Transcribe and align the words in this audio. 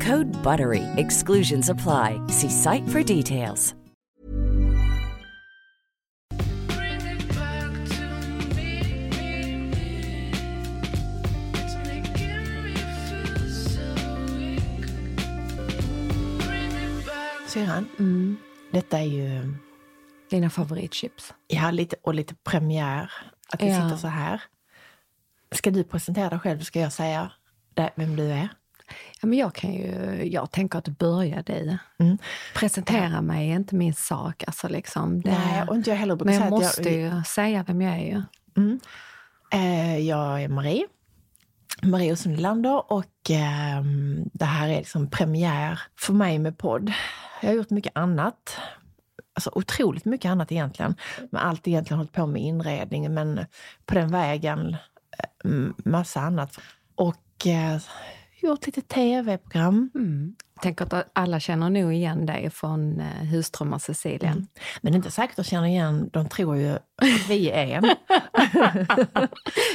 Code 0.00 0.30
BUTTERY. 0.42 0.82
Exclusions 0.96 1.68
apply. 1.68 2.20
See 2.28 2.48
site 2.50 2.88
for 2.88 3.02
details. 3.02 3.74
Syrran, 17.46 17.86
Mm. 17.98 18.36
detta 18.72 18.98
är 18.98 19.04
ju 19.04 19.54
Dina 20.30 20.50
favoritchips. 20.50 21.34
ja, 21.46 21.70
lite, 21.70 21.96
och 22.02 22.14
lite 22.14 22.34
premiär. 22.34 23.12
Att 23.52 23.62
vi 23.62 23.68
Ja. 23.68 23.82
sitter 23.82 23.96
så 23.96 24.08
här. 24.08 24.42
Ska 25.52 25.70
du 25.70 25.84
presentera 25.84 26.28
dig 26.30 26.38
själv? 26.38 26.60
Ska 26.60 26.80
jag 26.80 26.92
säga 26.92 27.32
vem 27.96 28.16
du 28.16 28.22
är? 28.32 28.48
Ja, 29.20 29.28
men 29.28 29.38
jag, 29.38 29.54
kan 29.54 29.72
ju, 29.72 30.20
jag 30.32 30.50
tänker 30.50 30.78
att 30.78 30.88
börja 30.88 31.42
du. 31.42 31.78
Mm. 31.98 32.18
Presentera 32.54 33.20
mig 33.20 33.50
är 33.50 33.54
inte 33.54 33.74
min 33.74 33.94
sak. 33.94 34.44
Alltså 34.46 34.68
liksom, 34.68 35.20
det, 35.20 35.30
Nej, 35.30 35.64
och 35.68 35.76
inte 35.76 35.90
jag 35.90 35.96
heller 35.96 36.16
men 36.24 36.34
jag 36.34 36.50
måste 36.50 36.90
jag, 36.90 37.16
ju 37.16 37.24
säga 37.24 37.64
vem 37.68 37.82
jag 37.82 37.94
är. 37.94 38.04
ju. 38.04 38.22
Mm. 38.56 38.80
Eh, 39.52 39.98
jag 39.98 40.42
är 40.42 40.48
Marie. 40.48 40.86
Marie 41.82 42.16
Sundlander 42.16 42.92
och 42.92 43.30
ehm, 43.30 44.30
det 44.32 44.44
här 44.44 44.68
är 44.68 44.76
liksom 44.76 45.10
premiär 45.10 45.80
för 45.98 46.12
mig 46.12 46.38
med 46.38 46.58
podd. 46.58 46.92
Jag 47.40 47.48
har 47.48 47.54
gjort 47.54 47.70
mycket 47.70 47.96
annat. 47.96 48.56
Alltså 49.34 49.50
otroligt 49.54 50.04
mycket 50.04 50.30
annat 50.30 50.52
egentligen. 50.52 50.94
Men 51.30 51.42
allt 51.42 51.68
egentligen 51.68 51.98
hållit 51.98 52.12
på 52.12 52.26
med 52.26 52.42
inredning. 52.42 53.14
Men 53.14 53.46
på 53.86 53.94
den 53.94 54.10
vägen 54.10 54.76
eh, 55.44 55.50
massa 55.84 56.20
annat. 56.20 56.58
Och 56.94 57.46
eh, 57.46 57.80
gjort 58.42 58.66
lite 58.66 58.80
tv-program. 58.80 59.90
Mm. 59.94 60.34
Tänker 60.62 60.94
att 60.94 61.10
alla 61.12 61.40
känner 61.40 61.70
nog 61.70 61.92
igen 61.94 62.26
dig 62.26 62.50
från 62.50 63.00
eh, 63.00 63.06
Husdrömmar 63.06 63.78
Cecilia. 63.78 64.30
Mm. 64.30 64.46
Men 64.82 64.92
det 64.92 64.96
är 64.96 64.98
inte 64.98 65.10
säkert 65.10 65.38
att 65.38 65.46
känna 65.46 65.68
igen. 65.68 66.10
De 66.12 66.28
tror 66.28 66.56
ju 66.56 66.68
att 66.70 67.28
vi 67.28 67.50
är 67.50 67.66
en. 67.66 67.84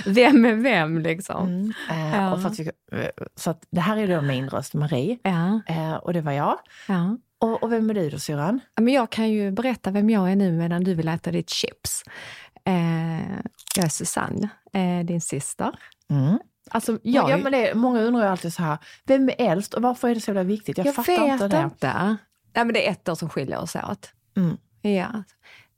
Vem 0.05 0.45
är 0.45 0.53
vem 0.55 0.99
liksom? 0.99 1.47
Mm. 1.47 1.73
Eh, 1.89 2.15
Ja. 2.17 2.33
och 2.33 2.41
för 2.41 2.49
att 2.49 2.59
vi, 2.59 2.71
eh, 2.91 3.07
så 3.35 3.49
att 3.49 3.63
det 3.71 3.81
här 3.81 3.97
är 3.97 4.07
då 4.15 4.21
min 4.21 4.49
röst, 4.49 4.73
Marie. 4.73 5.17
Ja, 5.23 5.61
Eh, 5.67 5.93
och 5.93 6.13
det 6.13 6.21
var 6.21 6.31
jag. 6.31 6.57
ja. 6.87 7.17
Och, 7.39 7.63
och 7.63 7.71
vem 7.71 7.89
är 7.89 7.93
du 7.93 8.09
då 8.09 8.19
syrran? 8.19 8.59
Men 8.81 8.93
jag 8.93 9.09
kan 9.09 9.29
ju 9.29 9.51
berätta 9.51 9.91
vem 9.91 10.09
jag 10.09 10.31
är 10.31 10.35
nu 10.35 10.51
medan 10.51 10.83
du 10.83 10.93
vill 10.93 11.07
äta 11.07 11.31
ditt 11.31 11.49
chips. 11.49 12.03
Eh, 12.65 13.29
jag 13.75 13.85
är 13.85 13.89
Susanne, 13.89 14.49
eh, 14.73 15.05
din 15.05 15.21
syster. 15.21 15.71
Mm. 16.09 16.39
Alltså, 16.71 16.99
Ja, 17.03 17.29
jag, 17.29 17.43
men 17.43 17.51
det, 17.51 17.75
många 17.75 18.01
undrar 18.01 18.21
ju 18.21 18.27
alltid 18.27 18.53
så 18.53 18.63
här, 18.63 18.77
vem 19.05 19.29
är 19.29 19.35
äldst 19.37 19.73
och 19.73 19.81
varför 19.81 20.09
är 20.09 20.15
det 20.15 20.21
så 20.21 20.29
jävla 20.29 20.43
viktigt? 20.43 20.77
Jag, 20.77 20.87
jag 20.87 20.95
fattar 20.95 21.33
inte 21.33 21.47
det. 21.47 21.61
inte. 21.63 22.17
Nej, 22.55 22.65
men 22.65 22.73
det 22.73 22.87
är 22.87 22.91
ett 22.91 23.09
år 23.09 23.15
som 23.15 23.29
skiljer 23.29 23.59
oss 23.59 23.75
åt. 23.75 24.09
Mm. 24.37 24.57
Ja. 24.81 25.23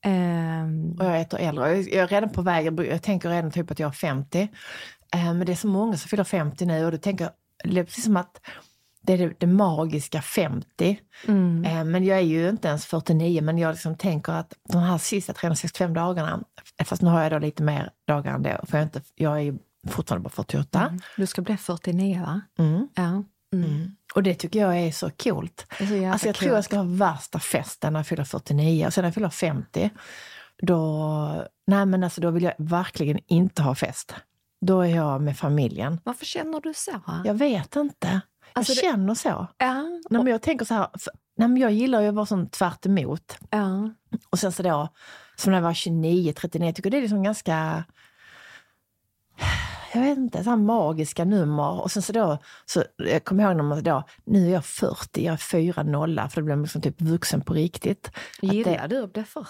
Ehm, 0.01 0.95
Och 0.99 1.05
jag 1.05 1.17
är 1.17 1.21
ett 1.21 1.33
år 1.33 1.39
äldre. 1.39 1.77
Jag 1.81 2.03
är 2.03 2.07
redan 2.07 2.29
på 2.29 2.41
väg, 2.41 2.79
jag, 2.79 3.01
tänker 3.03 3.29
redan 3.29 3.51
typ 3.51 3.71
att 3.71 3.79
jag 3.79 3.87
är 3.87 3.91
50. 3.93 4.41
Eh, 5.13 5.33
men 5.33 5.45
det 5.45 5.51
är 5.51 5.55
så 5.55 5.67
många 5.67 5.97
som 5.97 6.09
fyller 6.09 6.23
50 6.23 6.65
nu 6.65 6.85
och 6.85 6.91
det 6.91 6.97
tänker 6.97 7.29
det 7.63 7.79
är 7.79 7.83
precis 7.83 8.03
som 8.03 8.17
att 8.17 8.41
det 9.01 9.13
är 9.13 9.17
det, 9.17 9.33
det 9.37 9.47
magiska 9.47 10.21
50. 10.21 10.99
mm. 11.27 11.65
Eh, 11.65 11.83
men 11.83 12.03
jag 12.03 12.17
är 12.17 12.21
ju 12.21 12.49
inte 12.49 12.67
ens 12.67 12.85
49, 12.85 13.41
men 13.41 13.57
jag 13.57 13.71
liksom 13.71 13.95
tänker 13.97 14.33
att 14.33 14.53
de 14.69 14.81
här 14.81 14.97
sista 14.97 15.33
365 15.33 15.93
dagarna, 15.93 16.43
fast 16.85 17.01
nu 17.01 17.09
har 17.09 17.23
jag 17.23 17.31
då 17.31 17.39
lite 17.39 17.63
mer 17.63 17.89
dagar 18.07 18.33
än 18.33 18.43
det, 18.43 18.61
för 18.67 18.77
jag 18.77 18.79
är, 18.81 18.83
inte, 18.83 19.01
jag 19.15 19.41
är 19.41 19.55
fortfarande 19.87 20.23
bara 20.23 20.29
48. 20.29 20.97
Du 21.17 21.25
ska 21.25 21.41
bli 21.41 21.57
49 21.57 22.21
va? 22.21 22.41
Mm. 22.59 22.87
Ja. 22.95 23.03
Mm. 23.03 23.25
Mm. 23.71 23.91
Och 24.15 24.23
det 24.23 24.33
tycker 24.35 24.59
jag 24.59 24.77
är 24.79 24.91
så 24.91 25.09
coolt. 25.09 25.65
Är 25.79 25.85
så 25.85 26.11
Alltså 26.11 26.27
jag 26.27 26.35
tror 26.35 26.55
jag 26.55 26.63
ska 26.63 26.77
ha 26.77 26.83
värsta 26.83 27.39
festen 27.39 27.93
när 27.93 27.99
jag 27.99 28.07
fyller 28.07 28.23
49 28.23 28.87
och 28.87 28.93
sen 28.93 29.01
när 29.01 29.07
jag 29.07 29.13
fyller 29.15 29.29
50, 29.29 29.89
då, 30.61 31.47
nej 31.67 31.85
men 31.85 32.03
alltså 32.03 32.21
då 32.21 32.31
vill 32.31 32.43
jag 32.43 32.53
verkligen 32.57 33.19
inte 33.27 33.61
ha 33.61 33.75
fest. 33.75 34.15
Då 34.61 34.81
är 34.81 34.95
jag 34.95 35.21
med 35.21 35.37
familjen. 35.37 35.99
Varför 36.03 36.25
känner 36.25 36.61
du 36.61 36.73
så? 36.75 37.01
Jag 37.25 37.33
vet 37.33 37.75
inte. 37.75 38.21
Alltså 38.53 38.73
jag 38.73 38.77
det- 38.77 38.81
känner 38.97 39.15
så. 39.15 39.47
Ja. 39.57 39.73
Nej, 40.09 40.23
men 40.23 40.27
jag 40.27 40.41
tänker 40.41 40.65
så 40.65 40.73
här, 40.73 40.87
nej, 41.37 41.47
men 41.47 41.57
jag 41.57 41.71
gillar 41.71 42.01
ju 42.01 42.07
att 42.07 42.15
vara 42.15 42.25
sån 42.25 42.49
tvärt 42.49 42.85
emot. 42.85 43.37
ja. 43.49 43.91
Och 44.29 44.39
sen 44.39 44.51
så 44.51 44.63
då, 44.63 44.89
som 45.35 45.51
när 45.51 45.57
jag 45.57 45.63
var 45.63 45.73
29, 45.73 46.33
39, 46.33 46.67
jag 46.67 46.75
tycker 46.75 46.89
det 46.89 46.97
är 46.97 47.01
liksom 47.01 47.23
ganska 47.23 47.83
jag 49.97 50.05
vet 50.05 50.17
inte, 50.17 50.43
så 50.43 50.49
här 50.49 50.57
magiska 50.57 51.25
nummer. 51.25 51.81
Och 51.81 51.91
sen 51.91 52.01
så 52.01 52.13
då, 52.13 52.37
så 52.65 52.83
jag 52.97 53.23
kommer 53.23 53.43
ihåg 53.43 53.55
när 53.55 53.63
man 53.63 53.83
då, 53.83 54.03
nu 54.25 54.47
är 54.47 54.53
jag 54.53 54.65
40, 54.65 55.25
jag 55.25 55.33
är 55.33 55.37
fyra 55.37 55.83
nolla, 55.83 56.29
för 56.29 56.41
då 56.41 56.45
blir 56.45 56.55
man 56.55 56.63
liksom 56.63 56.81
typ 56.81 57.01
vuxen 57.01 57.41
på 57.41 57.53
riktigt. 57.53 58.11
Gillar 58.41 58.87
det, 58.87 58.95
du 58.95 59.03
att 59.03 59.13
bli 59.13 59.23
40? 59.23 59.47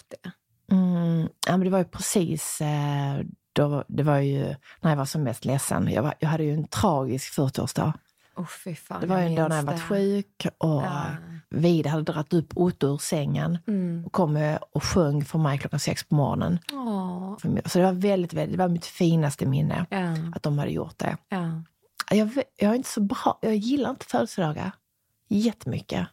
mm, 0.71 1.29
ja, 1.47 1.51
men 1.57 1.59
det 1.59 1.69
var 1.69 1.79
ju 1.79 1.85
precis, 1.85 2.61
eh, 2.61 3.19
då, 3.53 3.83
det 3.87 4.03
var 4.03 4.17
ju 4.17 4.55
när 4.81 4.89
jag 4.89 4.97
var 4.97 5.05
som 5.05 5.23
mest 5.23 5.45
ledsen. 5.45 5.87
Jag, 5.91 6.03
var, 6.03 6.13
jag 6.19 6.29
hade 6.29 6.43
ju 6.43 6.53
en 6.53 6.67
tragisk 6.67 7.37
40-årsdag. 7.37 7.93
Oh, 8.37 8.45
fan, 8.75 9.01
Det 9.01 9.07
var 9.07 9.19
ju 9.19 9.25
en 9.25 9.35
dag 9.35 9.49
när 9.49 9.55
jag 9.55 9.65
det. 9.65 9.77
sjuk 9.79 10.47
och 10.57 10.83
Ja. 10.83 11.05
Vid 11.49 11.87
hade 11.87 12.03
dragit 12.03 12.33
upp 12.33 12.51
Otto 12.55 12.87
ur 12.87 12.97
sängen 12.97 13.57
Mm. 13.67 14.03
och 14.05 14.11
kom 14.11 14.57
och 14.71 14.83
sjöng 14.83 15.25
för 15.25 15.39
mig 15.39 15.57
klockan 15.57 15.79
sex 15.79 16.03
på 16.03 16.15
morgonen. 16.15 16.59
Mig. 17.43 17.61
Så 17.65 17.77
det 17.79 17.85
var 17.85 17.91
väldigt, 17.93 18.33
väldigt, 18.33 18.57
det 18.57 18.63
var 18.63 18.69
mitt 18.69 18.85
finaste 18.85 19.45
minne 19.45 19.85
Ja, 19.89 20.13
att 20.35 20.43
de 20.43 20.57
hade 20.59 20.71
gjort 20.71 20.97
det. 20.97 21.17
ja. 21.29 21.61
Jag, 22.11 22.29
jag 22.57 22.71
är 22.71 22.75
inte 22.75 22.89
så 22.89 23.01
bra, 23.01 23.39
jag 23.41 23.55
gillar 23.55 23.89
inte 23.89 24.05
födelsedagar 24.05 24.71
jättemycket. 25.29 26.07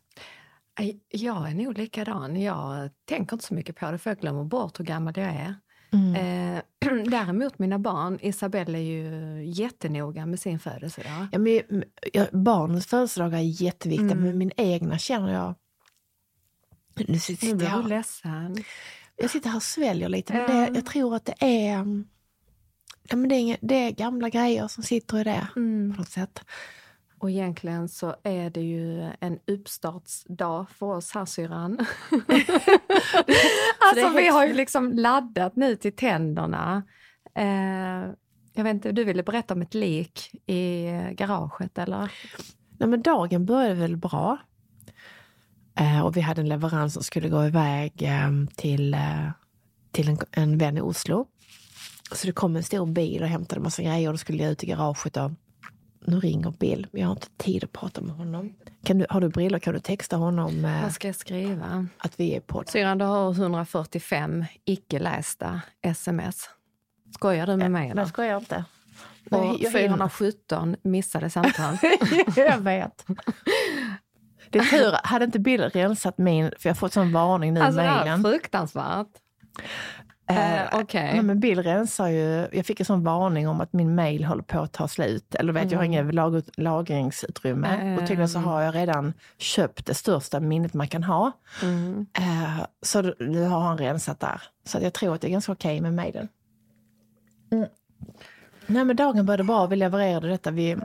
Jag 1.08 1.50
är 1.50 1.54
nog 1.54 1.78
likadan. 1.78 2.40
Jag 2.43 2.90
tänker 3.08 3.32
inte 3.37 3.46
så 3.46 3.54
mycket 3.54 3.76
på 3.76 3.90
det 3.90 3.99
för 3.99 4.10
jag 4.10 4.19
glömmer 4.19 4.44
bort 4.44 4.81
hur 4.81 4.84
gammal 4.84 5.12
jag 5.16 5.26
är. 5.26 5.54
Mm. 5.94 6.14
Eh, 6.56 6.62
däremot 7.11 7.58
mina 7.58 7.79
barn, 7.79 8.19
Isabelle 8.23 8.79
är 8.79 8.82
ju 8.82 9.43
jättenoga 9.44 10.26
med 10.26 10.41
sin 10.41 10.58
födelsedag. 10.58 11.26
Ja, 11.32 11.38
men, 11.38 11.85
jag, 12.12 12.29
barnens 12.32 12.87
födelsedagar 12.87 13.38
är 13.38 13.62
jätteviktiga, 13.62 14.11
Mm. 14.11 14.23
men 14.25 14.38
min 14.38 14.52
egna 14.56 14.99
känner 14.99 15.32
jag... 15.32 15.55
Nu 16.96 17.05
Nu 17.08 17.19
sitter 17.19 17.46
blir 17.46 17.55
du 17.56 17.64
jag, 17.75 17.88
ledsen. 17.88 18.56
jag 19.17 19.31
sitter 19.31 19.49
här 19.50 19.56
och 19.56 19.62
sväljer 19.62 20.08
lite, 20.08 20.32
men 20.32 20.43
Ja. 20.43 20.49
det, 20.70 20.75
jag 20.75 20.87
tror 20.87 21.14
att 21.17 21.25
det 21.25 21.35
är... 21.38 22.05
Ja, 23.08 23.17
men 23.17 23.29
det, 23.29 23.35
är 23.37 23.56
det 23.61 23.75
är 23.75 23.90
gamla 23.90 24.29
grejer 24.29 24.69
som 24.69 24.82
sitter 24.82 25.20
i 25.20 25.25
det 25.25 25.49
Mm. 25.56 25.93
på 25.94 26.00
något 26.00 26.08
sätt. 26.11 26.40
Och 27.25 27.31
egentligen 27.31 27.88
så 27.88 28.17
är 28.23 28.50
det 28.50 28.61
ju 28.61 29.11
en 29.21 29.38
uppstartsdag 29.47 30.71
för 30.71 30.87
oss 30.87 31.11
här 31.15 31.25
syrran. 31.25 31.79
alltså 33.79 34.09
vi 34.17 34.29
har 34.29 34.47
ju 34.47 34.55
liksom 34.55 34.93
laddat 34.93 35.56
nu 35.56 35.76
till 35.76 35.97
tänderna. 35.97 36.82
Eh, 37.35 38.12
jag 38.55 38.65
vet 38.65 38.75
inte, 38.75 38.93
du 38.93 39.05
ville 39.05 39.23
berätta 39.23 39.55
om 39.55 39.62
ett 39.62 39.75
lik 39.75 40.31
i 40.47 40.87
garaget 41.12 41.79
eller? 41.79 42.12
Nej, 42.79 42.88
men 42.88 43.03
dagen 43.03 43.47
började 43.47 43.75
väl 43.75 43.97
bra. 43.97 44.38
Eh, 45.79 46.00
och 46.00 46.17
vi 46.17 46.21
hade 46.21 46.41
en 46.41 46.49
leverans 46.49 46.94
som 46.94 47.03
skulle 47.03 47.29
gå 47.29 47.47
iväg 47.47 48.03
eh, 48.03 48.31
till, 48.56 48.94
eh, 48.94 49.29
till 49.93 50.09
en, 50.09 50.19
en 50.31 50.59
vän 50.59 50.79
i 50.79 50.81
Oslo. 50.81 51.26
Så 52.12 52.26
det 52.26 52.32
kom 52.32 52.56
en 52.56 52.62
stor 52.62 52.87
bil 52.87 53.23
och 53.23 53.29
hämtade 53.29 53.61
massa 53.61 53.82
grejer 53.82 54.09
och 54.09 54.15
då 54.15 54.19
skulle 54.19 54.43
jag 54.43 54.53
ut 54.53 54.65
i 54.65 54.67
garaget. 54.67 55.17
Och 55.17 55.31
nu 56.06 56.20
ringer 56.20 56.50
Bill, 56.50 56.86
men 56.92 57.00
jag 57.00 57.08
har 57.08 57.12
inte 57.14 57.28
tid 57.36 57.64
att 57.64 57.72
prata 57.72 58.00
med 58.00 58.16
honom. 58.16 58.54
Kan 58.84 58.98
du, 58.98 59.06
har 59.10 59.20
du 59.20 59.28
brillor 59.28 59.58
kan 59.58 59.74
du 59.74 59.80
texta 59.80 60.16
honom 60.16 60.64
eh, 60.64 60.82
Vad 60.82 60.92
ska 60.92 61.08
jag 61.08 61.16
skriva? 61.16 61.86
att 61.98 62.20
vi 62.20 62.34
är 62.36 62.40
på 62.40 62.64
Syrran, 62.66 62.98
du 62.98 63.04
har 63.04 63.32
145 63.32 64.44
icke 64.64 64.98
lästa 64.98 65.60
sms. 65.82 66.50
Skojar 67.14 67.46
du 67.46 67.56
med 67.56 67.70
mig? 67.70 67.82
Nej, 67.82 67.90
Eller? 67.90 68.02
jag 68.02 68.08
skojar 68.08 68.36
inte. 68.38 68.64
Och 69.30 69.40
Nej, 69.40 69.56
jag- 69.62 69.72
417 69.72 70.76
missade 70.82 71.30
samtal. 71.30 71.76
jag 72.36 72.58
vet. 72.58 73.06
Det 74.50 74.58
är 74.58 74.64
tur, 74.64 74.94
hade 75.04 75.24
inte 75.24 75.38
Bill 75.38 75.60
rensat 75.62 76.18
min, 76.18 76.44
för 76.58 76.68
jag 76.68 76.70
har 76.70 76.74
fått 76.74 76.92
sån 76.92 77.12
varning 77.12 77.54
nu 77.54 77.60
i 77.60 77.62
alltså 77.62 77.80
det 77.80 77.86
är 77.86 77.98
mejlen. 78.04 78.22
fruktansvärt. 78.22 79.06
Eh, 80.26 80.55
Eh, 80.75 80.81
Okej. 80.81 81.11
Nej, 81.12 81.23
men 81.23 81.41
Bill 81.41 81.62
rensar 81.62 82.09
ju, 82.09 82.49
jag 82.53 82.67
fick 82.67 82.81
en 82.81 82.87
sån 82.87 83.05
varning 83.05 83.49
om 83.49 83.61
att 83.61 83.73
min 83.73 83.94
mail 83.94 84.25
håller 84.25 84.43
på 84.43 84.61
att 84.61 84.73
ta 84.73 84.88
slut. 84.88 85.35
Eller 85.35 85.53
vet, 85.53 85.71
jag 85.71 85.79
har 85.79 85.85
inget 85.85 86.15
lag, 86.15 86.43
lagringsutrymme. 86.56 87.69
Mm. 87.69 87.94
Och 87.94 88.00
tydligen 88.00 88.29
så 88.29 88.38
har 88.38 88.62
jag 88.62 88.75
redan 88.75 89.12
köpt 89.38 89.87
det 89.87 89.94
största 89.94 90.41
minnet 90.41 90.75
man 90.75 90.88
kan 90.88 91.05
ha. 91.05 91.32
Mm. 91.62 92.06
Eh, 92.19 92.67
så 92.82 93.03
nu 93.19 93.44
har 93.44 93.61
han 93.61 93.79
rensat 93.79 94.21
där. 94.21 94.43
Så 94.65 94.79
jag 94.82 94.93
tror 94.93 95.15
att 95.15 95.21
det 95.21 95.29
är 95.29 95.31
ganska 95.31 95.53
okej 95.53 95.81
med 95.81 95.94
mailen. 95.94 96.29
Mm. 97.53 97.69
Nej 98.67 98.85
men 98.85 98.97
dagen 98.97 99.26
började 99.26 99.44
bra, 99.44 99.67
vi 99.67 99.76
levererade 99.76 100.29
detta. 100.29 100.50
Vi 100.50 100.76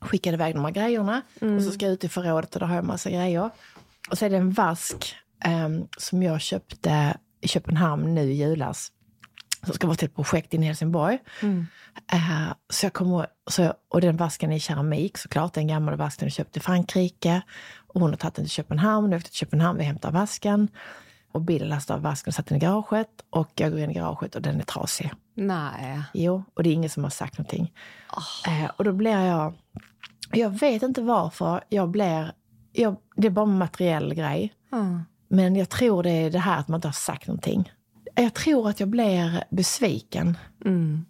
skickade 0.00 0.34
iväg 0.34 0.54
de 0.54 0.64
här 0.64 0.72
grejerna. 0.72 1.22
Och 1.56 1.62
så 1.62 1.70
ska 1.70 1.86
jag 1.86 1.92
ut 1.92 2.04
i 2.04 2.08
förrådet 2.08 2.54
och 2.54 2.60
där 2.60 2.66
har 2.66 2.74
jag 2.74 2.84
massa 2.84 3.10
grejer. 3.10 3.50
Och 4.10 4.18
så 4.18 4.24
är 4.24 4.30
det 4.30 4.36
en 4.36 4.52
vask 4.52 5.16
ehm, 5.44 5.88
som 5.98 6.22
jag 6.22 6.40
köpte 6.40 7.16
i 7.46 7.48
Köpenhamn 7.48 8.14
nu 8.14 8.22
i 8.22 8.34
julas. 8.34 8.92
Som 9.64 9.74
ska 9.74 9.86
vara 9.86 9.96
till 9.96 10.08
ett 10.08 10.14
projekt 10.14 10.54
i 10.54 10.62
Helsingborg. 10.62 11.18
Eh, 12.12 12.52
så 12.70 12.86
jag 12.86 12.92
kommer, 12.92 13.26
så 13.50 13.74
och 13.88 14.00
den 14.00 14.16
vasken 14.16 14.52
är 14.52 14.56
i 14.56 14.60
keramik 14.60 15.18
såklart. 15.18 15.54
Den 15.54 15.66
gamla 15.66 15.96
vasken 15.96 16.26
jag 16.26 16.32
köpte 16.32 16.58
i 16.58 16.62
Frankrike. 16.62 17.42
Och 17.86 18.00
hon 18.00 18.10
har 18.10 18.16
tagit 18.16 18.34
den 18.34 18.44
till 18.44 18.52
Köpenhamn. 18.52 19.12
Jag 19.12 19.18
åkte 19.18 19.30
till 19.30 19.38
Köpenhamn, 19.38 19.78
vi 19.78 19.84
hämtar 19.84 20.10
vasken. 20.10 20.68
Och 21.32 21.40
bilen 21.42 21.68
lastar 21.68 21.94
av 21.94 22.02
vasken 22.02 22.30
och 22.30 22.34
satte 22.34 22.48
den 22.48 22.56
i 22.56 22.60
garaget. 22.60 23.08
Och 23.30 23.50
jag 23.54 23.70
går 23.72 23.80
in 23.80 23.90
i 23.90 23.94
garaget 23.94 24.34
och 24.34 24.42
den 24.42 24.60
är 24.60 24.64
trasig. 24.64 25.12
Nej. 25.34 26.02
Jo, 26.14 26.44
och 26.54 26.62
det 26.62 26.68
är 26.70 26.74
ingen 26.74 26.90
som 26.90 27.02
har 27.02 27.10
sagt 27.10 27.38
någonting. 27.38 27.72
Eh, 28.46 28.70
och 28.76 28.84
då 28.84 28.92
blir 28.92 29.24
jag... 29.24 29.54
Jag 30.32 30.50
vet 30.50 30.82
inte 30.82 31.02
varför 31.02 31.64
jag 31.68 31.88
blir... 31.88 32.32
Jag, 32.72 32.96
det 33.16 33.26
är 33.26 33.30
bara 33.30 33.46
en 33.46 33.58
materiell 33.58 34.14
grej. 34.14 34.54
Mm. 34.72 35.02
Men 35.28 35.56
jag 35.56 35.68
tror 35.68 36.02
det 36.02 36.10
är 36.10 36.30
det 36.30 36.38
här 36.38 36.58
att 36.58 36.68
man 36.68 36.78
inte 36.78 36.88
har 36.88 36.92
sagt 36.92 37.26
någonting. 37.26 37.72
Jag 38.14 38.34
tror 38.34 38.68
att 38.68 38.80
jag 38.80 38.88
blir 38.88 39.44
besviken. 39.50 40.38
Mm. 40.64 41.04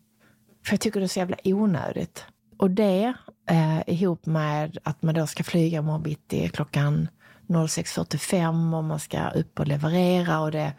För 0.66 0.72
jag 0.72 0.80
tycker 0.80 1.00
det 1.00 1.06
är 1.06 1.08
så 1.08 1.18
jävla 1.18 1.36
onödigt. 1.44 2.24
Och 2.56 2.70
det 2.70 3.14
eh, 3.50 3.80
ihop 3.86 4.26
med 4.26 4.78
att 4.82 5.02
man 5.02 5.14
då 5.14 5.26
ska 5.26 5.44
flyga 5.44 5.78
imorgon 5.78 6.02
bitti 6.02 6.48
klockan 6.48 7.08
06.45 7.48 8.76
och 8.76 8.84
man 8.84 9.00
ska 9.00 9.30
upp 9.30 9.60
och 9.60 9.66
leverera 9.66 10.40
och 10.40 10.50
det... 10.50 10.72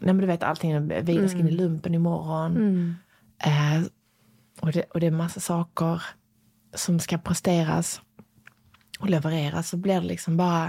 Nej 0.00 0.14
men 0.14 0.18
du 0.18 0.26
vet 0.26 0.42
allting, 0.42 0.88
Vida 0.88 1.28
ska 1.28 1.38
in 1.38 1.48
i 1.48 1.50
lumpen 1.50 1.94
imorgon. 1.94 2.56
Mm. 2.56 2.94
Eh, 3.44 3.86
och, 4.60 4.72
det, 4.72 4.82
och 4.82 5.00
det 5.00 5.06
är 5.06 5.10
massa 5.10 5.40
saker 5.40 6.02
som 6.74 7.00
ska 7.00 7.18
presteras 7.18 8.00
och 9.00 9.10
levereras. 9.10 9.68
Så 9.68 9.76
blir 9.76 10.00
det 10.00 10.06
liksom 10.06 10.36
bara... 10.36 10.66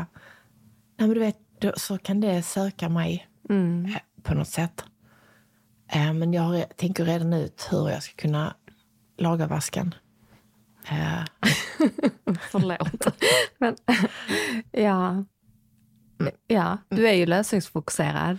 Nej 0.97 1.07
men 1.07 1.09
du 1.09 1.19
vet, 1.19 1.37
då, 1.65 1.73
så 1.77 1.97
kan 1.97 2.19
det 2.21 2.41
söka 2.41 2.89
mig 2.89 3.27
Mm. 3.49 3.85
eh, 3.85 3.97
på 4.23 4.33
något 4.33 4.47
sätt. 4.47 4.83
Eh, 5.91 6.13
men 6.13 6.33
jag 6.33 6.41
har, 6.41 6.61
tänker 6.61 7.05
redan 7.05 7.33
ut 7.33 7.67
hur 7.71 7.89
jag 7.89 8.03
ska 8.03 8.13
kunna 8.15 8.55
laga 9.17 9.47
vasken. 9.47 9.95
Eh, 10.89 11.23
Förlåt. 12.51 13.07
Men, 13.57 13.75
ja. 14.71 15.25
ja, 16.47 16.77
du 16.89 17.07
är 17.07 17.13
ju 17.13 17.25
lösningsfokuserad. 17.25 18.37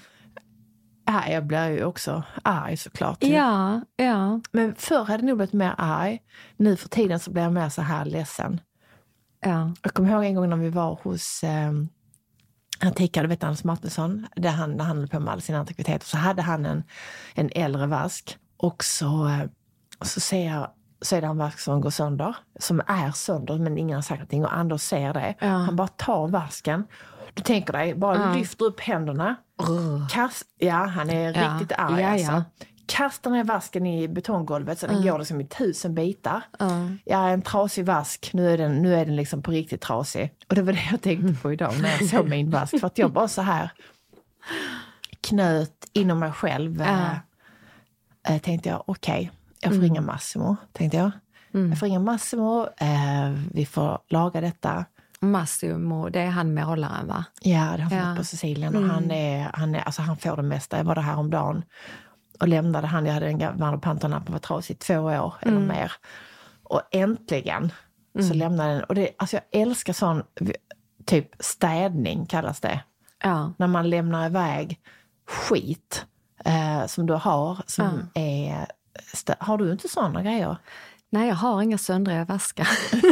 jag 1.29 1.47
blir 1.47 1.69
ju 1.71 1.85
också 1.85 2.23
arg 2.43 2.77
såklart. 2.77 3.19
Ja, 3.25 3.81
ja. 3.97 4.41
Men 4.53 4.75
förr 4.75 5.05
hade 5.05 5.23
jag 5.23 5.25
nog 5.25 5.37
blivit 5.37 5.53
mer 5.53 5.75
arg. 5.79 6.23
Nu 6.57 6.77
för 6.77 6.89
tiden 6.89 7.21
så 7.21 7.31
blir 7.31 7.43
jag 7.43 7.53
mer 7.53 7.69
så 7.69 7.83
här 7.83 8.05
ledsen. 8.05 8.61
ja. 9.41 9.73
Jag 9.83 9.95
kommer 9.95 10.11
ihåg 10.13 10.25
en 10.25 10.35
gång 10.35 10.49
när 10.51 10.57
vi 10.57 10.69
var 10.71 10.99
hos 11.03 11.45
eh, 11.45 11.73
Du 12.81 13.27
vet 13.27 13.45
Anders 13.45 13.65
Martinsson, 13.65 14.27
där 14.37 14.51
han, 14.51 14.77
när 14.77 14.85
han 14.85 14.99
höll 14.99 15.09
på 15.09 15.21
med 15.21 15.33
alla 15.33 15.41
sina 15.41 15.59
antikviteter, 15.59 16.07
så 16.07 16.17
hade 16.17 16.43
han 16.43 16.67
en, 16.67 16.83
en 17.35 17.51
äldre 17.55 17.87
vask. 17.87 18.39
Och 18.57 18.85
så, 18.85 19.29
eh, 19.29 19.43
så 20.03 20.21
ser 20.21 20.47
jag 20.47 20.71
så 21.01 21.17
är 21.17 21.21
det 21.21 21.27
en 21.27 21.39
vask 21.39 21.59
som 21.59 21.81
går 21.81 21.91
sönder, 21.91 22.37
som 22.61 22.83
är 22.87 23.11
sönder 23.11 23.59
men 23.59 23.79
ingen 23.79 23.95
har 23.95 24.03
sagt 24.03 24.19
någonting 24.19 24.45
och 24.45 24.57
Anders 24.57 24.81
ser 24.81 25.15
det. 25.15 25.35
Ja. 25.41 25.47
Han 25.47 25.77
bara 25.77 25.89
tar 25.89 26.29
vasken. 26.29 26.85
Du 27.35 27.43
tänker 27.43 27.73
dig, 27.73 27.95
bara 27.95 28.19
Ja. 28.19 28.35
lyfter 28.35 28.65
upp 28.65 28.81
händerna. 28.81 29.37
Kast, 30.11 30.43
ja, 30.59 30.85
han 30.87 31.11
är 31.11 31.33
Ja. 31.43 31.55
riktigt 31.59 31.79
arg 31.79 32.01
Ja, 32.03 32.09
alltså. 32.09 32.45
Kastar 32.87 33.31
ner 33.31 33.45
vasken 33.45 33.87
i 33.87 34.09
betonggolvet 34.09 34.79
så 34.79 34.87
den 34.87 35.03
går 35.03 35.19
liksom 35.19 35.41
i 35.41 35.47
tusen 35.47 35.95
bitar. 35.95 36.43
Ja. 36.59 36.89
Ja, 37.05 37.29
en 37.29 37.43
trasig 37.43 37.87
vask. 37.87 38.31
Nu 38.33 38.51
är, 38.51 38.59
den, 38.59 38.83
nu 38.83 38.95
är 38.95 39.07
den 39.07 39.17
liksom 39.17 39.43
på 39.43 39.51
riktigt 39.51 39.81
trasig. 39.81 40.33
Och 40.49 40.55
det 40.55 40.63
var 40.63 40.73
det 40.73 40.89
jag 40.91 41.03
tänkte 41.03 41.43
på 41.43 41.53
idag 41.53 41.73
när 41.81 41.91
jag 41.91 42.09
såg 42.09 42.29
min 42.29 42.51
vask. 42.51 42.81
För 42.81 42.87
att 42.87 42.99
jag 42.99 43.13
bara 43.13 43.29
så 43.29 43.43
här 43.43 43.71
knöt 45.21 45.87
inom 45.93 46.19
mig 46.19 46.33
själv. 46.33 46.81
Ja. 46.87 47.11
Eh, 48.35 48.41
tänkte 48.43 48.69
jag, 48.69 48.83
okej, 48.87 49.31
jag 49.61 49.75
får 49.75 49.81
ringa 49.81 50.01
Massimo. 50.01 50.57
Tänkte 50.73 50.97
jag. 50.97 51.11
Jag 51.51 51.79
får 51.79 51.87
ringa 51.87 51.99
Massimo, 51.99 52.67
eh, 52.77 53.31
vi 53.53 53.67
får 53.67 53.99
laga 54.09 54.41
detta. 54.41 54.85
Massimo, 55.21 56.09
det 56.09 56.21
är 56.21 56.27
han 56.31 56.55
målaren 56.55 57.07
va? 57.07 57.25
Ja, 57.41 57.73
det 57.77 57.83
har 57.83 57.91
han 57.91 58.11
Ja. 58.11 58.17
på 58.17 58.25
Sicilien. 58.25 58.77
Och 58.77 58.83
han, 58.83 59.11
är, 59.11 59.51
han, 59.55 59.75
är, 59.75 59.81
alltså 59.81 60.03
han 60.03 60.17
får 60.17 60.37
det 60.37 60.43
mesta. 60.43 60.77
Jag 60.77 60.85
var 60.85 60.95
där 60.95 61.03
häromdagen 61.03 61.63
och 62.41 62.49
lämnade 62.49 62.87
han. 62.87 63.07
Jag 63.07 63.13
hade 63.15 63.27
en 63.27 63.39
gammal 63.39 63.81
panternapp 63.81 64.31
var 64.31 64.39
trasig 64.39 64.79
två 64.79 64.99
år 64.99 65.35
eller 65.41 65.61
mer. 65.61 65.93
Och 66.63 66.83
äntligen 66.93 67.73
så 68.29 68.35
lämnade 68.35 68.73
den. 68.75 68.85
Och 68.85 68.95
det, 68.95 69.11
alltså 69.19 69.37
jag 69.37 69.63
älskar 69.63 69.93
sån, 69.93 70.23
typ 71.05 71.29
städning 71.41 72.27
kallas 72.27 72.61
det. 72.61 72.81
Ja. 73.23 73.53
När 73.57 73.67
man 73.67 73.91
lämnar 73.91 74.27
iväg 74.27 74.81
skit 75.27 76.07
eh, 76.45 76.87
som 76.87 77.07
du 77.07 77.15
har. 77.15 77.59
Som 77.67 78.11
är, 78.15 78.67
stä- 79.15 79.37
har 79.41 79.59
du 79.59 79.73
inte 79.73 79.89
såna 79.89 80.23
grejer? 80.23 80.57
Nej, 81.11 81.29
jag 81.29 81.35
har 81.35 81.63
inga 81.63 81.79
söndriga 81.79 82.25
vaskar. 82.25 82.69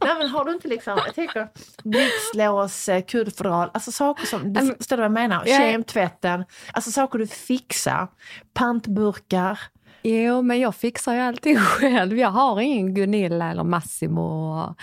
Nej 0.00 0.14
men 0.18 0.28
har 0.28 0.44
du 0.44 0.52
inte 0.52 0.68
liksom, 0.68 1.00
jag 1.06 1.14
tänker 1.14 1.48
blixtlås, 1.84 2.88
eh, 2.88 3.02
kuddfodral, 3.04 3.70
alltså 3.74 3.92
saker 3.92 4.26
som, 4.26 4.52
du 4.52 4.74
förstår 4.74 4.96
du 4.96 5.00
vad 5.00 5.04
jag 5.04 5.12
menar? 5.12 5.42
Ja. 5.46 5.58
Kemtvätten, 5.58 6.44
alltså 6.72 6.90
saker 6.90 7.18
du 7.18 7.26
fixar, 7.26 8.08
pantburkar. 8.54 9.58
Jo, 10.02 10.42
men 10.42 10.60
jag 10.60 10.74
fixar 10.74 11.14
ju 11.14 11.20
allting 11.20 11.56
själv. 11.58 12.18
Jag 12.18 12.30
har 12.30 12.60
ingen 12.60 12.94
Gunilla 12.94 13.50
eller 13.50 13.64
Massimo 13.64 14.20
och, 14.20 14.76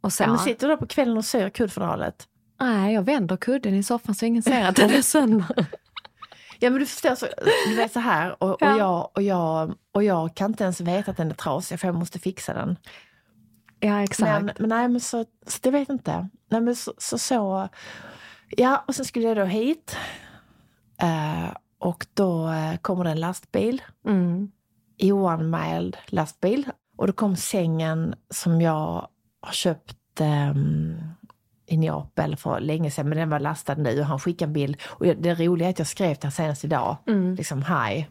och 0.00 0.12
så. 0.12 0.22
Ja. 0.22 0.26
Men 0.28 0.38
sitter 0.38 0.66
du 0.66 0.72
där 0.72 0.76
på 0.76 0.86
kvällen 0.86 1.16
och 1.16 1.24
syr 1.24 1.48
kuddfodralet? 1.48 2.26
Nej, 2.60 2.94
jag 2.94 3.02
vänder 3.02 3.36
kudden 3.36 3.74
i 3.74 3.82
soffan 3.82 4.14
så 4.14 4.26
ingen 4.26 4.42
ser 4.42 4.64
att 4.64 4.76
den 4.76 4.90
är 4.90 5.02
sönder. 5.02 5.66
Ja 6.58 6.70
men 6.70 6.80
du 6.80 6.86
förstår, 6.86 7.14
så, 7.14 7.26
du 7.68 7.74
vet 7.76 7.92
så 7.92 8.00
här 8.00 8.42
och, 8.42 8.50
och, 8.50 8.56
Ja. 8.60 8.78
jag, 8.78 9.10
och, 9.14 9.22
jag, 9.22 9.74
och 9.92 10.04
jag 10.04 10.34
kan 10.34 10.50
inte 10.50 10.64
ens 10.64 10.80
veta 10.80 11.10
att 11.10 11.16
den 11.16 11.30
är 11.30 11.34
trasig 11.34 11.80
för 11.80 11.88
jag 11.88 11.94
måste 11.94 12.18
fixa 12.18 12.54
den. 12.54 12.76
Ja, 13.80 14.02
exakt. 14.02 14.44
Men, 14.44 14.50
men 14.58 14.68
nej 14.68 14.88
men 14.88 15.00
så, 15.00 15.24
så 15.46 15.58
det 15.62 15.70
vet 15.70 15.88
jag 15.88 15.94
inte. 15.94 16.28
Nej 16.50 16.60
men 16.60 16.76
så, 16.76 16.94
så, 16.98 17.18
så 17.18 17.68
ja 18.48 18.84
och 18.88 18.94
sen 18.94 19.04
skulle 19.04 19.28
jag 19.28 19.36
då 19.36 19.44
hit. 19.44 19.96
Eh, 21.02 21.56
och 21.78 22.06
då 22.14 22.48
eh, 22.48 22.76
kommer 22.76 23.04
det 23.04 23.10
en 23.10 23.20
lastbil. 23.20 23.82
Mm. 24.06 24.50
oanmäld 25.02 25.96
lastbil. 26.06 26.70
Och 26.96 27.06
då 27.06 27.12
kom 27.12 27.36
sängen 27.36 28.14
som 28.30 28.60
jag 28.60 29.08
har 29.40 29.52
köpt 29.52 30.20
ehm, 30.20 30.96
i 31.66 31.76
Neapel 31.76 32.36
för 32.36 32.60
länge 32.60 32.90
sedan, 32.90 33.08
men 33.08 33.18
den 33.18 33.30
var 33.30 33.40
lastad 33.40 33.74
nu 33.74 34.00
och 34.00 34.06
han 34.06 34.18
skickade 34.18 34.48
en 34.48 34.52
bild. 34.52 34.76
Och 34.86 35.06
det 35.06 35.34
roliga 35.34 35.68
är 35.68 35.72
att 35.72 35.78
jag 35.78 35.88
skrev 35.88 36.14
till 36.14 36.22
honom 36.22 36.32
senast 36.32 36.64
idag, 36.64 36.96
Mm. 37.06 37.34
liksom 37.34 37.62
hej, 37.62 38.08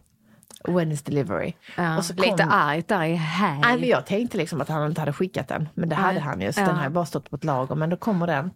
Wednesday 0.68 1.16
delivery. 1.16 1.54
Ja, 1.78 1.98
Och 1.98 2.06
så 2.06 2.14
lite 2.14 2.44
kom- 2.44 2.52
argt 2.52 2.88
där 2.88 3.04
i 3.04 3.16
hej. 3.16 3.60
Nej, 3.64 3.80
men 3.80 3.90
jag 3.90 4.06
tänkte 4.06 4.38
liksom 4.38 4.62
att 4.62 4.70
han 4.70 4.88
inte 4.90 5.02
hade 5.02 5.14
skickat 5.14 5.48
den, 5.48 5.70
men 5.74 5.90
det 5.90 5.96
hade 5.96 6.14
Nej. 6.14 6.22
han 6.22 6.42
ju. 6.42 6.54
Så 6.54 6.62
Ja. 6.62 6.66
den 6.66 6.76
har 6.76 6.90
bara 6.90 7.06
stått 7.06 7.30
på 7.30 7.36
ett 7.36 7.44
lager. 7.44 7.76
Men 7.76 7.90
då 7.90 7.98
kommer 7.98 8.28
den. 8.28 8.52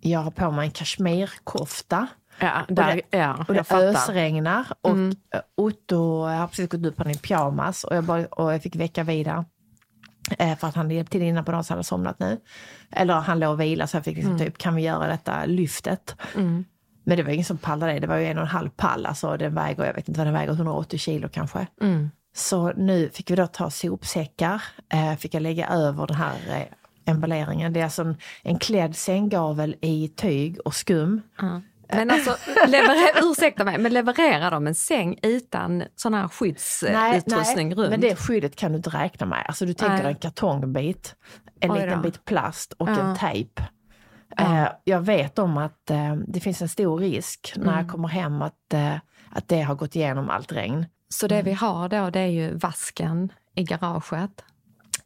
Jag 0.00 0.20
har 0.20 0.30
på 0.30 0.50
mig 0.50 0.64
en 0.66 0.70
kashmirkofta. 0.70 2.06
ja, 2.38 2.62
Och 2.68 2.74
det, 2.74 3.00
ja, 3.10 3.44
och 3.48 3.54
det 3.54 3.72
ösregnar. 3.72 4.64
Och 4.80 4.90
Mm. 4.90 5.16
Otto 5.56 6.22
har 6.24 6.46
precis 6.46 6.68
gått 6.70 6.80
ut 6.86 6.96
på 6.96 7.02
den 7.02 7.12
i 7.12 7.18
pyjamas 7.18 7.84
och 7.84 7.96
jag, 7.96 8.04
bara, 8.04 8.26
och 8.26 8.54
jag 8.54 8.62
fick 8.62 8.76
väcka 8.76 9.02
vidare. 9.02 9.44
Eh, 10.38 10.58
för 10.58 10.68
att 10.68 10.74
han 10.74 10.90
hjälpte 10.90 11.12
till 11.12 11.22
innan 11.22 11.44
på 11.44 11.52
dagen 11.52 11.64
så 11.64 11.72
han 11.72 11.78
hade 11.78 11.84
somnat 11.84 12.18
nu. 12.18 12.40
Eller 12.90 13.14
han 13.14 13.38
låg 13.38 13.52
och 13.52 13.60
vilade 13.60 13.88
så 13.88 13.96
jag 13.96 14.04
fick 14.04 14.16
liksom 14.16 14.38
typ, 14.38 14.58
kan 14.58 14.74
vi 14.74 14.82
göra 14.82 15.06
detta 15.06 15.44
lyftet? 15.46 16.16
Mm. 16.34 16.64
Men 17.04 17.16
det 17.16 17.22
var 17.22 17.30
ingen 17.30 17.44
som 17.44 17.58
pallade 17.58 17.92
det. 17.92 18.00
Det 18.00 18.06
var 18.06 18.16
ju 18.16 18.26
en 18.26 18.38
och 18.38 18.44
en 18.44 18.48
halv 18.48 18.70
pall. 18.70 19.06
Alltså 19.06 19.36
den 19.36 19.54
väger, 19.54 19.84
jag 19.84 19.94
vet 19.94 20.08
inte 20.08 20.20
vad 20.20 20.26
den 20.26 20.34
väger, 20.34 20.52
180 20.52 20.98
kilo 20.98 21.28
kanske. 21.28 21.66
Mm. 21.80 22.10
Så 22.36 22.72
nu 22.72 23.10
fick 23.12 23.30
vi 23.30 23.36
då 23.36 23.46
ta 23.46 23.70
sopsäckar, 23.70 24.62
eh, 24.92 25.14
fick 25.14 25.34
jag 25.34 25.42
lägga 25.42 25.68
över 25.68 26.06
den 26.06 26.16
här 26.16 26.36
eh, 26.48 27.12
emballeringen. 27.12 27.72
Det 27.72 27.80
är 27.80 27.84
alltså 27.84 28.02
en, 28.02 28.16
en 28.42 28.58
klädd 28.58 28.96
sänggavel 28.96 29.76
i 29.80 30.08
tyg 30.08 30.58
och 30.64 30.74
skum. 30.74 31.22
Ja. 31.40 31.60
Men 31.88 32.10
alltså, 32.10 32.36
leverer, 32.66 33.10
ursäkta 33.30 33.64
mig, 33.64 33.78
men 33.78 33.92
levererar 33.92 34.50
de 34.50 34.66
en 34.66 34.74
säng 34.74 35.18
utan 35.22 35.82
sån 35.96 36.14
här 36.14 36.28
skyddsutrustning 36.28 37.74
runt? 37.74 37.90
men 37.90 38.00
det 38.00 38.16
skyddet 38.16 38.56
kan 38.56 38.72
du 38.72 38.76
inte 38.76 38.90
räkna 38.90 39.26
med. 39.26 39.44
Alltså 39.48 39.66
du 39.66 39.74
tänker 39.74 40.02
Nej. 40.02 40.12
en 40.12 40.18
kartongbit, 40.18 41.14
en 41.60 41.70
Oj 41.70 41.80
liten 41.80 41.96
då. 41.96 42.02
bit 42.02 42.24
plast 42.24 42.72
och 42.72 42.88
Ja. 42.88 43.00
en 43.00 43.16
tejp. 43.16 43.62
Ja. 44.36 44.62
Eh, 44.62 44.68
jag 44.84 45.00
vet 45.00 45.38
om 45.38 45.56
att 45.56 45.90
eh, 45.90 46.14
det 46.28 46.40
finns 46.40 46.62
en 46.62 46.68
stor 46.68 46.98
risk 46.98 47.52
när 47.56 47.62
Mm. 47.64 47.76
jag 47.78 47.88
kommer 47.90 48.08
hem 48.08 48.42
att, 48.42 48.72
eh, 48.74 48.94
att 49.30 49.48
det 49.48 49.62
har 49.62 49.74
gått 49.74 49.96
igenom 49.96 50.30
allt 50.30 50.52
regn. 50.52 50.86
Så 51.08 51.26
det 51.26 51.42
vi 51.42 51.52
har 51.52 51.88
då, 51.88 52.10
det 52.10 52.20
är 52.20 52.26
ju 52.26 52.54
vasken 52.54 53.32
i 53.54 53.62
garaget. 53.64 54.44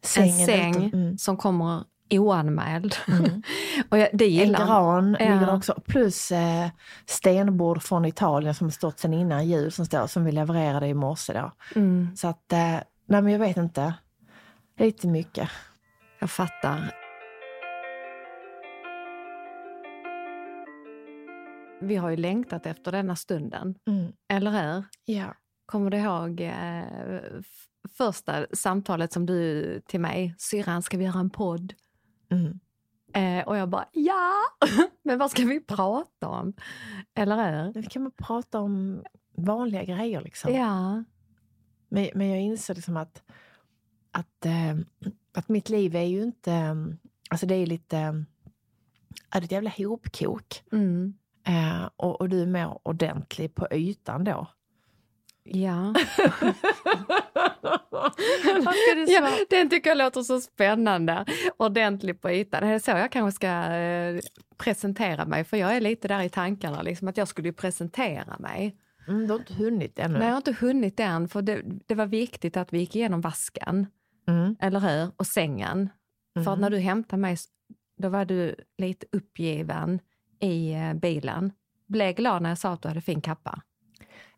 Sängen 0.02 0.40
en 0.40 0.46
säng 0.46 0.90
mm. 0.94 1.18
som 1.18 1.36
kommer 1.36 1.84
oanmäld. 2.10 2.94
och 3.88 3.98
jag, 3.98 4.08
det 4.12 4.24
En 4.24 4.30
gillar 4.30 4.66
gran 4.66 5.16
Ja. 5.20 5.34
ligger 5.34 5.54
också. 5.54 5.74
Plus 5.86 6.30
eh, 6.32 6.68
stenbord 7.06 7.82
från 7.82 8.04
Italien 8.04 8.54
som 8.54 8.70
stått 8.70 8.98
sedan 8.98 9.14
innan 9.14 9.48
jul 9.48 9.72
som 9.72 9.86
står 9.86 10.06
som 10.06 10.24
vi 10.24 10.32
levererade 10.32 10.86
i 10.86 10.94
morse 10.94 11.32
då. 11.32 11.52
mm, 11.74 12.16
Så 12.16 12.28
att, 12.28 12.52
eh, 12.52 12.58
nej 13.06 13.22
men 13.22 13.28
jag 13.28 13.38
vet 13.38 13.56
inte. 13.56 13.94
Lite 14.78 15.06
mycket. 15.06 15.50
Jag 16.18 16.30
fattar. 16.30 16.94
Vi 21.80 21.96
har 21.96 22.10
ju 22.10 22.16
längtat 22.16 22.66
efter 22.66 22.92
denna 22.92 23.16
stunden, 23.16 23.74
Mm. 23.86 24.12
eller 24.28 24.50
hur? 24.50 24.84
Ja. 25.04 25.34
Kommer 25.66 25.90
du 25.90 25.96
ihåg 25.98 26.40
eh, 26.40 27.30
första 27.98 28.46
samtalet 28.52 29.12
som 29.12 29.26
du 29.26 29.80
till 29.88 30.00
mig, 30.00 30.34
syrran 30.38 30.82
ska 30.82 30.96
vi 30.96 31.04
göra 31.04 31.18
en 31.20 31.30
podd? 31.30 31.72
Mm. 32.30 32.58
Eh, 33.12 33.48
och 33.48 33.56
jag 33.56 33.68
bara 33.68 33.88
ja, 33.92 34.32
men 35.02 35.18
vad 35.18 35.30
ska 35.30 35.44
vi 35.44 35.60
prata 35.60 36.28
om? 36.28 36.52
Eller 37.14 37.64
hur? 37.64 37.72
Nu 37.74 37.82
kan 37.82 38.02
man 38.02 38.12
prata 38.12 38.60
om 38.60 39.02
vanliga 39.36 39.84
grejer 39.84 40.20
liksom. 40.20 40.54
Ja. 40.54 41.04
Men, 41.88 42.08
men 42.14 42.28
jag 42.28 42.40
inser 42.40 42.74
liksom 42.74 42.96
att, 42.96 43.22
att, 44.10 44.46
eh, 44.46 44.76
att 45.34 45.48
mitt 45.48 45.68
liv 45.68 45.96
är 45.96 46.02
ju 46.02 46.22
inte... 46.22 46.52
eh, 46.52 46.74
Alltså 47.30 47.46
det 47.46 47.54
är 47.54 47.66
lite... 47.66 47.98
eh, 47.98 48.12
Ja, 49.30 49.32
det 49.32 49.38
är 49.38 49.44
ett 49.44 49.52
jävla 49.52 49.72
hopkok. 49.78 50.62
Mm. 50.72 51.14
Eh, 51.46 51.88
och, 51.96 52.20
och 52.20 52.28
du 52.28 52.42
är 52.42 52.46
mer 52.46 52.78
ordentlig 52.82 53.54
på 53.54 53.68
ytan 53.72 54.24
då. 54.24 54.46
Ja. 55.50 55.94
Ja, 59.08 59.30
den 59.50 59.70
tycker 59.70 59.90
jag 59.90 59.98
låter 59.98 60.22
så 60.22 60.40
spännande. 60.40 61.24
Ordentlig 61.56 62.20
på 62.20 62.30
ytan. 62.30 62.64
Är 62.64 62.72
det 62.72 62.80
så 62.80 62.90
jag 62.90 63.12
kanske 63.12 63.36
ska 63.36 63.48
eh, 63.74 64.20
presentera 64.56 65.24
mig? 65.24 65.44
För 65.44 65.56
jag 65.56 65.76
är 65.76 65.80
lite 65.80 66.08
där 66.08 66.22
i 66.22 66.28
tankarna, 66.28 66.82
liksom, 66.82 67.08
att 67.08 67.16
jag 67.16 67.28
skulle 67.28 67.52
presentera 67.52 68.36
mig. 68.38 68.76
Mm, 69.08 69.26
du 69.26 69.32
har 69.32 69.38
inte 69.38 69.54
hunnit 69.54 69.98
ännu. 69.98 70.12
Men 70.18 70.22
jag 70.22 70.30
har 70.32 70.36
inte 70.36 70.56
hunnit 70.60 71.00
än, 71.00 71.28
för 71.28 71.42
det, 71.42 71.62
det 71.86 71.94
var 71.94 72.06
viktigt 72.06 72.56
att 72.56 72.72
vi 72.72 72.78
gick 72.78 72.96
igenom 72.96 73.20
vasken, 73.20 73.86
Mm. 74.28 74.56
eller 74.60 74.80
hur? 74.80 75.10
Och 75.16 75.26
sängen. 75.26 75.90
För 76.34 76.40
Mm. 76.52 76.60
när 76.60 76.70
du 76.70 76.78
hämtade 76.78 77.20
mig, 77.22 77.36
då 77.98 78.08
var 78.08 78.24
du 78.24 78.54
lite 78.78 79.06
uppgiven 79.12 80.00
i 80.40 80.72
eh, 80.72 80.94
bilen. 80.94 81.52
Blev 81.86 82.14
glad 82.14 82.42
när 82.42 82.48
jag 82.50 82.58
sa 82.58 82.72
att 82.72 82.82
du 82.82 82.88
hade 82.88 83.00
fin 83.00 83.20
kappa. 83.20 83.62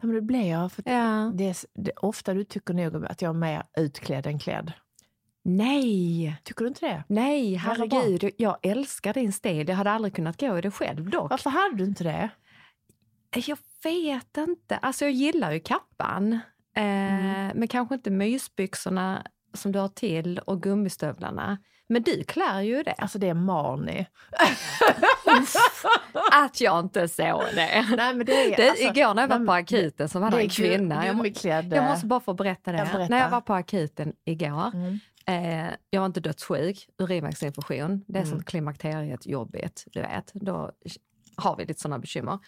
Ja, 0.00 0.06
men 0.06 0.14
det 0.14 0.22
blir 0.22 0.50
jag. 0.50 0.72
För 0.72 0.82
Ja. 0.86 1.32
det 1.34 1.44
är, 1.48 1.56
det, 1.74 1.92
ofta 1.96 2.34
du 2.34 2.44
tycker 2.44 2.74
nog 2.74 3.06
att 3.06 3.22
jag 3.22 3.28
är 3.28 3.32
mer 3.38 3.62
utklädd 3.76 4.26
än 4.26 4.38
klädd. 4.38 4.72
Nej, 5.44 6.36
Tycker 6.44 6.64
du 6.64 6.68
inte 6.68 6.86
det? 6.86 7.04
nej, 7.08 7.54
herregud. 7.54 8.30
Jag 8.38 8.56
älskar 8.62 9.14
din 9.14 9.32
stil. 9.32 9.68
Jag 9.68 9.76
hade 9.76 9.90
aldrig 9.90 10.14
kunnat 10.14 10.40
gå 10.40 10.58
i 10.58 10.60
det 10.60 10.70
själv 10.70 11.10
dock. 11.10 11.30
Varför 11.30 11.50
hade 11.50 11.76
du 11.76 11.84
inte 11.84 12.04
det? 12.04 12.28
Jag 13.46 13.58
vet 13.84 14.36
inte. 14.36 14.76
Alltså 14.76 15.04
jag 15.04 15.12
gillar 15.12 15.52
ju 15.52 15.60
kappan. 15.60 16.32
Eh, 16.32 16.40
Mm. 16.82 17.52
Men 17.58 17.68
kanske 17.68 17.94
inte 17.94 18.10
mysbyxorna 18.10 19.26
som 19.54 19.72
du 19.72 19.78
har 19.78 19.88
till 19.88 20.38
och 20.38 20.62
gummistövlarna. 20.62 21.58
Men 21.90 22.02
du 22.02 22.24
klär 22.24 22.60
ju 22.60 22.82
det. 22.82 22.92
Alltså 22.92 23.18
det 23.18 23.28
är 23.28 23.34
Marni. 23.34 24.06
Att 26.32 26.60
jag 26.60 26.80
inte 26.80 27.08
såg 27.08 27.42
det. 27.54 27.86
Nej, 27.96 28.14
men 28.14 28.26
det 28.26 28.52
är, 28.52 28.56
det 28.56 28.68
alltså, 28.70 28.84
igår 28.84 29.14
när 29.14 29.22
jag 29.22 29.28
var 29.38 29.46
på 29.46 29.52
akuten 29.52 30.08
så 30.08 30.18
var 30.18 30.30
det 30.30 30.40
en 30.42 30.48
kvinna. 30.48 31.06
Jag, 31.06 31.16
må, 31.16 31.24
jag 31.44 31.84
måste 31.84 32.06
bara 32.06 32.20
få 32.20 32.34
berätta 32.34 32.72
det. 32.72 32.78
Ja, 32.78 32.84
berätta. 32.84 33.10
När 33.10 33.18
jag 33.18 33.30
var 33.30 33.40
på 33.40 33.54
akuten 33.54 34.12
igår. 34.24 34.70
Mm. 34.74 34.98
Eh, 35.26 35.70
jag 35.90 36.00
var 36.00 36.06
inte 36.06 36.20
dödssjuk, 36.20 36.88
urinvägsinfektion. 36.98 38.04
Det 38.06 38.18
är 38.18 38.22
Mm. 38.22 38.30
som 38.30 38.42
klimakteriet 38.44 39.26
jobbigt, 39.26 39.84
du 39.92 40.00
vet. 40.00 40.30
Då 40.34 40.70
har 41.36 41.56
vi 41.56 41.64
lite 41.64 41.80
sådana 41.80 41.98
bekymmer. 41.98 42.38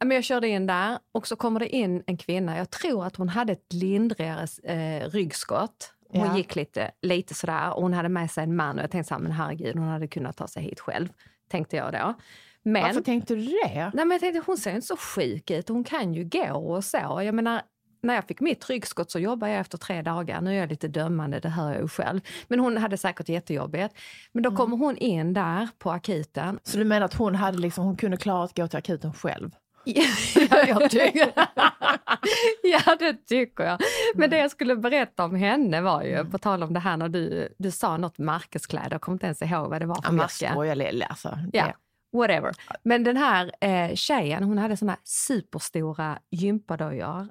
Men 0.00 0.10
jag 0.10 0.24
körde 0.24 0.48
in 0.48 0.66
där 0.66 0.98
och 1.12 1.26
så 1.26 1.36
kommer 1.36 1.60
det 1.60 1.68
in 1.68 2.02
en 2.06 2.16
kvinna. 2.16 2.58
Jag 2.58 2.70
tror 2.70 3.04
att 3.06 3.16
hon 3.16 3.28
hade 3.28 3.52
ett 3.52 3.72
lindrigare 3.72 4.46
eh, 4.64 5.08
ryggskott. 5.10 5.94
Hon 6.12 6.26
Ja. 6.26 6.36
gick 6.36 6.56
lite, 6.56 6.90
lite 7.02 7.34
sådär 7.34 7.76
och 7.76 7.82
hon 7.82 7.92
hade 7.94 8.08
med 8.08 8.30
sig 8.30 8.44
en 8.44 8.56
man 8.56 8.76
och 8.78 8.82
jag 8.82 8.90
tänkte 8.90 9.08
så 9.08 9.14
här, 9.14 9.22
men 9.22 9.32
herregud, 9.32 9.76
hon 9.76 9.88
hade 9.88 10.08
kunnat 10.08 10.36
ta 10.36 10.46
sig 10.48 10.62
hit 10.62 10.80
själv. 10.80 11.08
Tänkte 11.50 11.76
jag 11.76 11.92
då. 11.92 12.14
Men, 12.62 12.82
Varför 12.82 13.00
tänkte 13.00 13.34
du 13.34 13.42
det? 13.42 13.74
nej, 13.74 13.90
men 13.94 14.10
jag 14.10 14.20
tänkte 14.20 14.42
hon 14.46 14.56
ser 14.58 14.74
inte 14.74 14.86
så 14.86 14.96
sjuk 14.96 15.50
ut, 15.50 15.68
hon 15.68 15.84
kan 15.84 16.14
ju 16.14 16.24
gå 16.24 16.74
och 16.74 16.84
så. 16.84 17.20
Jag 17.24 17.34
menar, 17.34 17.62
när 18.02 18.14
jag 18.14 18.24
fick 18.24 18.40
mitt 18.40 18.70
ryggskott 18.70 19.10
så 19.10 19.18
jobbade 19.18 19.52
jag 19.52 19.60
efter 19.60 19.78
tre 19.78 20.02
dagar. 20.02 20.40
Nu 20.40 20.50
är 20.50 20.54
jag 20.60 20.68
lite 20.70 20.88
dömande, 20.88 21.40
det 21.40 21.48
hör 21.48 21.72
jag 21.72 21.80
ju 21.82 21.88
själv. 21.88 22.20
Men 22.48 22.60
hon 22.60 22.76
hade 22.76 22.96
säkert 22.96 23.28
jättejobbigt. 23.28 23.94
Men 24.32 24.44
Mm. 24.44 24.50
då 24.52 24.56
kommer 24.62 24.76
hon 24.76 24.96
in 24.96 25.32
där 25.32 25.68
på 25.78 25.90
akuten. 25.90 26.58
Så 26.62 26.78
du 26.78 26.84
menar 26.84 27.04
att 27.06 27.14
hon, 27.14 27.34
hade 27.34 27.58
liksom, 27.58 27.84
hon 27.84 27.96
kunde 27.96 28.16
klara 28.16 28.44
att 28.44 28.56
gå 28.56 28.68
till 28.68 28.78
akuten 28.78 29.12
själv? 29.12 29.50
Ja, 29.84 30.64
jag 30.68 30.90
tycker. 30.90 31.32
ja, 32.62 32.96
det 32.98 33.26
tycker 33.26 33.64
jag. 33.64 33.80
Men 34.14 34.30
det 34.30 34.38
jag 34.38 34.50
skulle 34.50 34.76
berätta 34.76 35.24
om 35.24 35.34
henne 35.34 35.80
var 35.80 36.02
ju, 36.02 36.24
på 36.24 36.38
tal 36.38 36.62
om 36.62 36.72
det 36.72 36.80
här 36.80 36.96
när 36.96 37.08
du, 37.08 37.54
du 37.58 37.70
sa 37.70 37.96
något 37.96 38.18
märkeskläder, 38.18 38.90
jag 38.90 39.00
kommer 39.00 39.14
inte 39.14 39.26
ens 39.26 39.42
ihåg 39.42 39.70
vad 39.70 39.80
det 39.82 39.86
var 39.86 39.94
för 39.94 40.02
Ja, 40.08 40.12
märke. 40.12 40.50
skojar 40.52 40.74
lite. 40.74 41.06
Alltså, 41.06 41.38
Ja, 41.52 41.64
det- 41.66 41.74
whatever. 42.18 42.52
Men 42.82 43.04
den 43.04 43.16
här 43.16 43.52
eh, 43.60 43.94
tjejen, 43.94 44.42
hon 44.44 44.58
hade 44.58 44.76
såna 44.76 44.96
superstora 45.04 46.18
gympadojor. 46.30 47.28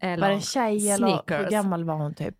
Eller 0.00 0.20
Var 0.22 0.28
det 0.28 0.34
en 0.34 0.40
tjej 0.40 0.90
eller 0.90 1.38
hur 1.38 1.50
gammal 1.50 1.84
var 1.84 1.94
hon 1.94 2.14
typ? 2.14 2.36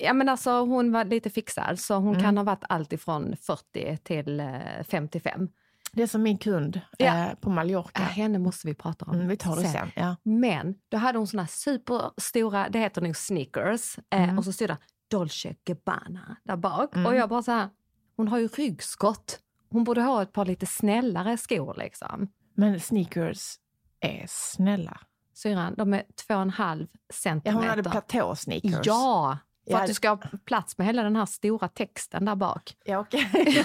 Ja 0.00 0.12
men 0.12 0.28
alltså 0.28 0.50
hon 0.50 0.92
var 0.92 1.04
lite 1.04 1.30
fixad 1.30 1.78
så 1.78 1.94
hon 1.94 2.08
Mm. 2.14 2.22
kan 2.22 2.36
ha 2.36 2.44
varit 2.44 2.64
allt 2.68 2.92
ifrån 2.92 3.36
40 3.46 3.96
till 3.96 4.40
eh, 4.40 4.46
55. 4.88 5.48
Det 5.92 6.02
är 6.02 6.06
som 6.06 6.22
min 6.22 6.38
kund 6.38 6.80
Ja. 6.98 7.06
eh, 7.28 7.34
på 7.34 7.50
Mallorca. 7.50 8.02
Äh, 8.02 8.08
henne 8.08 8.38
måste 8.38 8.66
vi 8.66 8.74
prata 8.74 9.04
om 9.04 9.14
Mm, 9.14 9.28
vi 9.28 9.36
tar 9.36 9.56
det 9.56 9.68
sen. 9.68 9.90
Ja. 9.96 10.16
Men 10.22 10.74
då 10.88 10.96
hade 10.96 11.18
hon 11.18 11.26
såna 11.26 11.46
superstora, 11.46 12.68
det 12.68 12.78
heter 12.78 13.00
nog 13.02 13.16
sneakers, 13.16 13.98
eh, 14.10 14.22
Mm. 14.22 14.38
och 14.38 14.44
så 14.44 14.52
stod 14.52 14.68
det 14.68 14.76
Dolce 15.10 15.54
Gabbana 15.64 16.36
där 16.44 16.56
bak. 16.56 16.94
Mm. 16.96 17.06
Och 17.06 17.14
jag 17.16 17.28
bara 17.28 17.42
så 17.42 17.52
här, 17.52 17.68
hon 18.16 18.28
har 18.28 18.38
ju 18.38 18.48
ryggskott. 18.48 19.38
Hon 19.70 19.84
borde 19.84 20.02
ha 20.02 20.22
ett 20.22 20.32
par 20.32 20.44
lite 20.44 20.66
snällare 20.66 21.36
skor 21.36 21.74
liksom. 21.78 22.28
Men 22.54 22.80
sneakers 22.80 23.56
är 24.00 24.24
snälla. 24.28 25.00
Syrran, 25.34 25.74
de 25.78 25.94
är 25.94 26.02
två 26.26 26.34
och 26.34 26.42
en 26.42 26.50
halv 26.50 26.86
Ja, 26.92 26.98
centimeter. 27.14 27.52
hon 27.60 27.68
hade 27.68 27.90
platå-sneakers. 27.90 28.86
Ja, 28.86 29.38
för 29.66 29.72
Ja. 29.72 29.80
att 29.80 29.86
du 29.86 29.94
ska 29.94 30.08
ha 30.08 30.18
plats 30.44 30.78
med 30.78 30.86
hela 30.86 31.02
den 31.02 31.16
här 31.16 31.26
stora 31.26 31.68
texten 31.68 32.24
där 32.24 32.34
bak. 32.34 32.76
Ja, 32.84 32.98
okej. 32.98 33.28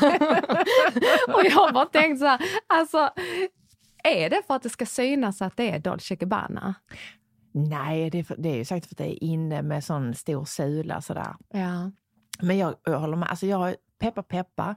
och 1.27 1.41
jag 1.45 1.51
har 1.51 1.71
bara 1.73 1.85
tänkt 1.85 2.19
så 2.19 2.25
här, 2.25 2.41
alltså 2.67 3.09
är 4.03 4.29
det 4.29 4.41
för 4.47 4.55
att 4.55 4.63
det 4.63 4.69
ska 4.69 4.85
synas 4.85 5.41
att 5.41 5.57
det 5.57 5.69
är 5.71 5.79
Dolce 5.79 6.15
Gabbana? 6.15 6.75
Nej, 7.51 8.09
det 8.09 8.19
är, 8.19 8.35
det 8.37 8.49
är 8.49 8.55
ju 8.55 8.65
säkert 8.65 8.87
för 8.89 8.93
att 8.93 8.97
det 8.97 9.13
är 9.13 9.23
inne 9.23 9.61
med 9.61 9.83
sån 9.83 10.13
stor 10.15 10.45
sula 10.45 11.01
sådär. 11.01 11.35
Ja. 11.49 11.91
Men 12.41 12.57
jag, 12.57 12.75
jag 12.83 12.99
håller 12.99 13.17
med. 13.17 13.29
Alltså 13.29 13.45
jag 13.45 13.57
har, 13.57 13.75
peppa 13.99 14.23
peppa, 14.23 14.75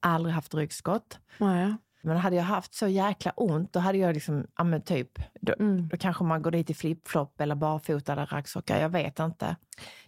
aldrig 0.00 0.34
haft 0.34 0.54
ryggskott. 0.54 1.18
Nej. 1.38 1.74
Men 2.02 2.16
hade 2.16 2.36
jag 2.36 2.42
haft 2.44 2.74
så 2.74 2.88
jäkla 2.88 3.30
ont, 3.36 3.72
då 3.72 3.80
hade 3.80 3.98
jag 3.98 4.14
liksom, 4.14 4.46
ja 4.56 4.64
men 4.64 4.82
typ, 4.82 5.18
då, 5.40 5.54
Mm. 5.58 5.88
då 5.88 5.96
kanske 5.96 6.24
man 6.24 6.42
går 6.42 6.50
dit 6.50 6.70
i 6.70 6.74
flipflop 6.74 7.40
eller 7.40 7.54
barfota 7.54 8.12
eller 8.12 8.26
raggsockar, 8.26 8.80
jag 8.80 8.88
vet 8.88 9.18
inte. 9.18 9.56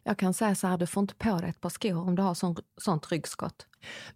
Jag 0.03 0.19
kan 0.19 0.35
säga 0.35 0.55
så 0.55 0.67
här, 0.67 0.79
du 0.79 0.87
får 0.87 1.01
inte 1.01 1.15
på 1.15 1.39
dig 1.39 1.51
ett 1.51 1.61
par 1.61 1.69
skor 1.69 1.99
om 2.09 2.15
du 2.15 2.23
har 2.23 2.35
sån, 2.35 2.57
sånt 2.81 3.13
ryggskott. 3.13 3.67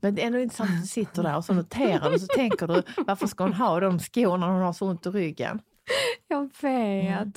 Men 0.00 0.14
det 0.14 0.23
är 0.23 0.26
ändå 0.26 0.38
intressant 0.38 0.71
att 0.71 0.83
du 0.83 0.87
sitter 0.88 1.23
där 1.23 1.37
och 1.37 1.45
så 1.45 1.54
noterar 1.54 2.09
du 2.09 2.14
och 2.14 2.21
så 2.21 2.26
tänker 2.26 2.66
du, 2.66 2.83
varför 3.06 3.26
ska 3.26 3.45
hon 3.45 3.52
ha 3.52 3.80
de 3.80 3.99
skorna 3.99 4.47
när 4.47 4.52
hon 4.54 4.62
har 4.62 4.73
så 4.73 4.87
ont 4.88 5.06
i 5.06 5.11
ryggen? 5.11 5.61
Jag 6.28 6.50
vet. 6.62 7.28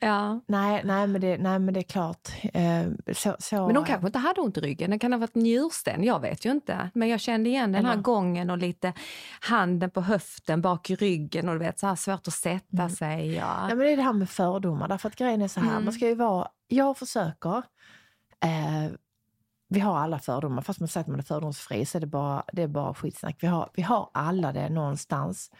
Ja. 0.00 0.40
Nej, 0.46 0.82
nej, 0.84 1.06
men, 1.06 1.20
det, 1.20 1.38
nej 1.38 1.58
men 1.58 1.74
det 1.74 1.80
är 1.80 1.84
klart. 1.84 2.28
Eh, 2.54 2.82
så, 3.14 3.36
så, 3.38 3.66
Men 3.66 3.76
hon 3.76 3.84
kanske 3.84 4.06
inte 4.06 4.18
hade 4.18 4.40
ont 4.40 4.56
i 4.56 4.60
ryggen, 4.60 4.90
det 4.90 4.98
kan 4.98 5.12
ha 5.12 5.18
varit 5.18 5.34
njursten, 5.34 6.04
jag 6.04 6.20
vet 6.20 6.44
ju 6.46 6.50
inte. 6.50 6.90
Men 6.94 7.08
jag 7.08 7.20
kände 7.20 7.50
igen 7.50 7.72
den 7.72 7.84
här 7.84 7.92
Eller- 7.92 8.02
gången 8.02 8.50
och 8.50 8.58
lite 8.58 8.92
handen 9.40 9.90
på 9.90 10.00
höften, 10.00 10.62
bak 10.62 10.90
i 10.90 10.94
ryggen 10.96 11.48
och 11.48 11.54
du 11.54 11.58
vet 11.58 11.78
så 11.78 11.86
här 11.86 11.96
svårt 11.96 12.28
att 12.28 12.34
sätta 12.34 12.82
Mm. 12.82 12.90
sig. 12.90 13.34
Ja. 13.34 13.56
Ja, 13.62 13.68
men 13.68 13.78
det 13.78 13.92
är 13.92 13.96
det 13.96 14.02
här 14.02 14.12
med 14.12 14.30
fördomar. 14.30 14.88
Därför 14.88 15.08
att 15.08 15.16
grejen 15.16 15.42
är 15.42 15.48
så 15.48 15.60
här, 15.60 15.70
Mm. 15.70 15.84
man 15.84 15.92
ska 15.92 16.06
ju 16.08 16.14
vara... 16.14 16.48
Jag 16.68 16.98
försöker... 16.98 17.56
Eh, 18.44 18.92
vi 19.70 19.80
har 19.80 19.98
alla 19.98 20.18
fördomar. 20.18 20.62
Fast 20.62 20.80
man 20.80 20.88
säger 20.88 21.02
att 21.04 21.08
man 21.08 21.18
är 21.18 21.22
fördomsfri 21.24 21.86
så 21.86 21.98
är 21.98 22.00
det 22.00 22.06
bara, 22.06 22.42
det 22.52 22.62
är 22.62 22.68
bara 22.68 22.94
skitsnack. 22.94 23.36
Vi 23.40 23.46
har, 23.46 23.70
vi 23.74 23.82
har 23.82 24.10
alla 24.14 24.52
det 24.52 24.68
någonstans. 24.68 25.50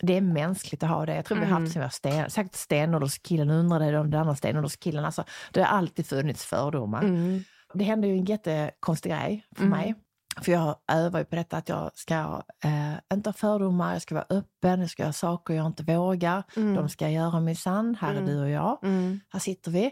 Det 0.00 0.16
är 0.16 0.20
mänskligt 0.20 0.82
att 0.82 0.88
ha 0.90 1.06
det. 1.06 1.14
Jag 1.14 1.24
tror 1.24 1.38
vi 1.38 1.44
har 1.44 1.50
Mm. 1.50 1.62
haft 1.62 1.72
sen 1.72 1.80
vi 1.82 1.84
var 1.84 1.90
sten, 1.90 2.30
säkert 2.30 2.54
stenålderskillen 2.54 3.50
undrade 3.50 3.98
om 3.98 4.10
den 4.10 4.20
andra 4.20 4.36
stenålderskillen. 4.36 5.04
Alltså, 5.04 5.24
det 5.52 5.60
har 5.62 5.78
alltid 5.78 6.06
funnits 6.06 6.44
fördomar. 6.44 7.02
Mm. 7.02 7.44
Det 7.74 7.84
hände 7.84 8.06
ju 8.06 8.12
en 8.12 8.24
jättekonstig 8.24 9.12
grej 9.12 9.44
för 9.56 9.64
Mm. 9.64 9.78
mig. 9.78 9.94
För 10.42 10.52
jag 10.52 10.76
övar 10.92 11.18
ju 11.18 11.24
på 11.24 11.36
detta 11.36 11.56
att 11.56 11.68
jag 11.68 11.90
ska 11.94 12.42
eh, 12.64 13.14
inte 13.14 13.28
ha 13.30 13.34
fördomar, 13.34 13.92
jag 13.92 14.02
ska 14.02 14.14
vara 14.14 14.26
öppen, 14.30 14.80
jag 14.80 14.90
ska 14.90 15.02
göra 15.02 15.12
saker 15.12 15.54
jag 15.54 15.66
inte 15.66 15.82
vågar. 15.82 16.42
Mm. 16.56 16.74
De 16.74 16.88
ska 16.88 17.04
jag 17.04 17.12
göra 17.12 17.40
minsann. 17.40 17.96
Här 18.00 18.08
är 18.14 18.18
Mm. 18.18 18.26
du 18.26 18.40
och 18.42 18.50
jag. 18.50 18.78
Mm. 18.84 19.20
Här 19.32 19.40
sitter 19.40 19.70
vi. 19.70 19.90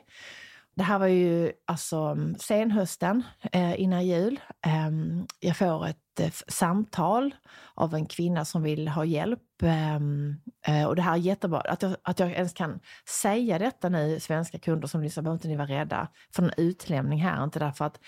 Det 0.75 0.83
här 0.83 0.99
var 0.99 1.07
ju 1.07 1.53
alltså 1.67 2.17
senhösten 2.39 3.23
eh, 3.53 3.81
innan 3.81 4.07
jul. 4.07 4.41
Ehm, 4.67 5.27
jag 5.41 5.57
får 5.57 5.87
ett 5.87 6.21
eh, 6.21 6.31
samtal 6.49 7.35
av 7.75 7.95
en 7.95 8.07
kvinna 8.07 8.45
som 8.45 8.63
vill 8.63 8.89
ha 8.89 9.05
hjälp. 9.05 9.41
Ehm, 9.63 10.37
eh, 10.67 10.85
och 10.85 10.97
det 10.97 11.03
här 11.03 11.13
är 11.13 11.17
jättebra. 11.17 11.61
Att 11.61 11.83
jag, 11.83 11.97
att 12.03 12.19
jag 12.21 12.31
ens 12.33 12.53
kan 12.53 12.81
säga 13.09 13.59
detta 13.59 13.89
nu, 13.89 14.21
svenska 14.21 14.59
kunder 14.59 14.89
som 14.89 15.03
lyssnar, 15.03 15.23
behöver 15.23 15.37
inte 15.37 15.49
ni 15.49 15.57
vara 15.57 15.69
rädda 15.69 16.09
för 16.35 16.43
en 16.43 16.53
utlämning 16.57 17.19
här. 17.19 17.45
Inte 17.45 17.59
därför 17.59 17.85
att 17.85 18.01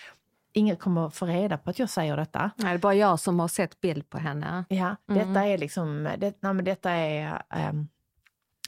ingen 0.53 0.77
kommer 0.77 1.11
få 1.11 1.27
reda 1.27 1.59
på 1.59 1.71
att 1.71 1.79
jag 1.79 1.91
säger 1.91 2.17
detta. 2.17 2.51
Nej, 2.57 2.69
det 2.73 2.77
är 2.77 2.79
bara 2.79 2.95
jag 2.95 3.21
som 3.21 3.41
har 3.41 3.49
sett 3.49 3.81
bild 3.81 4.11
på 4.11 4.19
henne. 4.19 4.65
Ja, 4.69 4.97
Mm. 5.09 5.29
detta 5.29 5.47
är 5.47 5.59
liksom, 5.59 6.09
det, 6.19 6.43
nej, 6.43 6.55
detta 6.55 6.91
är, 6.91 7.43
ehm, 7.51 7.89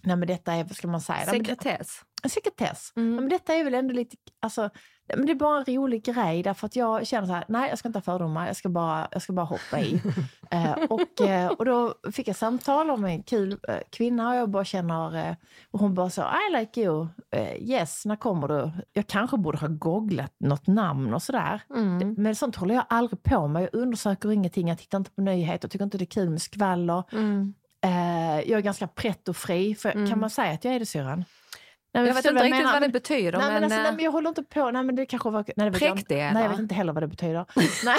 nej 0.02 0.16
men 0.16 0.28
detta 0.28 0.52
är, 0.52 0.64
vad 0.64 0.76
ska 0.76 0.88
man 0.88 1.00
säga? 1.00 1.26
Sekretess. 1.26 2.00
Sekretess. 2.24 2.92
Mm. 2.96 3.14
Men 3.14 3.28
detta 3.28 3.54
är 3.54 3.64
väl 3.64 3.74
ändå 3.74 3.94
lite, 3.94 4.16
alltså, 4.40 4.70
men 5.16 5.26
det 5.26 5.32
är 5.32 5.34
bara 5.34 5.58
en 5.58 5.64
rolig 5.64 6.04
grej 6.04 6.42
därför 6.42 6.66
att 6.66 6.76
jag 6.76 7.06
känner 7.06 7.26
så 7.26 7.32
här, 7.32 7.44
nej 7.48 7.68
jag 7.68 7.78
ska 7.78 7.88
inte 7.88 7.96
ha 7.98 8.02
fördomar, 8.02 8.46
jag 8.46 8.56
ska 8.56 8.68
bara, 8.68 9.08
jag 9.12 9.22
ska 9.22 9.32
bara 9.32 9.46
hoppa 9.46 9.80
i. 9.80 10.02
eh, 10.50 10.72
och, 10.72 11.20
eh, 11.20 11.48
och 11.50 11.64
då 11.64 11.94
fick 12.12 12.28
jag 12.28 12.36
samtal 12.36 12.90
om 12.90 13.04
en 13.04 13.22
kul 13.22 13.58
eh, 13.68 13.76
kvinna 13.90 14.30
och 14.30 14.36
jag 14.36 14.50
bara 14.50 14.64
känner, 14.64 15.28
eh, 15.28 15.34
och 15.70 15.80
hon 15.80 15.94
bara 15.94 16.10
så, 16.10 16.22
I 16.22 16.58
like 16.58 16.80
you, 16.80 17.06
eh, 17.30 17.56
yes, 17.62 18.04
när 18.04 18.16
kommer 18.16 18.48
du? 18.48 18.70
Jag 18.92 19.06
kanske 19.06 19.36
borde 19.36 19.58
ha 19.58 19.68
googlat 19.68 20.34
något 20.40 20.66
namn 20.66 21.14
och 21.14 21.22
sådär. 21.22 21.62
Mm. 21.74 22.14
Men 22.18 22.34
sånt 22.34 22.56
håller 22.56 22.74
jag 22.74 22.84
aldrig 22.88 23.22
på 23.22 23.48
med. 23.48 23.62
Jag 23.62 23.74
undersöker 23.74 24.32
ingenting, 24.32 24.68
jag 24.68 24.78
tittar 24.78 24.98
inte 24.98 25.10
på 25.10 25.20
nyheter, 25.20 25.68
tycker 25.68 25.84
inte 25.84 25.98
det 25.98 26.04
är 26.04 26.06
kul 26.06 26.30
med 26.30 26.42
skvaller. 26.42 27.02
Mm. 27.12 27.54
Jag 28.46 28.50
är 28.58 28.60
ganska 28.60 28.86
pretto-fri, 28.86 29.74
för, 29.74 29.90
Mm. 29.90 30.10
kan 30.10 30.20
man 30.20 30.30
säga 30.30 30.52
att 30.52 30.64
jag 30.64 30.74
är 30.74 30.78
det 30.78 30.86
syrran? 30.86 31.24
Nej, 31.98 32.08
Jag 32.08 32.14
vet 32.14 32.24
inte 32.24 32.44
riktigt 32.44 32.58
menar? 32.58 32.72
vad 32.72 32.82
det 32.82 32.88
betyder. 32.88 33.38
Nej, 33.38 33.40
men, 33.40 33.54
men, 33.54 33.64
alltså, 33.64 33.78
nej, 33.78 33.88
eh, 33.88 33.94
men 33.94 34.04
jag 34.04 34.12
håller 34.12 34.28
inte 34.28 34.42
på. 34.42 34.70
Nej, 34.70 34.82
men 34.82 34.94
det 34.94 35.06
kanske 35.06 35.30
var... 35.30 35.44
Nej, 35.56 35.70
det 35.70 35.70
vet 35.70 35.82
jag, 35.82 36.34
nej, 36.34 36.42
jag 36.42 36.48
vet 36.48 36.58
inte 36.58 36.74
heller 36.74 36.92
vad 36.92 37.02
det 37.02 37.06
betyder. 37.06 37.46
nej. 37.84 37.98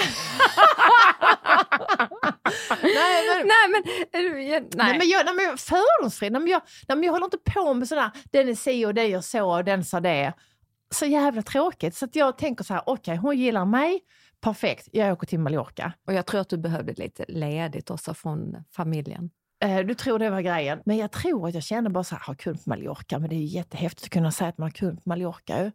nej, 2.82 3.24
men, 3.36 3.46
nej, 3.46 3.68
men, 3.72 3.82
nej. 4.12 4.68
nej. 4.74 4.98
men 4.98 5.08
jag, 5.08 5.24
nej, 5.26 5.34
men 5.34 5.58
fördomsfri. 5.58 6.30
Nej, 6.30 6.40
men 6.40 6.50
jag, 6.50 6.62
nej, 6.88 6.96
men 6.96 7.04
jag 7.04 7.12
håller 7.12 7.24
inte 7.24 7.38
på 7.38 7.74
med 7.74 7.88
sådär, 7.88 8.10
den 8.30 8.48
är 8.48 8.54
si 8.54 8.86
och 8.86 8.94
det 8.94 9.06
gör 9.06 9.20
så 9.20 9.56
och 9.56 9.64
den 9.64 9.84
sa 9.84 10.00
det. 10.00 10.32
Så 10.94 11.06
jävla 11.06 11.42
tråkigt. 11.42 11.94
Så 11.96 12.04
att 12.04 12.16
jag 12.16 12.38
tänker 12.38 12.64
så 12.64 12.74
här, 12.74 12.82
okej, 12.86 13.16
hon 13.16 13.38
gillar 13.38 13.64
mig. 13.64 14.00
Perfekt, 14.40 14.88
jag 14.92 15.12
åker 15.12 15.26
till 15.26 15.38
Mallorca. 15.38 15.92
Och 16.06 16.12
jag 16.14 16.26
tror 16.26 16.40
att 16.40 16.48
du 16.48 16.58
behövde 16.58 16.92
lite 16.92 17.24
ledigt 17.28 17.90
också 17.90 18.14
från 18.14 18.64
familjen. 18.76 19.30
Eh, 19.64 19.78
du 19.78 19.94
tror 19.94 20.18
det 20.18 20.30
var 20.30 20.40
grejen. 20.40 20.82
Men 20.84 20.96
jag 20.96 21.10
tror 21.10 21.48
att 21.48 21.54
jag 21.54 21.62
kände 21.62 21.90
bara 21.90 22.04
så 22.04 22.14
här, 22.14 22.22
ha 22.26 22.34
kul 22.34 22.54
på 22.56 22.62
Mallorca. 22.70 23.18
Men 23.18 23.28
det 23.30 23.34
är 23.36 23.38
ju 23.40 23.44
jättehäftigt 23.44 24.04
att 24.04 24.10
kunna 24.10 24.30
säga 24.32 24.48
att 24.48 24.58
man 24.58 24.66
har 24.66 24.70
kul 24.70 24.96
på 24.96 25.02
Mallorca. 25.04 25.58
ju. 25.64 25.70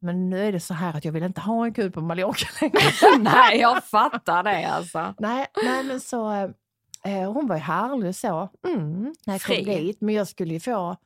Men 0.00 0.30
nu 0.30 0.46
är 0.46 0.52
det 0.52 0.60
så 0.60 0.74
här 0.74 0.96
att 0.96 1.04
jag 1.04 1.12
vill 1.12 1.22
inte 1.22 1.40
ha 1.40 1.64
en 1.66 1.74
kul 1.74 1.90
på 1.92 2.00
Mallorca 2.00 2.46
längre. 2.60 2.78
nej, 3.18 3.60
jag 3.60 3.84
fattar 3.84 4.42
det 4.42 4.64
alltså. 4.66 5.14
nej, 5.18 5.46
nej, 5.64 5.84
men 5.84 6.00
så... 6.00 6.32
eh, 7.04 7.32
hon 7.32 7.46
var 7.46 7.56
ju 7.56 7.62
härlig 7.62 8.14
så 8.16 8.48
Mm. 8.68 9.14
när 9.26 9.34
jag 9.34 9.42
kom 9.42 9.56
dit. 9.64 10.00
Men 10.00 10.14
jag 10.14 10.28
skulle 10.28 10.54
ju 10.54 10.60
få 10.60 10.96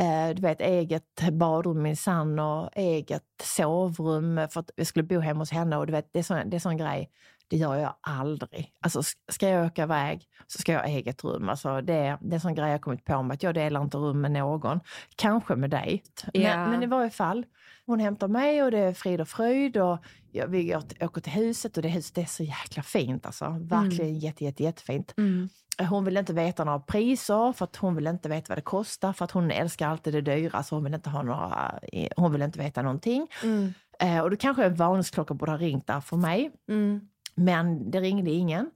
eh, 0.00 0.34
du 0.34 0.42
vet, 0.42 0.60
eget 0.60 1.20
badrum 1.32 1.82
minsann 1.82 2.38
och 2.38 2.70
eget 2.74 3.22
sovrum 3.42 4.48
för 4.50 4.60
att 4.60 4.70
jag 4.76 4.86
skulle 4.86 5.02
bo 5.02 5.18
hemma 5.20 5.40
hos 5.40 5.50
henne. 5.50 5.76
Och 5.76 5.86
du 5.86 5.92
vet, 5.92 6.08
det 6.12 6.18
är 6.18 6.22
sån, 6.22 6.50
det 6.50 6.56
är 6.56 6.60
sån 6.60 6.76
grej, 6.76 7.10
det 7.48 7.56
gör 7.56 7.76
jag 7.76 7.94
aldrig. 8.00 8.72
Alltså, 8.80 9.02
ska 9.28 9.48
jag 9.48 9.66
åka 9.66 9.82
iväg 9.82 10.28
så 10.46 10.58
ska 10.58 10.72
jag 10.72 10.80
ha 10.80 10.86
eget 10.86 11.24
rum. 11.24 11.48
Alltså, 11.48 11.80
det, 11.80 12.18
det 12.20 12.30
är 12.30 12.34
en 12.34 12.40
sån 12.40 12.54
grej 12.54 12.70
jag 12.70 12.80
kommit 12.80 13.04
på 13.04 13.22
mig, 13.22 13.34
att 13.34 13.42
jag 13.42 13.54
delar 13.54 13.82
inte 13.82 13.96
rum 13.96 14.20
med 14.20 14.32
någon. 14.32 14.80
Kanske 15.16 15.56
med 15.56 15.70
dig. 15.70 16.02
Ja. 16.32 16.56
Men, 16.56 16.70
men 16.70 16.82
i 16.82 16.86
varje 16.86 17.10
fall, 17.10 17.46
hon 17.86 18.00
hämtar 18.00 18.28
mig 18.28 18.62
och 18.62 18.70
det 18.70 18.78
är 18.78 18.92
frid 18.92 19.20
och 19.20 19.28
fröjd. 19.28 19.76
Och 19.76 19.98
jag, 20.32 20.46
vi 20.48 20.76
åker 21.00 21.20
till 21.20 21.32
huset 21.32 21.76
och 21.76 21.82
det 21.82 21.88
huset 21.88 22.18
är 22.18 22.24
så 22.24 22.42
jäkla 22.42 22.82
fint. 22.82 23.26
Alltså. 23.26 23.56
Verkligen 23.60 24.18
jätte, 24.18 24.44
jätte, 24.44 24.62
jättefint. 24.62 25.14
Mm. 25.16 25.48
Hon 25.90 26.04
vill 26.04 26.16
inte 26.16 26.32
veta 26.32 26.64
några 26.64 26.80
priser 26.80 27.52
för 27.52 27.64
att 27.64 27.76
hon 27.76 27.94
vill 27.94 28.06
inte 28.06 28.28
veta 28.28 28.44
vad 28.48 28.58
det 28.58 28.62
kostar 28.62 29.12
för 29.12 29.24
att 29.24 29.30
hon 29.30 29.50
älskar 29.50 29.88
alltid 29.88 30.14
det 30.14 30.20
dyra 30.20 30.62
så 30.62 30.76
hon 30.76 30.84
vill 30.84 30.94
inte 30.94 31.10
ha 31.10 31.22
några, 31.22 31.80
hon 32.16 32.32
vill 32.32 32.42
inte 32.42 32.58
veta 32.58 32.82
någonting. 32.82 33.26
Mm. 33.42 33.74
Eh, 34.00 34.20
och 34.20 34.30
då 34.30 34.36
kanske 34.36 34.64
en 34.64 34.74
varningsklocka 34.74 35.34
borde 35.34 35.52
ha 35.52 35.58
ringt 35.58 35.86
där 35.86 36.00
för 36.00 36.16
mig. 36.16 36.50
Mm. 36.68 37.08
Men 37.36 37.90
det 37.90 38.00
ringde 38.00 38.30
ingen. 38.30 38.70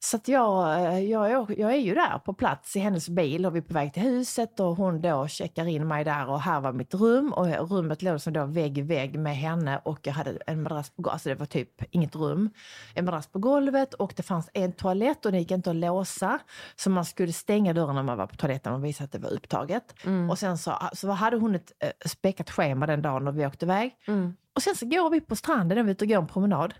Så 0.00 0.16
att 0.16 0.28
jag, 0.28 0.68
jag, 1.04 1.30
är- 1.30 1.60
jag 1.60 1.72
är 1.72 1.76
ju 1.78 1.94
där 1.94 2.18
på 2.18 2.32
plats 2.34 2.76
i 2.76 2.78
hennes 2.80 3.08
bil 3.08 3.46
och 3.46 3.54
vi 3.54 3.58
är 3.58 3.62
på 3.62 3.74
väg 3.74 3.92
till 3.94 4.02
huset 4.02 4.60
och 4.60 4.76
hon 4.76 5.00
då 5.00 5.28
checkar 5.28 5.66
in 5.66 5.88
mig 5.88 6.04
där 6.04 6.28
och 6.28 6.40
här 6.40 6.60
var 6.60 6.72
mitt 6.72 6.94
rum 6.94 7.32
och 7.32 7.70
rummet 7.70 8.02
låg 8.02 8.20
som 8.20 8.32
då 8.32 8.44
vägg 8.44 8.78
i 8.78 8.82
vägg 8.82 9.18
med 9.18 9.36
henne 9.36 9.80
och 9.84 9.98
jag 10.02 10.12
hade 10.12 10.38
en 10.46 10.62
madrass 10.62 10.90
på 10.90 11.02
golvet, 11.02 11.12
alltså 11.12 11.28
det 11.28 11.34
var 11.34 11.46
typ 11.46 11.94
inget 11.94 12.16
rum. 12.16 12.50
En 12.94 13.04
madrass 13.04 13.26
på 13.26 13.38
golvet 13.38 13.94
och 13.94 14.12
det 14.16 14.22
fanns 14.22 14.50
en 14.54 14.72
toalett 14.72 15.26
och 15.26 15.32
det 15.32 15.38
gick 15.38 15.50
inte 15.50 15.70
att 15.70 15.76
låsa. 15.76 16.38
Så 16.76 16.90
man 16.90 17.04
skulle 17.04 17.32
stänga 17.32 17.72
dörren 17.72 17.94
när 17.94 18.02
man 18.02 18.18
var 18.18 18.26
på 18.26 18.36
toaletten 18.36 18.72
och 18.72 18.84
visa 18.84 19.04
att 19.04 19.12
det 19.12 19.18
var 19.18 19.30
upptaget. 19.32 19.94
Mm. 20.04 20.30
Och 20.30 20.38
sen 20.38 20.58
så, 20.58 20.72
så 20.92 21.10
hade 21.10 21.36
hon 21.36 21.54
ett 21.54 21.72
eh, 21.84 21.90
späckat 22.08 22.50
schema 22.50 22.86
den 22.86 23.02
dagen 23.02 23.24
när 23.24 23.32
vi 23.32 23.46
åkte 23.46 23.64
iväg. 23.64 23.94
Mm. 24.06 24.36
Och 24.54 24.62
sen 24.62 24.74
så 24.74 24.86
går 24.86 25.10
vi 25.10 25.20
på 25.20 25.36
stranden, 25.36 25.78
och 25.78 25.86
vi 25.86 25.90
ute 25.92 26.04
och 26.04 26.08
går 26.08 26.18
en 26.18 26.26
promenad. 26.26 26.74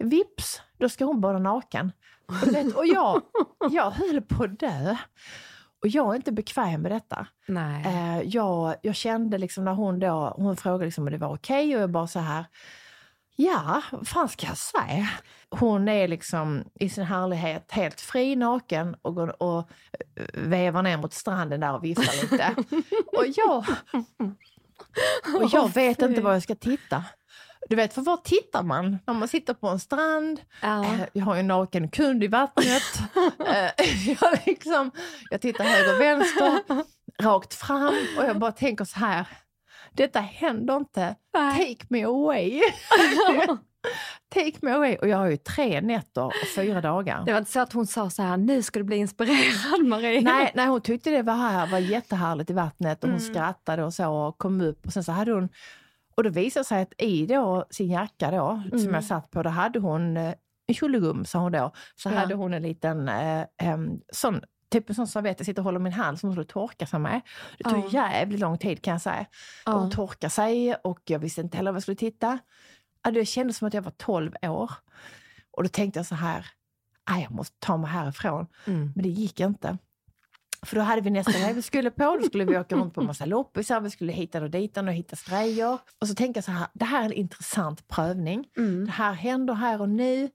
Vips, 0.00 0.60
då 0.78 0.88
ska 0.88 1.04
hon 1.04 1.20
bada 1.20 1.38
naken. 1.38 1.92
Och, 2.26 2.54
vet, 2.54 2.74
och 2.74 2.86
jag, 2.86 3.22
jag 3.70 3.90
höll 3.90 4.20
på 4.20 4.44
att 4.44 4.58
dö. 4.60 4.96
Och 5.82 5.88
jag 5.88 6.10
är 6.10 6.16
inte 6.16 6.32
bekväm 6.32 6.82
med 6.82 6.92
detta. 6.92 7.26
Nej. 7.48 7.84
Eh, 7.86 8.28
jag, 8.28 8.74
jag 8.82 8.94
kände 8.94 9.38
liksom 9.38 9.64
när 9.64 9.72
hon 9.72 9.98
då, 9.98 10.34
hon 10.36 10.56
frågade 10.56 10.84
liksom 10.84 11.04
om 11.04 11.10
det 11.10 11.18
var 11.18 11.34
okej 11.34 11.76
och 11.76 11.82
jag 11.82 11.90
bara 11.90 12.06
så 12.06 12.18
här, 12.18 12.44
ja, 13.36 13.82
vad 13.92 14.08
fan 14.08 14.28
ska 14.28 14.46
jag 14.46 14.56
säga? 14.56 15.08
Hon 15.50 15.88
är 15.88 16.08
liksom 16.08 16.64
i 16.74 16.88
sin 16.88 17.04
härlighet 17.04 17.72
helt 17.72 18.00
fri, 18.00 18.36
naken 18.36 18.96
och, 19.02 19.14
går, 19.14 19.42
och 19.42 19.58
eh, 19.58 20.24
vevar 20.32 20.82
ner 20.82 20.96
mot 20.96 21.12
stranden 21.12 21.60
där 21.60 21.74
och 21.74 21.84
viftar 21.84 22.22
lite. 22.22 22.54
och 23.16 23.24
jag, 23.36 23.64
och 25.36 25.50
jag 25.52 25.74
vet 25.74 26.02
inte 26.02 26.20
var 26.20 26.32
jag 26.32 26.42
ska 26.42 26.54
titta. 26.54 27.04
Du 27.70 27.76
vet, 27.76 27.92
för 27.94 28.02
var 28.02 28.16
tittar 28.16 28.62
man 28.62 28.98
när 29.06 29.14
man 29.14 29.28
sitter 29.28 29.54
på 29.54 29.68
en 29.68 29.78
strand? 29.80 30.40
Ja. 30.62 30.84
Eh, 30.84 31.00
Jag 31.12 31.24
har 31.24 31.34
ju 31.34 31.40
en 31.40 31.46
naken 31.46 31.88
kund 31.90 32.24
i 32.24 32.28
vattnet. 32.28 32.82
Eh, 33.46 34.08
jag, 34.20 34.38
liksom, 34.46 34.90
jag 35.30 35.40
tittar 35.40 35.64
höger 35.64 35.94
och 35.94 36.00
vänster, 36.00 36.60
rakt 37.22 37.54
fram 37.54 37.94
och 38.18 38.24
jag 38.24 38.38
bara 38.38 38.52
tänker 38.52 38.84
så 38.84 38.98
här. 38.98 39.26
Detta 39.92 40.20
händer 40.20 40.76
inte. 40.76 41.14
Nej. 41.34 41.74
Take 41.74 41.86
me 41.88 42.02
away. 42.04 42.60
Take 44.34 44.52
me 44.62 44.70
away. 44.70 44.96
Och 44.96 45.08
jag 45.08 45.16
har 45.16 45.26
ju 45.26 45.36
tre 45.36 45.80
nätter 45.80 46.24
och 46.24 46.32
fyra 46.56 46.80
dagar. 46.80 47.22
Det 47.26 47.32
var 47.32 47.38
inte 47.38 47.50
så 47.50 47.60
att 47.60 47.72
hon 47.72 47.86
sa 47.86 48.10
så 48.10 48.22
här, 48.22 48.36
nu 48.36 48.62
ska 48.62 48.78
du 48.78 48.84
bli 48.84 48.96
inspirerad 48.96 49.84
Marie. 49.86 50.20
Nej, 50.20 50.52
nej, 50.54 50.66
hon 50.66 50.80
tyckte 50.80 51.10
det 51.10 51.22
var, 51.22 51.34
här, 51.34 51.66
var 51.66 51.78
jättehärligt 51.78 52.50
i 52.50 52.52
vattnet 52.52 53.04
och 53.04 53.10
hon 53.10 53.18
Mm. 53.18 53.32
skrattade 53.34 53.84
och 53.84 53.94
så 53.94 54.12
och 54.12 54.38
kom 54.38 54.60
upp. 54.60 54.86
Och 54.86 54.92
sen 54.92 55.04
så 55.04 55.12
hade 55.12 55.32
hon, 55.32 55.48
och 56.20 56.24
det 56.24 56.30
visade 56.30 56.64
sig 56.64 56.82
att 56.82 56.92
i 57.02 57.26
då 57.26 57.64
sin 57.70 57.90
jacka 57.90 58.30
då, 58.30 58.62
som 58.70 58.78
Mm. 58.78 58.94
jag 58.94 59.04
satt 59.04 59.30
på, 59.30 59.42
då 59.42 59.50
hade 59.50 59.78
hon 59.78 60.16
eh, 60.16 60.34
en 60.66 60.74
tjollegum, 60.74 61.24
sa 61.24 61.38
hon 61.38 61.52
då. 61.52 61.72
Så 61.96 62.08
Ja. 62.08 62.14
hade 62.18 62.34
hon 62.34 62.54
en 62.54 62.62
liten 62.62 63.08
eh, 63.08 63.44
em, 63.62 64.00
sån 64.12 64.40
Typ 64.70 64.88
en 64.88 64.94
sån 64.94 65.06
servett 65.06 65.38
jag 65.40 65.46
sitter 65.46 65.60
och 65.62 65.64
håller 65.64 65.78
min 65.78 65.92
hand 65.92 66.20
som 66.20 66.28
hon 66.28 66.34
skulle 66.34 66.46
torka 66.46 66.86
sig 66.86 66.98
med. 66.98 67.20
Det 67.58 67.64
tog 67.64 67.78
Ja. 67.78 67.88
jävligt 67.92 68.40
lång 68.40 68.58
tid 68.58 68.82
kan 68.82 68.92
jag 68.92 69.00
säga. 69.00 69.26
Ja. 69.66 69.74
Och 69.74 69.92
torka 69.92 70.30
sig 70.30 70.74
och 70.74 71.00
jag 71.04 71.18
visste 71.18 71.40
inte 71.40 71.56
heller 71.56 71.70
vad 71.70 71.76
jag 71.76 71.82
skulle 71.82 71.96
titta. 71.96 72.38
Det 73.12 73.24
kändes 73.24 73.56
som 73.56 73.68
att 73.68 73.74
jag 73.74 73.82
var 73.82 73.90
12 73.90 74.32
år. 74.42 74.70
Och 75.50 75.62
då 75.62 75.68
tänkte 75.68 75.98
jag 75.98 76.06
så 76.06 76.14
här, 76.14 76.46
"Aj, 77.04 77.22
jag 77.22 77.30
måste 77.32 77.56
ta 77.58 77.76
mig 77.76 77.90
härifrån. 77.90 78.46
Mm. 78.66 78.92
Men 78.94 79.02
det 79.02 79.08
gick 79.08 79.40
inte. 79.40 79.78
För 80.66 80.76
då 80.76 80.82
hade 80.82 81.00
vi 81.00 81.10
nästa 81.10 81.32
grej 81.32 81.52
vi 81.54 81.62
skulle 81.62 81.90
på. 81.90 82.16
Då 82.20 82.26
skulle 82.26 82.44
vi 82.44 82.58
åka 82.58 82.76
runt 82.76 82.94
på 82.94 83.00
en 83.00 83.06
massa 83.06 83.24
loppisar, 83.24 83.80
vi 83.80 83.90
skulle 83.90 84.12
hitan 84.12 84.42
och 84.42 84.50
ditan 84.50 84.88
och 84.88 84.94
hitta 84.94 85.16
grejer. 85.30 85.78
Och 86.00 86.08
så 86.08 86.14
tänkte 86.14 86.38
jag 86.38 86.44
så 86.44 86.50
här, 86.50 86.66
det 86.72 86.84
här 86.84 87.00
är 87.00 87.04
en 87.04 87.12
intressant 87.12 87.88
prövning. 87.88 88.44
Mm. 88.56 88.84
Det 88.86 88.92
här 88.92 89.12
händer 89.12 89.54
här 89.54 89.80
och 89.80 89.88
nu. 89.88 90.30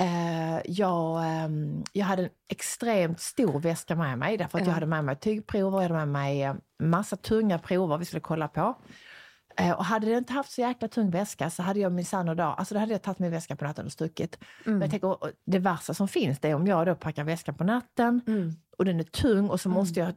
Eh, 0.00 0.60
jag, 0.64 1.24
ehm, 1.26 1.82
jag 1.92 2.06
hade 2.06 2.22
en 2.22 2.30
extremt 2.48 3.20
stor 3.20 3.60
väska 3.60 3.96
med 3.96 4.18
mig 4.18 4.36
därför 4.36 4.58
att 4.58 4.64
Ja. 4.64 4.68
jag 4.70 4.74
hade 4.74 4.86
med 4.86 5.04
mig 5.04 5.16
tygprover, 5.16 5.76
jag 5.82 5.82
hade 5.82 5.94
med 5.94 6.08
mig 6.08 6.42
eh, 6.42 6.54
massa 6.82 7.16
tunga 7.16 7.58
prover 7.58 7.98
vi 7.98 8.04
skulle 8.04 8.20
kolla 8.20 8.48
på. 8.48 8.76
Eh, 9.56 9.70
och 9.72 9.84
hade 9.84 10.10
jag 10.10 10.18
inte 10.18 10.32
haft 10.32 10.52
så 10.52 10.60
jäkla 10.60 10.88
tung 10.88 11.10
väska 11.10 11.50
så 11.50 11.62
hade 11.62 11.80
jag 11.80 11.92
minsann 11.92 12.28
och 12.28 12.36
dag, 12.36 12.54
alltså 12.58 12.74
då 12.74 12.80
hade 12.80 12.92
jag 12.92 13.02
tagit 13.02 13.18
min 13.18 13.30
väska 13.30 13.56
på 13.56 13.64
natten 13.64 13.86
och 13.86 13.92
stuckit. 13.92 14.38
Men 14.64 14.80
jag 14.80 14.90
tänker, 14.90 15.16
det 15.46 15.58
värsta 15.58 15.94
som 15.94 16.08
finns 16.08 16.38
det 16.38 16.48
är 16.48 16.54
om 16.54 16.66
jag 16.66 16.86
då 16.86 16.94
packar 16.94 17.24
väskan 17.24 17.54
på 17.54 17.64
natten 17.64 18.20
Mm. 18.26 18.52
och 18.78 18.84
den 18.84 19.00
är 19.00 19.04
tung 19.04 19.50
och 19.50 19.60
så 19.60 19.68
måste 19.68 20.00
jag, 20.00 20.12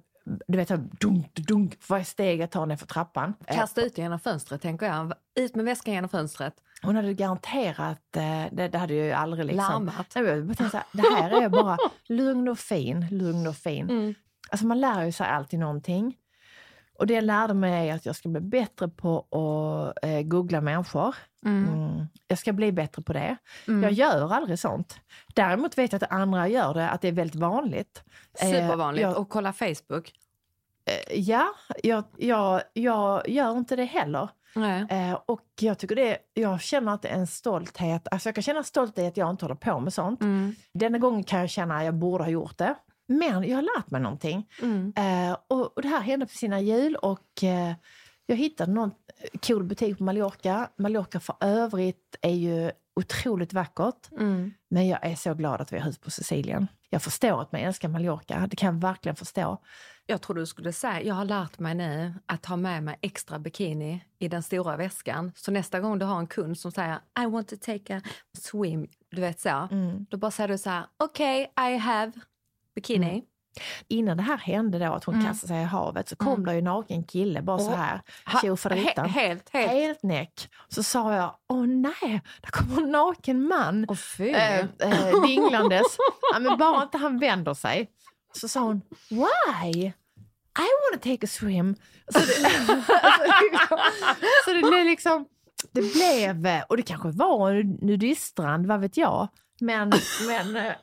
du 0.48 0.58
vet, 0.58 0.68
dunk, 1.00 1.36
dunk, 1.36 1.78
varje 1.90 2.06
steg 2.06 2.40
jag 2.42 2.52
tar 2.52 2.66
ner 2.66 2.76
för 2.76 2.88
trappan. 2.88 3.34
Eh, 3.48 3.56
Kasta 3.56 3.82
ut 3.82 3.98
genom 3.98 4.20
fönstret, 4.20 4.62
tänker 4.62 4.86
jag. 4.86 5.14
Ut 5.40 5.56
med 5.56 5.66
väskan 5.66 5.94
genom 5.94 6.10
fönstret. 6.10 6.54
Hon 6.82 6.96
hade 6.96 7.14
garanterat, 7.14 8.16
eh, 8.16 8.46
det, 8.52 8.68
det 8.68 8.78
hade 8.78 8.94
jag 8.94 9.06
ju 9.06 9.12
aldrig 9.12 9.46
liksom... 9.46 9.86
Larmat. 9.86 10.08
Jag 10.16 10.58
tänkte 10.58 10.84
det 10.92 11.02
här 11.02 11.42
är 11.42 11.50
bara 11.50 11.78
lugn 12.08 12.48
och 12.48 12.60
fin, 12.60 13.06
lugn 13.12 13.48
och 13.48 13.56
fin. 13.56 13.90
Mm. 13.90 14.14
Alltså 14.50 14.66
man 14.66 14.80
lär 14.82 15.04
ju 15.06 15.12
sig 15.12 15.28
alltid 15.28 15.60
någonting. 15.60 16.16
Och 17.00 17.08
det 17.08 17.14
jag 17.14 17.24
lärde 17.24 17.54
mig 17.54 17.90
är 17.90 17.96
att 17.96 18.06
jag 18.06 18.16
ska 18.16 18.30
bli 18.30 18.42
bättre 18.42 18.88
på 18.88 19.20
att 19.20 20.06
eh, 20.06 20.22
googla 20.22 20.62
människor. 20.62 21.16
Mm. 21.46 22.06
Jag 22.28 22.40
ska 22.40 22.54
bli 22.54 22.72
bättre 22.72 23.02
på 23.02 23.14
det. 23.14 23.38
Mm. 23.68 23.84
Jag 23.84 23.92
gör 23.92 24.34
aldrig 24.34 24.60
sånt. 24.60 25.00
Däremot 25.34 25.78
vet 25.78 25.92
jag 25.92 26.04
att 26.04 26.12
andra 26.12 26.48
gör 26.48 26.74
det, 26.74 26.90
att 26.90 27.02
det 27.02 27.08
är 27.08 27.12
väldigt 27.12 27.36
vanligt. 27.36 28.04
Eh, 28.42 28.48
Supervanligt. 28.52 29.02
jag- 29.02 29.18
Och 29.18 29.30
kolla 29.30 29.54
Facebook. 29.54 30.14
Eh, 30.86 31.20
Ja, 31.20 31.48
jag, 31.84 32.04
jag, 32.18 32.62
jag 32.74 33.30
gör 33.30 33.58
inte 33.58 33.76
det 33.76 33.86
heller. 33.86 34.30
Eh, 34.90 35.14
och 35.26 35.42
jag 35.60 35.78
tycker 35.78 35.96
det, 35.96 36.18
jag 36.34 36.62
känner 36.62 36.94
att 36.94 37.02
det 37.02 37.08
är 37.08 37.16
en 37.20 37.28
stolthet. 37.28 38.08
Alltså 38.12 38.28
jag 38.30 38.36
kan 38.36 38.42
känna 38.42 38.64
stolthet 38.64 39.08
att 39.12 39.18
jag 39.18 39.30
inte 39.30 39.46
håller 39.46 39.56
på 39.56 39.80
med 39.80 39.94
sånt. 39.94 40.22
Mm. 40.22 40.56
Denna 40.74 40.98
gången 40.98 41.24
kan 41.24 41.40
jag 41.40 41.50
känna 41.50 41.78
att 41.78 41.86
jag 41.86 41.94
borde 41.94 42.24
ha 42.24 42.32
gjort 42.32 42.58
det. 42.58 42.76
Men 43.08 43.50
jag 43.50 43.56
har 43.56 43.78
lärt 43.78 43.92
mig 43.92 44.02
någonting. 44.02 44.50
Mm. 44.62 44.94
Eh, 44.96 45.38
och, 45.48 45.78
och 45.78 45.82
det 45.82 45.88
här 45.88 46.02
hände 46.02 46.26
på 46.26 46.34
sina 46.34 46.62
jul 46.62 46.96
och 46.96 47.44
eh, 47.44 47.74
jag 48.26 48.36
hittade 48.36 48.72
någon 48.72 48.92
cool 49.48 49.64
butik 49.64 49.98
på 49.98 50.04
Mallorca. 50.04 50.70
Mallorca 50.76 51.20
för 51.20 51.36
övrigt 51.40 52.16
är 52.22 52.34
ju 52.34 52.72
otroligt 52.96 53.54
vackert. 53.54 54.12
Mm. 54.12 54.54
Men 54.70 54.88
jag 54.88 55.06
är 55.06 55.16
så 55.16 55.34
glad 55.34 55.62
att 55.62 55.74
vi 55.74 55.78
har 55.78 55.86
hus 55.86 55.98
på 55.98 56.12
Sicilien. 56.12 56.68
Jag 56.90 57.02
förstår 57.02 57.42
att 57.42 57.52
man 57.52 57.62
älskar 57.62 57.90
Mallorca, 57.90 58.48
det 58.50 58.56
kan 58.56 58.74
jag 58.76 58.82
verkligen 58.82 59.16
förstå. 59.16 59.58
Jag 60.06 60.22
tror 60.22 60.36
du 60.36 60.46
skulle 60.46 60.74
säga, 60.74 61.02
jag 61.02 61.16
har 61.16 61.26
lärt 61.26 61.60
mig 61.60 61.76
nu 61.76 62.14
att 62.26 62.46
ha 62.46 62.56
med 62.56 62.84
mig 62.84 63.00
extra 63.02 63.40
bikini 63.40 64.06
i 64.20 64.28
den 64.28 64.44
stora 64.44 64.78
väskan. 64.78 65.32
Så 65.36 65.52
nästa 65.52 65.80
gång 65.80 66.00
du 66.00 66.06
har 66.06 66.20
en 66.20 66.28
kund 66.28 66.58
som 66.58 66.72
säger 66.72 67.00
I 67.20 67.26
want 67.26 67.48
to 67.48 67.56
take 67.62 67.98
a 67.98 68.02
swim, 68.38 68.88
du 69.10 69.22
vet 69.22 69.40
så. 69.40 69.68
Då 70.10 70.18
bara 70.18 70.32
säger 70.32 70.48
du 70.48 70.58
så 70.58 70.70
här, 70.70 70.86
okej, 70.98 71.54
I 71.60 71.78
have 71.78 72.12
bikini. 72.82 73.24
Innan 73.88 74.18
det 74.18 74.24
här 74.24 74.38
hände 74.38 74.80
då, 74.80 74.94
att 74.94 75.04
hon 75.04 75.26
kastade 75.26 75.48
sig 75.48 75.62
i 75.62 75.66
havet, 75.66 76.10
så 76.10 76.16
kom 76.16 76.46
det 76.46 76.52
ju 76.54 76.58
en 76.58 76.64
naken 76.64 77.04
kille 77.04 77.42
bara 77.42 77.60
så 77.60 77.72
här, 77.72 78.02
tjofaderittan. 78.42 79.06
he- 79.06 79.10
helt, 79.10 79.50
helt. 79.54 79.72
Helt 79.72 80.04
näck. 80.04 80.50
Så 80.70 80.84
sa 80.84 81.14
jag, 81.16 81.36
åh 81.50 81.66
nej, 81.68 82.22
där 82.42 82.50
kommer 82.52 82.82
en 82.84 82.92
naken 82.92 83.48
man 83.48 83.88
fy. 84.18 84.30
eh, 84.30 84.60
eh, 84.60 85.22
dinglandes. 85.28 85.98
ja, 86.34 86.40
men 86.40 86.58
bara 86.58 86.84
inte 86.84 86.98
han 86.98 87.20
vänder 87.20 87.54
sig. 87.54 87.90
Så 88.34 88.48
sa 88.48 88.60
hon, 88.60 88.82
why? 89.10 89.92
I 90.60 90.68
want 90.92 91.04
to 91.04 91.10
take 91.10 91.26
a 91.26 91.30
swim. 91.30 91.76
Så 92.14 92.20
det, 92.20 92.26
så 94.46 94.54
det 94.54 94.62
blev 94.62 94.86
liksom, 94.86 95.26
det 95.72 95.82
blev, 95.94 96.62
och 96.70 96.78
det 96.78 96.84
kanske 96.84 97.10
var 97.10 97.52
en 97.52 97.78
nudiststrand, 97.82 98.66
vad 98.66 98.80
vet 98.80 98.98
jag. 98.98 99.28
Men, 99.60 99.92
men, 100.28 100.56
eh, 100.56 100.74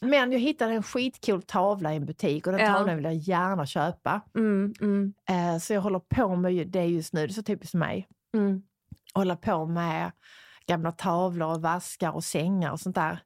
men 0.00 0.32
jag 0.32 0.38
hittade 0.40 0.72
en 0.72 0.82
skitcool 0.82 1.42
tavla 1.42 1.92
i 1.92 1.96
en 1.96 2.06
butik 2.06 2.46
och 2.46 2.52
den 2.52 2.60
Ja. 2.60 2.74
tavlan 2.74 2.96
vill 2.96 3.04
jag 3.04 3.14
gärna 3.14 3.66
köpa. 3.66 4.20
Mm, 4.34 4.74
mm, 4.80 5.14
Eh, 5.28 5.58
så 5.58 5.72
jag 5.72 5.80
håller 5.80 5.98
på 5.98 6.36
med 6.36 6.68
det 6.68 6.84
just 6.84 7.12
nu, 7.12 7.26
det 7.26 7.32
är 7.32 7.34
så 7.34 7.42
typiskt 7.42 7.74
mig 7.74 8.08
mm. 8.34 8.62
hålla 9.14 9.36
på 9.36 9.66
med 9.66 10.10
gamla 10.66 10.92
tavlor 10.92 11.48
och 11.54 11.62
vaskar 11.62 12.10
och 12.10 12.24
sängar 12.24 12.72
och 12.72 12.80
sånt 12.80 12.96
där. 12.96 13.18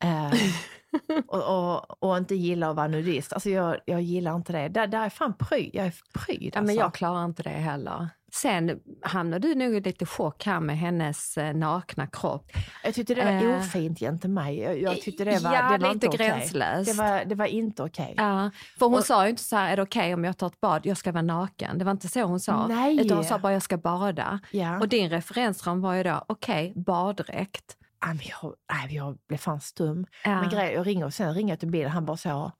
Eh, 0.00 0.32
och, 1.28 1.74
och, 1.74 2.02
och 2.02 2.16
inte 2.16 2.34
gilla 2.34 2.70
att 2.70 2.76
vara 2.76 2.88
nudist. 2.88 3.32
Alltså 3.32 3.50
jag, 3.50 3.76
jag 3.84 4.02
gillar 4.02 4.34
inte 4.36 4.52
det. 4.52 4.68
Där, 4.68 4.86
där 4.86 5.04
är 5.04 5.08
fan 5.10 5.34
pryd. 5.38 5.70
Jag 5.72 5.86
är 5.86 5.94
pryd 6.14 6.38
Ja, 6.42 6.46
alltså. 6.46 6.62
men 6.62 6.74
jag 6.74 6.94
klarar 6.94 7.24
inte 7.24 7.42
det 7.42 7.48
heller. 7.50 8.08
Sen 8.32 8.80
hamnar 9.02 9.38
du 9.38 9.54
nog 9.54 9.74
i 9.74 9.80
lite 9.80 10.06
chock 10.06 10.46
här 10.46 10.60
med 10.60 10.78
hennes 10.78 11.38
eh, 11.38 11.54
nakna 11.54 12.06
kropp. 12.06 12.52
jag 12.84 12.94
tyckte 12.94 13.14
det 13.14 13.24
var 13.24 13.30
Eh. 13.52 13.58
ofint 13.58 13.98
gentemot 13.98 14.34
mig. 14.44 14.58
Jag, 14.58 14.82
jag 14.82 15.00
tyckte 15.00 15.24
det 15.24 15.42
var, 15.42 15.54
Ja, 15.54 15.62
det 15.62 15.68
var 15.84 15.94
lite 15.94 16.06
inte 16.06 16.16
gränslöst. 16.16 16.90
Det 16.90 17.02
var, 17.02 17.24
det 17.24 17.34
var 17.34 17.46
inte 17.46 17.82
okej. 17.82 18.14
Ja, 18.16 18.50
för 18.78 18.86
hon 18.86 18.94
Och- 18.94 19.04
sa 19.04 19.24
ju 19.24 19.30
inte 19.30 19.42
så 19.42 19.56
här, 19.56 19.72
är 19.72 19.76
det 19.76 19.82
okej 19.82 20.14
om 20.14 20.24
jag 20.24 20.36
tar 20.38 20.46
ett 20.46 20.60
bad? 20.60 20.86
Jag 20.86 20.96
ska 20.96 21.12
vara 21.12 21.22
naken. 21.22 21.78
Det 21.78 21.84
var 21.84 21.92
inte 21.92 22.08
så 22.08 22.22
hon 22.22 22.40
sa. 22.40 22.66
Nej. 22.66 23.00
Utan 23.00 23.16
hon 23.16 23.24
sa 23.24 23.38
bara, 23.38 23.52
jag 23.52 23.62
ska 23.62 23.76
bada. 23.76 24.40
Ja. 24.50 24.78
Och 24.80 24.88
din 24.88 25.10
referensram 25.10 25.80
var 25.80 25.94
ju 25.94 26.02
då, 26.02 26.24
okej, 26.28 26.72
baddräkt. 26.76 27.76
Ah, 28.04 28.14
men 28.14 28.20
jag, 28.42 28.54
nej, 28.72 28.96
jag 28.96 29.18
blev 29.28 29.38
fan 29.38 29.60
stum. 29.60 30.06
Ja. 30.24 30.40
Men 30.40 30.50
grej, 30.50 30.72
jag 30.72 30.86
ringer 30.86 31.04
och 31.06 31.14
sen 31.14 31.34
ringer 31.34 31.52
jag 31.52 31.58
till 31.60 31.70
bilen 31.70 31.90
han 31.90 32.04
bara 32.06 32.16
så. 32.16 32.52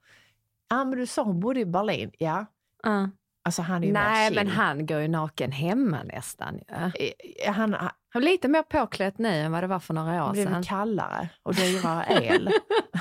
Ja 0.71 0.85
men 0.85 0.99
du 0.99 1.07
sa 1.07 1.23
hon 1.23 1.41
bodde 1.41 1.61
i 1.61 1.65
Berlin. 1.67 2.11
Ja. 2.19 2.47
Ja. 2.83 3.11
Alltså 3.47 3.63
han 3.63 3.83
är 3.83 3.87
ju 3.87 3.93
Nej, 3.93 4.35
men 4.35 4.49
han 4.49 4.87
går 4.87 5.01
ju 5.01 5.09
naken 5.09 5.53
hemma 5.53 6.03
nästan. 6.03 6.55
ju. 6.55 6.75
Eh, 6.75 7.53
Han, 7.55 7.75
han, 7.75 7.91
Han 8.09 8.23
är 8.23 8.27
lite 8.27 8.49
mer 8.49 8.63
påklätt 8.63 9.19
nu 9.19 9.29
än 9.29 9.53
vad 9.53 9.63
det 9.63 9.67
var 9.67 9.79
för 9.79 9.95
några 9.95 10.25
år 10.25 10.29
det 10.29 10.33
blev 10.33 10.47
sedan. 10.47 10.63
kallare 10.63 11.29
och 11.43 11.55
dyrare 11.55 12.05
el. 12.25 12.51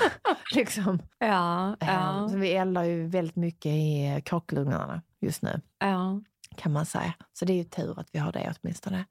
liksom. 0.54 0.98
Ja, 1.18 1.76
Ja. 1.80 1.86
ja, 1.86 2.28
Så 2.30 2.36
vi 2.36 2.52
eldar 2.52 2.82
ju 2.82 3.06
väldigt 3.06 3.36
mycket 3.36 3.72
i 3.72 4.22
kakelugnarna 4.24 5.02
just 5.20 5.42
nu, 5.42 5.60
ja. 5.78 6.20
kan 6.56 6.72
man 6.72 6.86
säga. 6.86 7.14
Så 7.32 7.44
det 7.44 7.52
är 7.52 7.56
ju 7.56 7.64
tur 7.64 8.00
att 8.00 8.08
vi 8.12 8.18
har 8.18 8.32
det 8.32 8.54
åtminstone. 8.60 9.04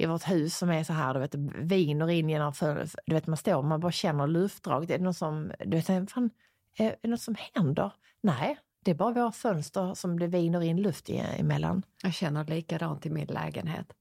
I 0.00 0.06
vårt 0.06 0.30
hus 0.30 0.56
som 0.56 0.70
är 0.70 0.84
så 0.84 0.92
här, 0.92 1.14
du 1.14 1.20
vet, 1.20 1.34
viner 1.54 2.10
in 2.10 2.28
genom 2.28 2.52
fönstret. 2.52 3.04
Du 3.06 3.14
vet, 3.14 3.26
man 3.26 3.36
står 3.36 3.62
man 3.62 3.80
bara 3.80 3.92
känner 3.92 4.26
luftdraget. 4.26 4.90
Är 4.90 4.98
det 4.98 5.04
något 5.04 5.16
som, 5.16 5.52
du 5.58 5.76
vet, 5.76 5.86
fan, 5.86 6.30
är 6.78 6.96
det 7.02 7.08
något 7.08 7.20
som 7.20 7.36
händer? 7.54 7.92
Nej, 8.20 8.58
det 8.84 8.90
är 8.90 8.94
bara 8.94 9.12
våra 9.12 9.32
fönster 9.32 9.94
som 9.94 10.18
det 10.18 10.26
viner 10.26 10.62
in 10.62 10.82
luft 10.82 11.10
i, 11.10 11.18
emellan. 11.18 11.82
Jag 12.02 12.14
känner 12.14 12.44
likadant 12.44 13.06
i 13.06 13.10
min 13.10 13.26
lägenhet. 13.26 13.92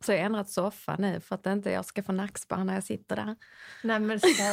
Så 0.00 0.12
jag 0.12 0.18
har 0.18 0.24
ändrat 0.24 0.50
soffa 0.50 0.96
nu 0.98 1.20
för 1.20 1.34
att 1.34 1.46
inte 1.46 1.70
jag 1.70 1.84
ska 1.84 2.02
få 2.02 2.12
nackspärr 2.12 2.64
när 2.64 2.74
jag 2.74 2.84
sitter 2.84 3.16
där. 3.16 3.36
Nej, 3.82 4.00
men 4.00 4.20
så... 4.20 4.26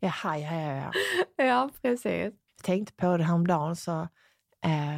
Jaha, 0.00 0.38
ja, 0.38 0.60
ja, 0.60 0.90
ja. 1.36 1.44
Ja, 1.44 1.70
precis. 1.82 2.04
Jag 2.04 2.32
tänkte 2.62 2.92
på 2.92 3.16
det 3.16 3.24
häromdagen, 3.24 3.76
så, 3.76 4.00
eh, 4.00 4.08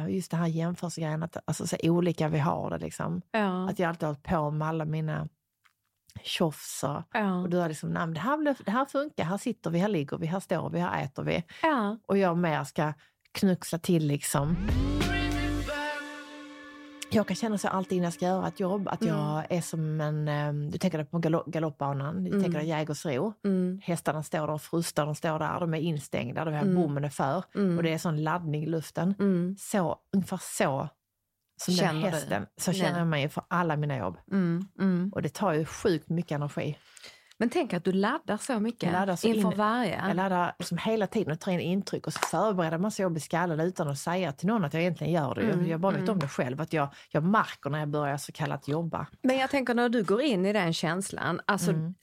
just 0.09 0.31
det 0.31 0.37
här 0.37 0.47
jämförelsegrejen, 0.47 1.23
att 1.23 1.37
alltså, 1.45 1.67
så 1.67 1.77
olika 1.83 2.27
vi 2.27 2.39
har 2.39 2.69
det. 2.69 2.77
Liksom. 2.77 3.21
Ja, 3.31 3.69
Att 3.69 3.79
jag 3.79 3.89
alltid 3.89 4.03
har 4.03 4.07
hållit 4.13 4.23
på 4.23 4.51
med 4.51 4.67
alla 4.67 4.85
mina 4.85 5.27
tjofs 6.23 6.83
och, 6.83 7.03
ja, 7.13 7.41
och 7.41 7.49
du 7.49 7.57
har 7.57 7.67
liksom, 7.69 7.89
"Nej, 7.89 8.07
det 8.07 8.19
här, 8.19 8.37
blev, 8.37 8.55
det 8.65 8.71
här 8.71 8.85
funkar, 8.85 9.23
här 9.23 9.37
sitter 9.37 9.69
vi, 9.69 9.79
här 9.79 9.87
ligger 9.87 10.17
vi, 10.17 10.25
här 10.27 10.39
står 10.39 10.69
vi, 10.69 10.79
här 10.79 11.03
äter 11.03 11.23
vi. 11.23 11.43
ja. 11.61 11.97
Och 12.07 12.17
jag 12.17 12.37
mer 12.37 12.63
ska 12.63 12.93
knuxa 13.31 13.79
till 13.79 14.07
liksom. 14.07 14.55
Jag 17.13 17.27
kan 17.27 17.35
känna 17.35 17.57
så 17.57 17.67
alltid 17.67 17.97
när 17.97 18.05
jag 18.05 18.13
ska 18.13 18.25
göra 18.25 18.47
ett 18.47 18.59
jobb, 18.59 18.87
att 18.87 19.01
jag 19.01 19.43
är 19.49 19.61
som 19.61 20.01
en, 20.01 20.27
eh, 20.27 20.53
du 20.71 20.77
tänker 20.77 20.97
dig 20.97 21.07
på 21.07 21.17
galo- 21.19 21.43
galoppbanan, 21.49 22.23
du 22.23 22.31
tänker 22.41 22.59
dig 22.59 22.67
Jägersro. 22.67 23.33
Mm. 23.45 23.79
Hästarna 23.83 24.23
står 24.23 24.39
där 24.47 24.49
och 24.49 24.61
frustar, 24.61 25.05
de 25.05 25.15
står 25.15 25.39
där, 25.39 25.59
de 25.59 25.73
är 25.73 25.77
instängda, 25.77 26.45
de 26.45 26.53
här 26.53 26.61
Mm. 26.61 26.75
bommen 26.75 27.03
är 27.05 27.09
för 27.09 27.43
Mm. 27.55 27.77
och 27.77 27.83
det 27.83 27.93
är 27.93 27.97
sån 27.97 28.23
laddning 28.23 28.63
i 28.63 28.65
luften. 28.65 29.15
Mm. 29.19 29.55
Så, 29.59 29.95
ungefär 30.15 30.39
så 30.57 30.89
som 31.61 31.75
den 31.75 31.85
Känner 31.87 32.01
du? 32.01 32.07
hästen, 32.07 32.45
så 32.57 32.71
Nej. 32.71 32.79
känner 32.79 32.97
jag 32.99 33.07
mig 33.07 33.29
för 33.29 33.43
alla 33.47 33.75
mina 33.75 33.97
jobb. 33.97 34.17
Mm. 34.31 34.67
Mm. 34.79 35.11
Och 35.15 35.21
det 35.21 35.33
tar 35.33 35.53
ju 35.53 35.65
sjukt 35.65 36.09
mycket 36.09 36.31
energi. 36.31 36.77
Men 37.41 37.49
tänk 37.49 37.73
att 37.73 37.83
du 37.83 37.91
laddar 37.91 38.37
så 38.37 38.59
mycket 38.59 38.91
laddar 38.93 39.15
så 39.15 39.27
inför 39.27 39.51
in- 39.51 39.57
varje. 39.57 40.07
Jag 40.07 40.15
laddar 40.15 40.55
liksom 40.59 40.77
hela 40.77 41.07
tiden 41.07 41.33
och 41.33 41.39
tar 41.39 41.51
in 41.51 41.59
intryck 41.59 42.07
och 42.07 42.13
så 42.13 42.19
förbereder 42.19 42.77
man 42.77 42.91
sig 42.91 43.03
jobb 43.03 43.17
i 43.17 43.19
skallen 43.19 43.59
utan 43.59 43.87
att 43.87 43.97
säga 43.97 44.31
till 44.31 44.47
någon 44.47 44.65
att 44.65 44.73
jag 44.73 44.81
egentligen 44.81 45.13
gör 45.13 45.35
det. 45.35 45.41
Mm, 45.41 45.67
Jag 45.69 45.79
bara 45.79 45.97
vet 45.97 46.09
om 46.09 46.19
det 46.19 46.27
själv, 46.27 46.61
att 46.61 46.73
jag, 46.73 46.89
jag 47.09 47.23
märker 47.23 47.69
när 47.69 47.79
jag 47.79 47.89
börjar 47.89 48.17
så 48.17 48.31
kallat 48.31 48.67
jobba. 48.67 49.07
Men 49.21 49.37
jag 49.37 49.49
tänker 49.49 49.73
när 49.73 49.89
du 49.89 50.03
går 50.03 50.21
in 50.21 50.45
i 50.45 50.53
den 50.53 50.73
känslan, 50.73 51.41
alltså 51.45 51.71
Mm. 51.71 51.93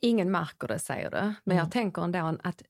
ingen 0.00 0.30
märker 0.30 0.68
det 0.68 0.78
säger 0.78 1.10
du, 1.10 1.34
men 1.44 1.56
jag 1.56 1.70
tänker 1.70 2.02
ändå 2.02 2.38
att 2.42 2.62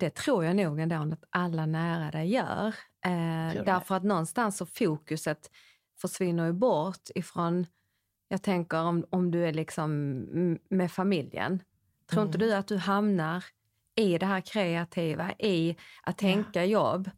det 0.00 0.10
tror 0.14 0.44
jag 0.44 0.56
nog 0.56 0.80
ändå 0.80 0.96
att 0.96 1.24
alla 1.30 1.66
nära 1.66 2.10
dig 2.10 2.30
gör. 2.32 2.66
Eh, 3.04 3.64
därför 3.64 3.94
att 3.94 4.04
någonstans 4.04 4.56
så 4.56 4.66
fokuset 4.66 5.50
försvinner 6.00 6.46
ju 6.46 6.52
bort 6.52 7.08
ifrån, 7.14 7.66
jag 8.28 8.42
tänker 8.42 8.80
om, 8.80 9.06
om 9.10 9.30
du 9.30 9.46
är 9.46 9.52
liksom 9.52 10.58
med 10.68 10.92
familjen. 10.92 11.62
Tror 12.10 12.22
inte 12.26 12.38
Mm. 12.38 12.48
du 12.48 12.54
att 12.54 12.68
du 12.68 12.76
hamnar 12.76 13.44
i 13.94 14.18
det 14.18 14.26
här 14.26 14.40
kreativa, 14.40 15.32
i 15.32 15.76
att 16.02 16.18
tänka 16.18 16.64
jobb? 16.64 17.10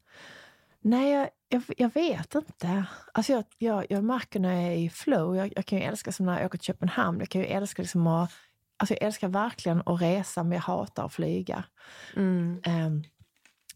Nej, 0.81 1.12
jag, 1.12 1.29
jag, 1.49 1.62
jag 1.77 1.94
vet 1.94 2.35
inte. 2.35 2.85
Alltså 3.14 3.33
jag, 3.33 3.44
jag, 3.59 3.87
jag 3.88 4.05
märker 4.05 4.40
när 4.40 4.55
jag 4.55 4.73
är 4.73 4.77
i 4.77 4.90
flow. 4.90 5.37
Jag, 5.37 5.53
jag 5.57 5.66
kan 5.66 5.79
ju 5.79 5.85
älska 5.85 6.12
som 6.12 6.27
när 6.27 6.37
jag 6.37 6.46
åker 6.46 6.59
till 6.59 6.66
Köpenhamn. 6.66 7.18
Jag 7.20 7.29
kan 7.29 7.40
ju 7.40 7.46
älska 7.46 7.83
liksom 7.83 8.07
att, 8.07 8.31
alltså 8.77 8.94
jag 8.94 9.03
älskar 9.03 9.29
verkligen 9.29 9.83
att 9.87 10.03
resa, 10.03 10.42
men 10.42 10.53
jag 10.53 10.61
hatar 10.62 11.05
att 11.07 11.12
flyga. 11.14 11.64
Mm. 12.16 12.61
Ehm, 12.64 13.03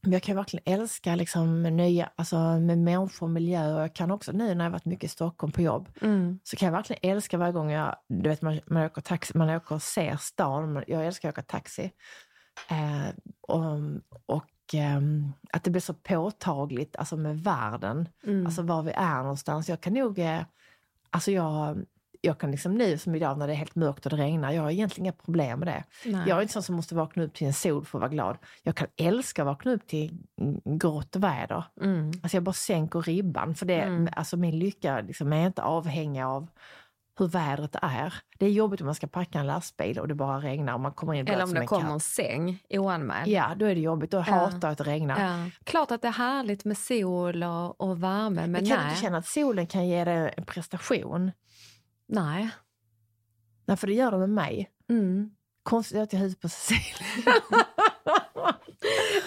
men 0.04 0.12
jag 0.12 0.22
kan 0.22 0.36
verkligen 0.36 0.80
älska 0.80 1.14
liksom 1.14 1.62
nya, 1.62 2.10
alltså 2.16 2.36
med 2.38 2.78
människor 2.78 3.26
och 3.26 3.30
miljö. 3.30 3.74
Och 3.74 3.80
jag 3.80 3.94
kan 3.94 4.10
också 4.10 4.32
nu 4.32 4.54
när 4.54 4.64
jag 4.64 4.70
varit 4.70 4.84
mycket 4.84 5.04
i 5.04 5.08
Stockholm 5.08 5.52
på 5.52 5.62
jobb, 5.62 5.88
Mm. 6.00 6.38
så 6.44 6.56
kan 6.56 6.66
jag 6.66 6.72
verkligen 6.72 7.10
älska 7.10 7.38
varje 7.38 7.52
gång 7.52 7.70
jag, 7.70 7.96
du 8.08 8.28
vet 8.28 8.42
man, 8.42 8.60
man, 8.66 8.84
åker, 8.84 9.02
taxi, 9.02 9.38
man 9.38 9.50
åker 9.50 9.74
och 9.74 9.82
ser 9.82 10.16
stan. 10.16 10.84
Jag 10.86 11.06
älskar 11.06 11.28
att 11.28 11.34
åka 11.34 11.42
taxi. 11.42 11.92
Eh, 12.70 13.08
och 13.40 13.64
och 14.26 14.74
ehm, 14.74 15.32
att 15.52 15.64
det 15.64 15.70
blir 15.70 15.80
så 15.80 15.94
påtagligt 15.94 16.96
alltså 16.96 17.16
med 17.16 17.40
världen, 17.40 18.08
Mm. 18.26 18.46
alltså 18.46 18.62
var 18.62 18.82
vi 18.82 18.90
är 18.90 19.18
någonstans. 19.22 19.68
Jag 19.68 19.80
kan 19.80 19.92
nog, 19.94 20.18
eh, 20.18 20.40
alltså 21.10 21.30
jag, 21.30 21.84
jag 22.24 22.38
kan 22.38 22.50
liksom 22.50 22.74
nu 22.74 22.98
som 22.98 23.14
idag 23.14 23.38
när 23.38 23.46
det 23.46 23.52
är 23.52 23.56
helt 23.56 23.74
mörkt 23.74 24.06
och 24.06 24.10
det 24.10 24.16
regnar, 24.22 24.50
jag 24.52 24.62
har 24.62 24.70
egentligen 24.70 25.04
inga 25.06 25.12
problem 25.12 25.58
med 25.58 25.68
det. 25.68 25.84
Nej. 26.10 26.28
Jag 26.28 26.38
är 26.38 26.42
inte 26.42 26.52
sån 26.54 26.62
som 26.62 26.76
måste 26.76 26.94
vakna 26.94 27.22
upp 27.22 27.34
till 27.34 27.46
en 27.46 27.52
sol 27.54 27.84
för 27.84 27.98
att 27.98 28.00
vara 28.00 28.10
glad. 28.10 28.37
Jag 28.62 28.76
kan 28.76 28.88
älska 28.96 29.42
att 29.42 29.46
vakna 29.46 29.72
upp 29.72 29.87
till 29.87 30.18
grått 30.64 31.16
väder. 31.16 31.64
Mm. 31.80 32.12
Alltså 32.22 32.37
jag 32.37 32.44
bara 32.44 32.52
sänker 32.52 33.00
ribban 33.02 33.54
för 33.54 33.66
det, 33.66 33.80
Mm. 33.80 34.08
alltså 34.16 34.37
min 34.37 34.58
lycka 34.58 35.00
liksom 35.00 35.32
är 35.32 35.46
inte 35.46 35.62
avhängig 35.62 36.22
av 36.22 36.48
hur 37.18 37.28
vädret 37.28 37.76
är. 37.82 38.14
Det 38.38 38.46
är 38.46 38.50
jobbigt 38.50 38.80
om 38.80 38.84
man 38.87 38.94
ska 38.94 39.06
packa 39.06 39.38
en 39.38 39.46
lastbil 39.46 39.98
och 39.98 40.08
det 40.08 40.14
bara 40.14 40.38
regnar 40.38 40.74
och 40.74 40.80
man 40.80 40.92
kommer 40.92 41.14
in 41.14 41.28
Eller 41.28 41.44
om 41.44 41.54
det 41.54 41.66
kommer 41.66 41.92
en 41.92 42.00
säng 42.00 42.58
oanmäld. 42.70 43.28
Ja, 43.28 43.50
då 43.56 43.66
är 43.66 43.74
det 43.74 43.80
jobbigt. 43.80 44.10
Då 44.10 44.18
hatar 44.18 44.58
jag 44.68 44.72
att 44.72 44.78
det 44.78 44.84
regnar. 44.84 45.20
Ja. 45.20 45.50
Klart 45.64 45.90
att 45.90 46.02
det 46.02 46.08
är 46.08 46.12
härligt 46.12 46.64
med 46.64 46.78
sol 46.78 47.42
och, 47.42 47.80
och 47.80 48.02
värme, 48.02 48.40
men 48.40 48.52
Men 48.52 48.66
kan 48.66 48.78
nej. 48.78 48.88
inte 48.88 49.00
känna 49.00 49.18
att 49.18 49.26
solen 49.26 49.66
kan 49.66 49.88
ge 49.88 50.04
dig 50.04 50.34
en 50.37 50.44
prestation? 50.44 51.30
Nej. 52.08 52.50
Nej, 53.66 53.76
för 53.76 53.86
det 53.86 53.92
gör 53.94 54.10
det 54.10 54.18
med 54.18 54.30
mig. 54.30 54.70
Mm. 54.90 55.30
Konstigt 55.62 55.98
att 55.98 56.12
jag 56.12 56.20
huvudet 56.20 56.40
på 56.40 56.48
Cecilia. 56.48 57.06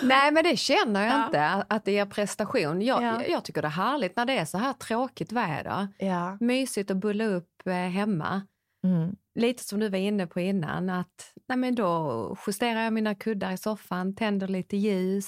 Nej, 0.03 0.31
men 0.31 0.43
det 0.43 0.57
känner 0.57 1.05
jag 1.05 1.13
Ja. 1.19 1.25
inte, 1.25 1.65
att 1.69 1.85
det 1.85 1.91
ger 1.91 2.05
prestation. 2.05 2.81
Jag, 2.81 3.03
Ja. 3.03 3.23
jag 3.25 3.43
tycker 3.43 3.61
det 3.61 3.67
är 3.67 3.69
härligt 3.69 4.15
när 4.15 4.25
det 4.25 4.37
är 4.37 4.45
så 4.45 4.57
här 4.57 4.73
tråkigt 4.73 5.31
väder. 5.31 5.87
ja. 5.99 6.37
Mysigt 6.39 6.91
att 6.91 6.97
bulla 6.97 7.25
upp 7.25 7.61
eh, 7.67 7.73
hemma. 7.73 8.41
Mm. 8.83 9.15
Lite 9.35 9.63
som 9.63 9.79
du 9.79 9.89
var 9.89 9.97
inne 9.97 10.27
på 10.27 10.39
innan, 10.39 10.89
att 10.89 11.33
nej 11.47 11.57
men 11.57 11.75
då 11.75 12.37
justerar 12.47 12.81
jag 12.83 12.93
mina 12.93 13.15
kuddar 13.15 13.51
i 13.51 13.57
soffan, 13.57 14.15
tänder 14.15 14.47
lite 14.47 14.77
ljus, 14.77 15.25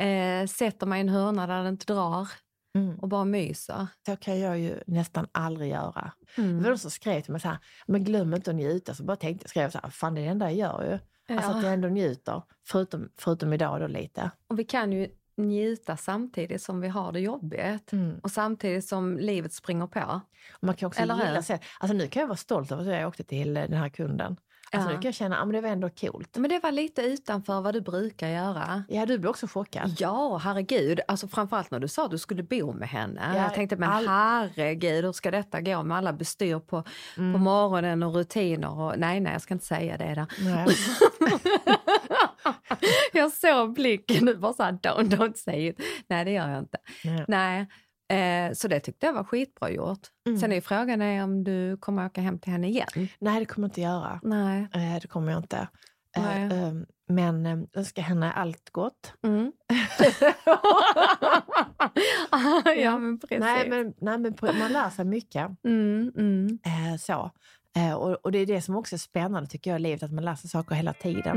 eh, 0.00 0.46
sätter 0.46 0.86
mig 0.86 0.98
i 0.98 1.00
en 1.00 1.08
hörna 1.08 1.46
där 1.46 1.62
det 1.62 1.68
inte 1.68 1.92
drar 1.92 2.28
Mm. 2.74 2.98
och 2.98 3.08
bara 3.08 3.24
myser. 3.24 3.86
Så 4.06 4.16
kan 4.16 4.40
jag 4.40 4.58
ju 4.58 4.78
nästan 4.86 5.26
aldrig 5.32 5.70
göra. 5.70 6.12
Det 6.36 6.42
var 6.42 6.48
Mm. 6.48 6.62
någon 6.62 6.78
som 6.78 6.90
skrev 6.90 7.20
till 7.20 7.32
mig 7.32 7.40
så 7.40 7.48
här, 7.48 7.58
men 7.86 8.04
glöm 8.04 8.34
inte 8.34 8.50
att 8.50 8.56
njuta. 8.56 8.94
Så 8.94 9.04
bara 9.04 9.16
tänkte 9.16 9.48
skrev 9.48 9.70
så 9.70 9.78
här, 9.82 9.90
fan 9.90 10.14
det 10.14 10.20
är 10.20 10.24
det 10.24 10.30
enda 10.30 10.50
jag 10.50 10.58
gör 10.58 10.82
ju. 10.84 10.92
Alltså 11.36 11.50
Ja. 11.50 11.56
att 11.58 11.64
jag 11.64 11.72
ändå 11.72 11.88
njuter, 11.88 12.42
förutom, 12.66 13.08
förutom 13.18 13.52
idag 13.52 13.80
då 13.80 13.86
lite. 13.86 14.30
Och 14.48 14.58
vi 14.58 14.64
kan 14.64 14.92
ju 14.92 15.08
njuta 15.36 15.96
samtidigt 15.96 16.62
som 16.62 16.80
vi 16.80 16.88
har 16.88 17.12
det 17.12 17.20
jobbigt. 17.20 17.92
Mm. 17.92 18.18
Och 18.22 18.30
samtidigt 18.30 18.88
som 18.88 19.18
livet 19.18 19.52
springer 19.52 19.86
på. 19.86 20.20
Och 20.52 20.64
man 20.64 20.74
kan 20.76 20.86
också 20.86 21.00
Eller 21.00 21.26
gilla 21.26 21.42
sig. 21.42 21.60
Alltså 21.80 21.96
nu 21.96 22.06
kan 22.08 22.20
jag 22.20 22.26
vara 22.28 22.36
stolt 22.36 22.72
över 22.72 22.82
att 22.82 22.98
jag 23.00 23.08
åkte 23.08 23.24
till 23.24 23.54
den 23.54 23.72
här 23.72 23.88
kunden. 23.88 24.36
Alltså 24.74 24.90
Ja. 24.90 24.96
nu 24.96 25.02
kan 25.02 25.08
jag 25.08 25.14
känna, 25.14 25.36
ja 25.36 25.44
men 25.44 25.54
det 25.54 25.60
var 25.60 25.68
ändå 25.68 25.90
coolt. 25.90 26.36
Men 26.36 26.50
det 26.50 26.60
var 26.62 26.72
lite 26.72 27.02
utanför 27.02 27.60
vad 27.60 27.74
du 27.74 27.80
brukar 27.80 28.28
göra. 28.28 28.84
Ja, 28.88 29.06
du 29.06 29.18
blev 29.18 29.30
också 29.30 29.46
chockad. 29.46 29.96
Ja, 29.98 30.36
herregud. 30.44 31.00
Alltså 31.08 31.28
framförallt 31.28 31.70
när 31.70 31.80
du 31.80 31.88
sa 31.88 32.04
att 32.04 32.10
du 32.10 32.18
skulle 32.18 32.42
bo 32.42 32.72
med 32.72 32.88
henne. 32.88 33.32
Ja, 33.36 33.42
jag 33.42 33.54
tänkte, 33.54 33.76
men 33.76 33.90
all- 33.90 34.08
herregud, 34.08 35.04
hur 35.04 35.12
ska 35.12 35.30
detta 35.30 35.60
gå 35.60 35.82
med 35.82 35.96
alla 35.96 36.12
bestyr 36.12 36.58
på, 36.58 36.84
Mm. 37.16 37.32
på 37.32 37.38
morgonen 37.38 38.02
och 38.02 38.14
rutiner? 38.14 38.78
Och, 38.80 38.94
nej, 38.98 39.20
nej, 39.20 39.32
jag 39.32 39.42
ska 39.42 39.54
inte 39.54 39.66
säga 39.66 39.96
det 39.96 40.14
där. 40.14 40.26
Jag 43.12 43.32
såg 43.32 43.72
blicken 43.74 44.24
nu, 44.24 44.34
bara 44.36 44.52
så 44.52 44.62
här, 44.62 44.72
don't, 44.72 45.08
don't 45.16 45.34
say 45.34 45.68
it. 45.68 45.80
Nej, 46.06 46.24
det 46.24 46.30
gör 46.30 46.48
jag 46.48 46.58
inte. 46.58 46.78
Nej. 47.04 47.24
Nej. 47.28 47.66
Eh, 48.14 48.52
så 48.52 48.68
det 48.68 48.80
tyckte 48.80 49.06
jag 49.06 49.12
var 49.12 49.24
skitbra 49.24 49.70
gjort. 49.70 49.98
Mm. 50.26 50.38
Sen 50.40 50.52
är 50.52 50.60
frågan 50.60 51.02
är 51.02 51.24
om 51.24 51.44
du 51.44 51.76
kommer 51.76 52.06
åka 52.06 52.20
hem 52.20 52.38
till 52.38 52.52
henne 52.52 52.68
igen. 52.68 52.88
Nej, 53.18 53.40
det 53.40 53.46
kommer 53.46 53.64
jag 53.64 53.68
inte 53.70 53.80
göra. 53.80 54.20
Nej. 54.22 54.68
Eh, 54.74 55.00
det 55.02 55.08
kommer 55.08 55.32
jag 55.32 55.38
inte. 55.40 55.68
Eh, 56.16 56.22
Nej. 56.22 56.42
eh, 56.44 56.72
men 57.08 57.46
eh, 57.46 57.58
önskar 57.72 58.02
henne 58.02 58.32
allt 58.32 58.70
gott. 58.70 59.12
Mm. 59.26 59.52
ja, 62.76 62.98
men 62.98 63.18
precis. 63.20 63.38
Nej, 63.38 63.68
men, 63.68 63.94
nej, 64.00 64.18
men 64.18 64.34
man 64.58 64.72
lär 64.72 64.90
sig 64.90 65.04
mycket. 65.04 65.50
Mm, 65.64 66.12
mm, 66.16 66.58
Eh, 66.64 66.96
så. 66.98 67.30
Och, 67.98 68.10
och 68.12 68.32
det 68.32 68.38
är 68.38 68.46
det 68.46 68.62
som 68.62 68.76
också 68.76 68.96
är 68.96 68.98
spännande 68.98 69.48
tycker 69.50 69.70
jag 69.70 69.80
i 69.80 69.82
livet, 69.82 70.02
att 70.02 70.12
man 70.12 70.24
lär 70.24 70.34
sig 70.34 70.50
saker 70.50 70.74
hela 70.74 70.92
tiden. 70.92 71.36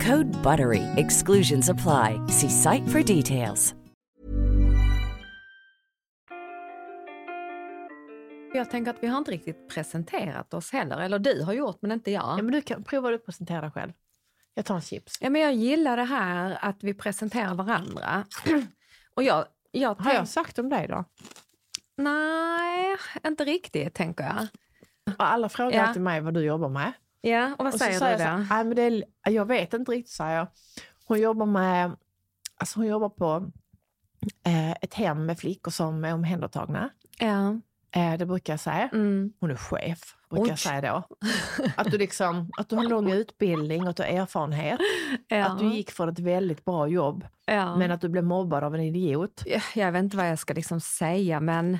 Code 0.00 0.42
BUTTERY. 0.42 0.82
Exclusions 0.96 1.68
apply. 1.70 2.20
See 2.28 2.48
site 2.50 2.86
for 2.88 3.02
details. 3.02 3.74
Jag 8.54 8.70
tänker 8.70 8.90
att 8.90 9.02
vi 9.02 9.06
har 9.06 9.18
inte 9.18 9.30
riktigt 9.30 9.68
presenterat 9.68 10.54
oss 10.54 10.72
heller. 10.72 10.98
Eller 11.00 11.18
du 11.18 11.42
har 11.42 11.52
gjort, 11.52 11.78
men 11.82 11.92
inte 11.92 12.10
jag. 12.10 12.22
Ja, 12.38 12.42
men 12.42 12.52
du 12.52 12.62
kan 12.62 12.84
prova 12.84 13.14
att 13.14 13.26
presentera 13.26 13.60
dig 13.60 13.70
själv. 13.70 13.92
Jag 14.54 14.64
tar 14.64 14.74
en 14.74 14.80
chips. 14.80 15.18
Ja, 15.20 15.30
men 15.30 15.42
jag 15.42 15.54
gillar 15.54 15.96
det 15.96 16.04
här 16.04 16.58
att 16.60 16.84
vi 16.84 16.94
presenterar 16.94 17.54
varandra. 17.54 18.24
Och 19.14 19.22
jag, 19.22 19.44
jag 19.70 19.94
Har 19.94 20.14
jag 20.14 20.28
sagt 20.28 20.58
om 20.58 20.68
dig 20.68 20.88
då? 20.88 21.04
Nej, 21.96 22.96
inte 23.26 23.44
riktigt 23.44 23.94
tänker 23.94 24.24
jag. 24.24 24.46
Och 25.18 25.26
Alla 25.32 25.48
frågar 25.48 25.78
Ja. 25.78 25.86
alltid 25.86 26.02
mig 26.02 26.20
vad 26.20 26.34
du 26.34 26.40
jobbar 26.40 26.68
med. 26.68 26.92
Ja, 27.30 27.54
och 27.58 27.64
vad 27.64 27.74
Och 27.74 27.80
säger 27.80 27.98
säger 27.98 28.16
du 28.18 28.22
jag 28.22 28.30
så 28.32 28.36
då? 28.36 28.42
här, 28.42 28.64
"Nej, 28.64 28.64
men 28.64 28.76
det 28.76 28.82
är, 28.82 29.32
jag 29.32 29.44
vet 29.44 29.74
inte 29.74 29.92
riktigt, 29.92 30.12
säger 30.14 30.36
jag. 30.36 30.46
Hon 31.06 31.20
jobbar 31.20 31.46
med, 31.46 31.96
alltså 32.56 32.78
hon 32.78 32.86
jobbar 32.86 33.08
på 33.08 33.50
eh, 34.46 34.70
ett 34.72 34.94
hem 34.94 35.26
med 35.26 35.38
flickor 35.38 35.70
som 35.70 36.04
är 36.04 36.14
omhändertagna. 36.14 36.90
Ja. 37.18 37.60
Eh, 38.00 38.18
det 38.18 38.26
brukar 38.26 38.52
jag 38.52 38.60
säga. 38.60 38.88
Mm. 38.92 39.32
Hon 39.40 39.50
är 39.50 39.56
chef, 39.56 40.16
brukar 40.30 40.44
Oj. 40.44 40.48
jag 40.48 40.58
säga 40.58 40.80
då. 40.80 41.16
Att 41.76 41.90
du, 41.90 41.98
liksom, 41.98 42.50
att 42.58 42.68
du 42.68 42.76
har 42.76 42.84
lång 42.84 43.10
utbildning 43.12 43.82
och 43.82 43.88
att 43.88 43.96
du 43.96 44.02
har 44.02 44.10
erfarenhet. 44.10 44.80
Ja. 45.28 45.44
Att 45.44 45.58
du 45.58 45.74
gick 45.74 45.90
för 45.90 46.08
ett 46.08 46.18
väldigt 46.18 46.64
bra 46.64 46.88
jobb, 46.88 47.26
ja. 47.46 47.76
men 47.76 47.90
att 47.90 48.00
du 48.00 48.08
blev 48.08 48.24
mobbad 48.24 48.64
av 48.64 48.74
en 48.74 48.80
idiot. 48.80 49.42
jag, 49.46 49.62
jag 49.74 49.92
vet 49.92 50.02
inte 50.04 50.16
vad 50.16 50.30
jag 50.30 50.38
ska 50.38 50.54
liksom 50.54 50.80
säga, 50.80 51.40
men 51.40 51.78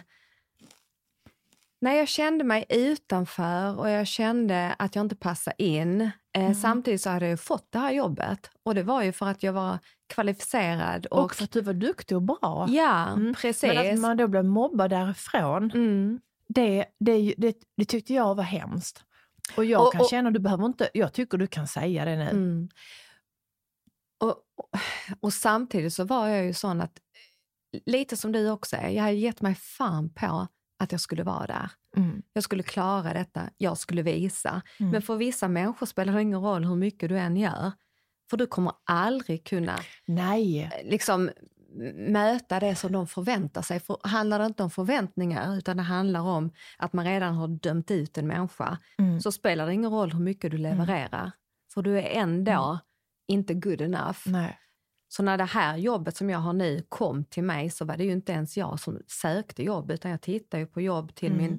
Nej, 1.80 1.98
jag 1.98 2.08
kände 2.08 2.44
mig 2.44 2.64
utanför 2.68 3.78
och 3.78 3.90
jag 3.90 4.06
kände 4.06 4.74
att 4.78 4.94
jag 4.96 5.04
inte 5.04 5.16
passade 5.16 5.62
in. 5.62 6.00
Eh, 6.00 6.10
Mm. 6.42 6.54
Samtidigt 6.54 7.02
så 7.02 7.10
hade 7.10 7.28
jag 7.28 7.40
fått 7.40 7.72
det 7.72 7.78
här 7.78 7.92
jobbet 7.92 8.50
och 8.62 8.74
det 8.74 8.82
var 8.82 9.02
ju 9.02 9.12
för 9.12 9.26
att 9.26 9.42
jag 9.42 9.52
var 9.52 9.78
kvalificerad. 10.06 11.06
Och, 11.06 11.24
Och 11.24 11.34
för 11.34 11.44
att 11.44 11.50
du 11.52 11.60
var 11.60 11.72
duktig 11.72 12.16
och 12.16 12.22
bra. 12.22 12.66
Ja, 12.70 13.06
Mm. 13.12 13.34
precis. 13.34 13.62
Men 13.74 13.94
att 13.94 14.00
man 14.00 14.16
då 14.16 14.28
blev 14.28 14.44
mobbad 14.44 14.90
därifrån, 14.90 15.70
mm. 15.70 16.20
det, 16.48 16.84
det, 17.00 17.34
det, 17.36 17.56
det 17.76 17.84
tyckte 17.84 18.14
jag 18.14 18.34
var 18.34 18.42
hemskt. 18.44 19.04
Och 19.56 19.64
jag 19.64 19.86
Och- 19.86 19.92
kan 19.92 20.00
och- 20.00 20.08
känna, 20.10 20.30
du 20.30 20.38
behöver 20.40 20.66
inte, 20.66 20.88
jag 20.94 21.12
tycker 21.12 21.38
du 21.38 21.46
kan 21.46 21.66
säga 21.66 22.04
det 22.04 22.16
nu. 22.16 22.22
Mm. 22.30 22.68
Och, 24.20 24.28
och, 24.56 24.70
och 25.20 25.32
samtidigt 25.32 25.92
så 25.94 26.04
var 26.04 26.28
jag 26.28 26.44
ju 26.44 26.52
sån 26.54 26.80
att, 26.80 26.98
lite 27.86 28.16
som 28.16 28.32
du 28.32 28.50
också 28.50 28.76
är, 28.76 28.88
jag 28.88 29.02
hade 29.02 29.14
gett 29.16 29.40
mig 29.40 29.54
fan 29.54 30.10
på 30.14 30.46
att 30.78 30.92
jag 30.92 31.00
skulle 31.00 31.22
vara 31.22 31.46
där. 31.46 31.70
Mm. 31.96 32.22
Jag 32.32 32.44
skulle 32.44 32.62
klara 32.62 33.12
detta, 33.14 33.50
jag 33.56 33.78
skulle 33.78 34.02
visa. 34.02 34.62
Mm. 34.80 34.92
Men 34.92 35.02
för 35.02 35.16
vissa 35.16 35.48
människor 35.48 35.86
spelar 35.86 36.12
det 36.14 36.22
ingen 36.22 36.40
roll 36.40 36.64
hur 36.64 36.76
mycket 36.76 37.08
du 37.08 37.18
än 37.18 37.36
gör. 37.36 37.72
För 38.30 38.36
du 38.36 38.46
kommer 38.46 38.72
aldrig 38.84 39.44
kunna 39.46 39.78
Nej. 40.06 40.62
eh, 40.62 40.90
liksom 40.90 41.30
möta 41.94 42.60
det 42.60 42.74
som 42.74 42.92
de 42.92 43.06
förväntar 43.06 43.62
sig. 43.62 43.80
För 43.80 43.98
handlar 44.02 44.38
det 44.38 44.46
inte 44.46 44.62
om 44.62 44.70
förväntningar 44.70 45.56
utan 45.56 45.76
det 45.76 45.82
handlar 45.82 46.20
om 46.20 46.52
att 46.78 46.92
man 46.92 47.04
redan 47.04 47.34
har 47.34 47.48
dömt 47.48 47.90
ut 47.90 48.18
en 48.18 48.26
människa 48.26 48.78
Mm. 48.98 49.20
så 49.20 49.32
spelar 49.32 49.66
det 49.66 49.72
ingen 49.72 49.90
roll 49.90 50.12
hur 50.12 50.20
mycket 50.20 50.50
du 50.50 50.58
levererar. 50.58 51.32
För 51.74 51.82
du 51.82 51.98
är 51.98 52.02
ändå 52.20 52.78
inte 53.28 53.54
good 53.54 53.80
enough. 53.80 54.18
Nej. 54.26 54.58
Så 55.08 55.22
när 55.22 55.38
det 55.38 55.44
här 55.44 55.76
jobbet 55.76 56.16
som 56.16 56.30
jag 56.30 56.38
har 56.38 56.52
nu 56.52 56.82
kom 56.88 57.24
till 57.24 57.44
mig 57.44 57.70
så 57.70 57.84
var 57.84 57.96
det 57.96 58.04
ju 58.04 58.12
inte 58.12 58.32
ens 58.32 58.56
jag 58.56 58.80
som 58.80 59.00
sökte 59.06 59.62
jobb 59.62 59.90
utan 59.90 60.10
jag 60.10 60.20
tittade 60.20 60.60
ju 60.60 60.66
på 60.66 60.80
jobb 60.80 61.14
till, 61.14 61.32
Mm. 61.32 61.44
min, 61.44 61.58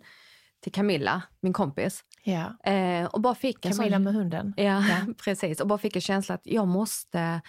till 0.59 0.71
Camilla, 0.71 1.21
min 1.39 1.53
kompis. 1.53 2.03
Ja. 2.23 2.71
Eh, 2.71 3.05
och 3.05 3.21
bara 3.21 3.35
fick 3.35 3.65
en 3.65 3.71
Camilla 3.71 3.95
sån... 3.97 4.03
med 4.03 4.13
hunden. 4.13 4.53
Ja, 4.57 4.63
Ja. 4.87 5.13
precis. 5.23 5.61
Och 5.61 5.67
bara 5.67 5.79
fick 5.79 5.95
en 5.95 6.01
känsla 6.01 6.35
att 6.35 6.41
jag 6.47 6.67
måste 6.67 7.41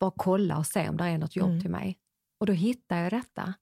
bara 0.00 0.12
kolla 0.16 0.58
och 0.58 0.66
se 0.66 0.88
om 0.88 0.96
det 0.96 1.04
är 1.04 1.18
något 1.18 1.36
jobb 1.36 1.48
Mm. 1.48 1.60
till 1.60 1.70
mig. 1.70 1.98
Och 2.38 2.46
då 2.46 2.52
hittade 2.52 3.00
jag 3.00 3.12
detta. 3.12 3.54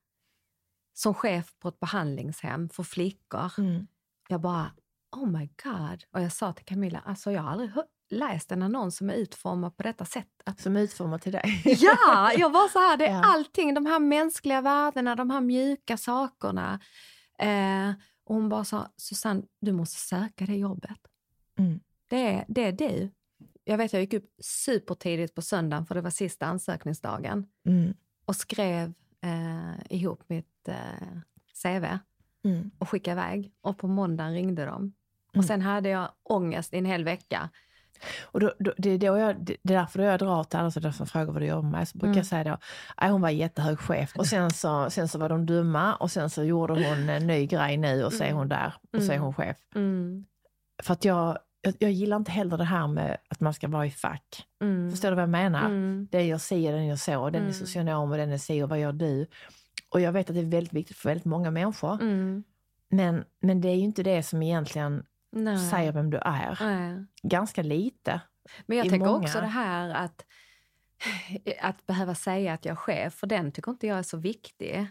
Som 0.94 1.14
chef 1.14 1.54
på 1.58 1.68
ett 1.68 1.80
behandlingshem 1.80 2.68
för 2.68 2.82
flickor. 2.82 3.52
Mm. 3.58 3.86
Jag 4.28 4.40
bara, 4.40 4.70
oh 5.16 5.26
my 5.26 5.48
god. 5.64 6.04
Och 6.12 6.20
jag 6.20 6.32
sa 6.32 6.52
till 6.52 6.64
Camilla, 6.64 6.98
alltså 7.06 7.32
jag 7.32 7.42
har 7.42 7.50
aldrig 7.50 7.70
hö- 7.70 7.82
läst 8.12 8.52
en 8.52 8.62
annons 8.62 8.96
som 8.96 9.10
är 9.10 9.14
utformad 9.14 9.76
på 9.76 9.82
detta 9.82 10.04
sätt. 10.04 10.28
Att, 10.44 10.60
Som 10.60 10.76
är 10.76 10.80
utformad 10.80 11.22
till 11.22 11.32
dig. 11.32 11.62
ja, 11.80 12.32
jag 12.36 12.50
var 12.50 12.68
så 12.68 12.78
här, 12.78 12.96
det 12.96 13.06
är 13.06 13.12
Ja. 13.12 13.22
allting, 13.34 13.74
de 13.74 13.86
här 13.86 13.98
mänskliga 13.98 14.60
värdena, 14.60 15.16
de 15.16 15.30
här 15.30 15.40
mjuka 15.40 15.96
sakerna. 15.96 16.80
Eh, 17.38 17.90
och 18.24 18.34
hon 18.34 18.48
bara 18.48 18.64
sa, 18.64 18.88
Susanne, 18.96 19.42
du 19.60 19.72
måste 19.72 19.96
söka 19.96 20.46
det 20.46 20.56
jobbet. 20.56 20.98
Mm. 21.58 21.80
Det, 22.08 22.26
är, 22.34 22.44
det 22.48 22.64
är 22.64 22.72
du. 22.72 23.10
Jag 23.64 23.78
vet, 23.78 23.92
jag 23.92 24.02
gick 24.02 24.14
upp 24.14 24.30
supertidigt 24.42 25.34
på 25.34 25.42
söndagen 25.42 25.86
för 25.86 25.94
det 25.94 26.00
var 26.00 26.10
sista 26.10 26.46
ansökningsdagen 26.46 27.46
Mm. 27.66 27.94
och 28.24 28.36
skrev 28.36 28.92
eh, 29.24 29.96
ihop 29.98 30.22
mitt 30.28 30.68
eh, 30.68 31.18
CV 31.62 31.98
Mm. 32.44 32.70
och 32.78 32.88
skickade 32.88 33.20
iväg. 33.20 33.52
Och 33.60 33.78
på 33.78 33.88
måndagen 33.88 34.32
ringde 34.32 34.64
de. 34.64 34.76
Mm. 34.82 34.92
Och 35.36 35.44
sen 35.44 35.60
hade 35.62 35.88
jag 35.88 36.08
ångest 36.22 36.74
i 36.74 36.78
en 36.78 36.84
hel 36.84 37.04
vecka. 37.04 37.50
Och 38.22 38.40
då, 38.40 38.52
då, 38.58 38.72
det, 38.76 38.90
är 38.90 38.98
då 38.98 39.18
jag, 39.18 39.36
det 39.44 39.52
är 39.52 39.58
därför 39.62 39.98
då 39.98 40.04
jag 40.04 40.18
drar 40.18 40.44
till 40.44 40.58
alla 40.58 40.70
sådana 40.70 40.92
som 40.92 41.06
frågar 41.06 41.32
vad 41.32 41.42
du 41.42 41.46
jobbar 41.46 41.68
med. 41.70 41.88
Så 41.88 41.98
brukar 41.98 42.06
Mm. 42.08 42.16
jag 42.16 42.26
säga 42.26 42.44
då, 42.44 42.58
"Nej, 43.00 43.10
hon 43.10 43.20
var 43.20 43.30
jättehög 43.30 43.78
chef. 43.78 44.12
Och 44.16 44.26
sen 44.26 44.50
så, 44.50 44.90
sen 44.90 45.08
så 45.08 45.18
var 45.18 45.28
de 45.28 45.46
dumma 45.46 45.94
och 45.94 46.10
sen 46.10 46.30
så 46.30 46.44
gjorde 46.44 46.72
hon 46.88 47.08
en 47.08 47.26
ny 47.26 47.46
grej 47.46 47.76
nu 47.76 48.04
och 48.04 48.12
så 48.12 48.22
är 48.22 48.26
Mm. 48.26 48.36
hon 48.38 48.48
där 48.48 48.74
och 48.92 49.02
så 49.02 49.10
är 49.12 49.16
Mm. 49.16 49.22
hon 49.22 49.34
chef. 49.34 49.56
Mm. 49.74 50.24
För 50.82 50.92
att 50.92 51.04
jag, 51.04 51.38
jag, 51.60 51.74
jag 51.78 51.90
gillar 51.92 52.16
inte 52.16 52.30
heller 52.30 52.56
det 52.58 52.64
här 52.64 52.86
med 52.86 53.16
att 53.28 53.40
man 53.40 53.54
ska 53.54 53.68
vara 53.68 53.86
i 53.86 53.90
fack. 53.90 54.46
Mm. 54.62 54.90
Förstår 54.90 55.08
du 55.08 55.14
vad 55.14 55.22
jag 55.22 55.28
menar? 55.30 55.64
Mm. 55.66 56.08
Den 56.10 56.26
gör 56.26 56.38
si 56.38 56.68
och 56.68 56.72
den 56.72 56.86
gör 56.86 56.96
så, 56.96 57.30
den 57.30 57.34
är 57.42 57.46
Mm. 57.46 57.52
socionom 57.52 58.10
och 58.10 58.16
den 58.16 58.32
är 58.32 58.38
si 58.38 58.62
och 58.62 58.68
vad 58.68 58.80
gör 58.80 58.92
du? 58.92 59.26
Och 59.88 60.00
jag 60.00 60.12
vet 60.12 60.30
att 60.30 60.34
det 60.36 60.40
är 60.40 60.44
väldigt 60.44 60.72
viktigt 60.72 60.96
för 60.96 61.08
väldigt 61.08 61.24
många 61.24 61.50
människor. 61.50 61.94
Mm. 62.02 62.44
Men, 62.88 63.24
men 63.40 63.60
det 63.60 63.68
är 63.68 63.74
ju 63.74 63.82
inte 63.82 64.02
det 64.02 64.22
som 64.22 64.42
egentligen 64.42 65.04
Nej. 65.32 65.70
säger 65.70 65.92
vem 65.92 66.10
du 66.10 66.18
är. 66.18 66.58
Nej. 66.60 67.06
Ganska 67.22 67.62
lite. 67.62 68.20
Men 68.66 68.78
jag 68.78 68.88
tänker 68.88 69.06
många- 69.06 69.18
också 69.18 69.40
det 69.40 69.46
här 69.46 69.90
att, 69.90 70.24
att 71.60 71.86
behöva 71.86 72.14
säga 72.14 72.52
att 72.52 72.64
jag 72.64 72.72
är 72.72 72.76
chef, 72.76 73.14
för 73.14 73.26
den 73.26 73.52
tycker 73.52 73.70
inte 73.70 73.86
jag 73.86 73.98
är 73.98 74.02
så 74.02 74.16
viktig. 74.16 74.86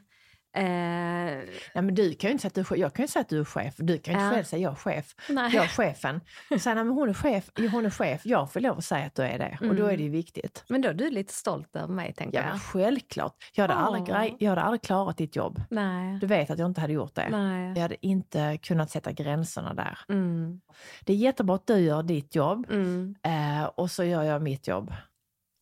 Eh, 0.53 0.63
Nej, 0.63 1.47
men 1.73 1.95
du 1.95 2.13
kan 2.13 2.27
ju 2.27 2.31
inte 2.31 2.41
säga 2.41 2.47
att 2.49 2.55
du 2.55 2.61
är 2.61 2.65
chef. 2.65 2.77
Jag 2.79 2.93
kan 2.93 3.03
ju 3.03 3.07
säga 3.07 3.21
att 3.21 3.29
du 3.29 3.39
är 3.39 3.43
chef. 3.45 3.73
Du 3.77 3.97
kan 3.97 4.13
ju 4.13 4.19
inte 4.19 4.25
Ja. 4.25 4.31
själv 4.31 4.43
säga 4.43 4.61
jag 4.63 4.71
är 4.71 4.75
chef. 4.75 5.15
nej. 5.29 5.55
Jag 5.55 5.63
är 5.63 5.67
chefen. 5.67 6.21
Nej, 6.49 6.59
men 6.75 6.89
hon 6.89 7.09
är 7.09 7.13
chef. 7.13 7.49
Hon 7.71 7.85
är 7.85 7.89
chef. 7.89 8.25
Jag 8.25 8.51
får 8.53 8.59
lov 8.59 8.77
att 8.77 8.83
säga 8.85 9.05
att 9.05 9.15
du 9.15 9.21
är 9.23 9.39
det. 9.39 9.57
Och 9.69 9.75
då 9.75 9.83
är 9.85 9.87
Mm. 9.89 9.97
det 9.97 10.03
ju 10.03 10.09
viktigt. 10.09 10.63
Men 10.67 10.81
då 10.81 10.89
är 10.89 10.93
du 10.93 11.09
lite 11.09 11.33
stolt 11.33 11.75
över 11.75 11.93
mig, 11.93 12.13
tänker 12.13 12.37
Ja, 12.43 12.49
jag. 12.49 12.61
självklart. 12.61 13.35
Jag 13.53 13.63
hade, 13.63 13.73
aldrig, 13.73 14.01
Åh. 14.01 14.07
grej, 14.19 14.35
jag 14.39 14.49
hade 14.49 14.61
aldrig 14.61 14.81
klarat 14.81 15.17
ditt 15.17 15.35
jobb. 15.35 15.61
Nej. 15.69 16.19
Du 16.19 16.27
vet 16.27 16.49
att 16.49 16.59
jag 16.59 16.65
inte 16.69 16.81
hade 16.81 16.93
gjort 16.93 17.15
det. 17.15 17.29
Nej. 17.29 17.73
Jag 17.75 17.81
hade 17.81 18.05
inte 18.05 18.57
kunnat 18.57 18.91
sätta 18.91 19.11
gränserna 19.11 19.73
där. 19.73 19.99
Mm. 20.09 20.61
Det 21.05 21.13
är 21.13 21.17
jättebra 21.17 21.55
att 21.55 21.67
du 21.67 21.77
gör 21.77 22.03
ditt 22.03 22.35
jobb 22.35 22.65
Mm. 22.71 23.15
eh, 23.23 23.63
och 23.65 23.91
så 23.91 24.03
gör 24.03 24.23
jag 24.23 24.41
mitt 24.41 24.67
jobb. 24.67 24.93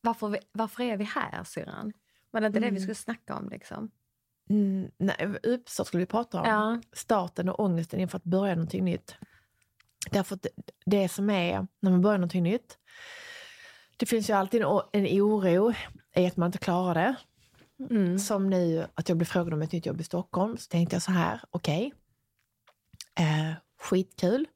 Varför, 0.01 0.39
varför 0.51 0.83
är 0.83 0.97
vi 0.97 1.03
här, 1.03 1.43
syrran? 1.43 1.93
Var 2.31 2.41
det 2.41 2.47
inte 2.47 2.59
det 2.59 2.63
vi 2.65 2.69
Mm. 2.69 2.79
skulle 2.81 2.95
snacka 2.95 3.35
om? 3.35 3.49
Liksom? 3.49 3.91
Mm, 4.49 4.91
nej, 4.97 5.35
uppstart 5.43 5.87
skulle 5.87 6.01
vi 6.01 6.05
prata 6.05 6.41
om. 6.41 6.47
Ja. 6.47 6.81
Starten 6.93 7.49
och 7.49 7.59
ångesten 7.59 7.99
inför 7.99 8.17
att 8.17 8.23
börja 8.23 8.55
någonting 8.55 8.85
nytt. 8.85 9.15
Därför 10.11 10.35
att 10.35 10.45
det, 10.85 11.09
som 11.09 11.29
är 11.29 11.67
när 11.79 11.91
man 11.91 12.01
börjar 12.01 12.17
någonting 12.17 12.43
nytt, 12.43 12.77
det 13.97 14.05
finns 14.05 14.29
ju 14.29 14.33
alltid 14.33 14.61
en, 14.61 15.05
oro 15.21 15.73
i 16.15 16.25
att 16.25 16.37
man 16.37 16.45
inte 16.45 16.57
klarar 16.57 16.93
det. 16.93 17.15
Mm. 17.89 18.19
Som 18.19 18.49
nu 18.49 18.85
att 18.93 19.09
jag 19.09 19.17
blev 19.17 19.25
frågad 19.25 19.53
om 19.53 19.61
ett 19.61 19.71
nytt 19.71 19.85
jobb 19.85 20.01
i 20.01 20.03
Stockholm, 20.03 20.57
så 20.57 20.67
tänkte 20.69 20.95
jag 20.95 21.03
så 21.03 21.11
här, 21.11 21.41
okej, 21.49 21.93
eh, 23.19 23.53
skitkul. 23.81 24.47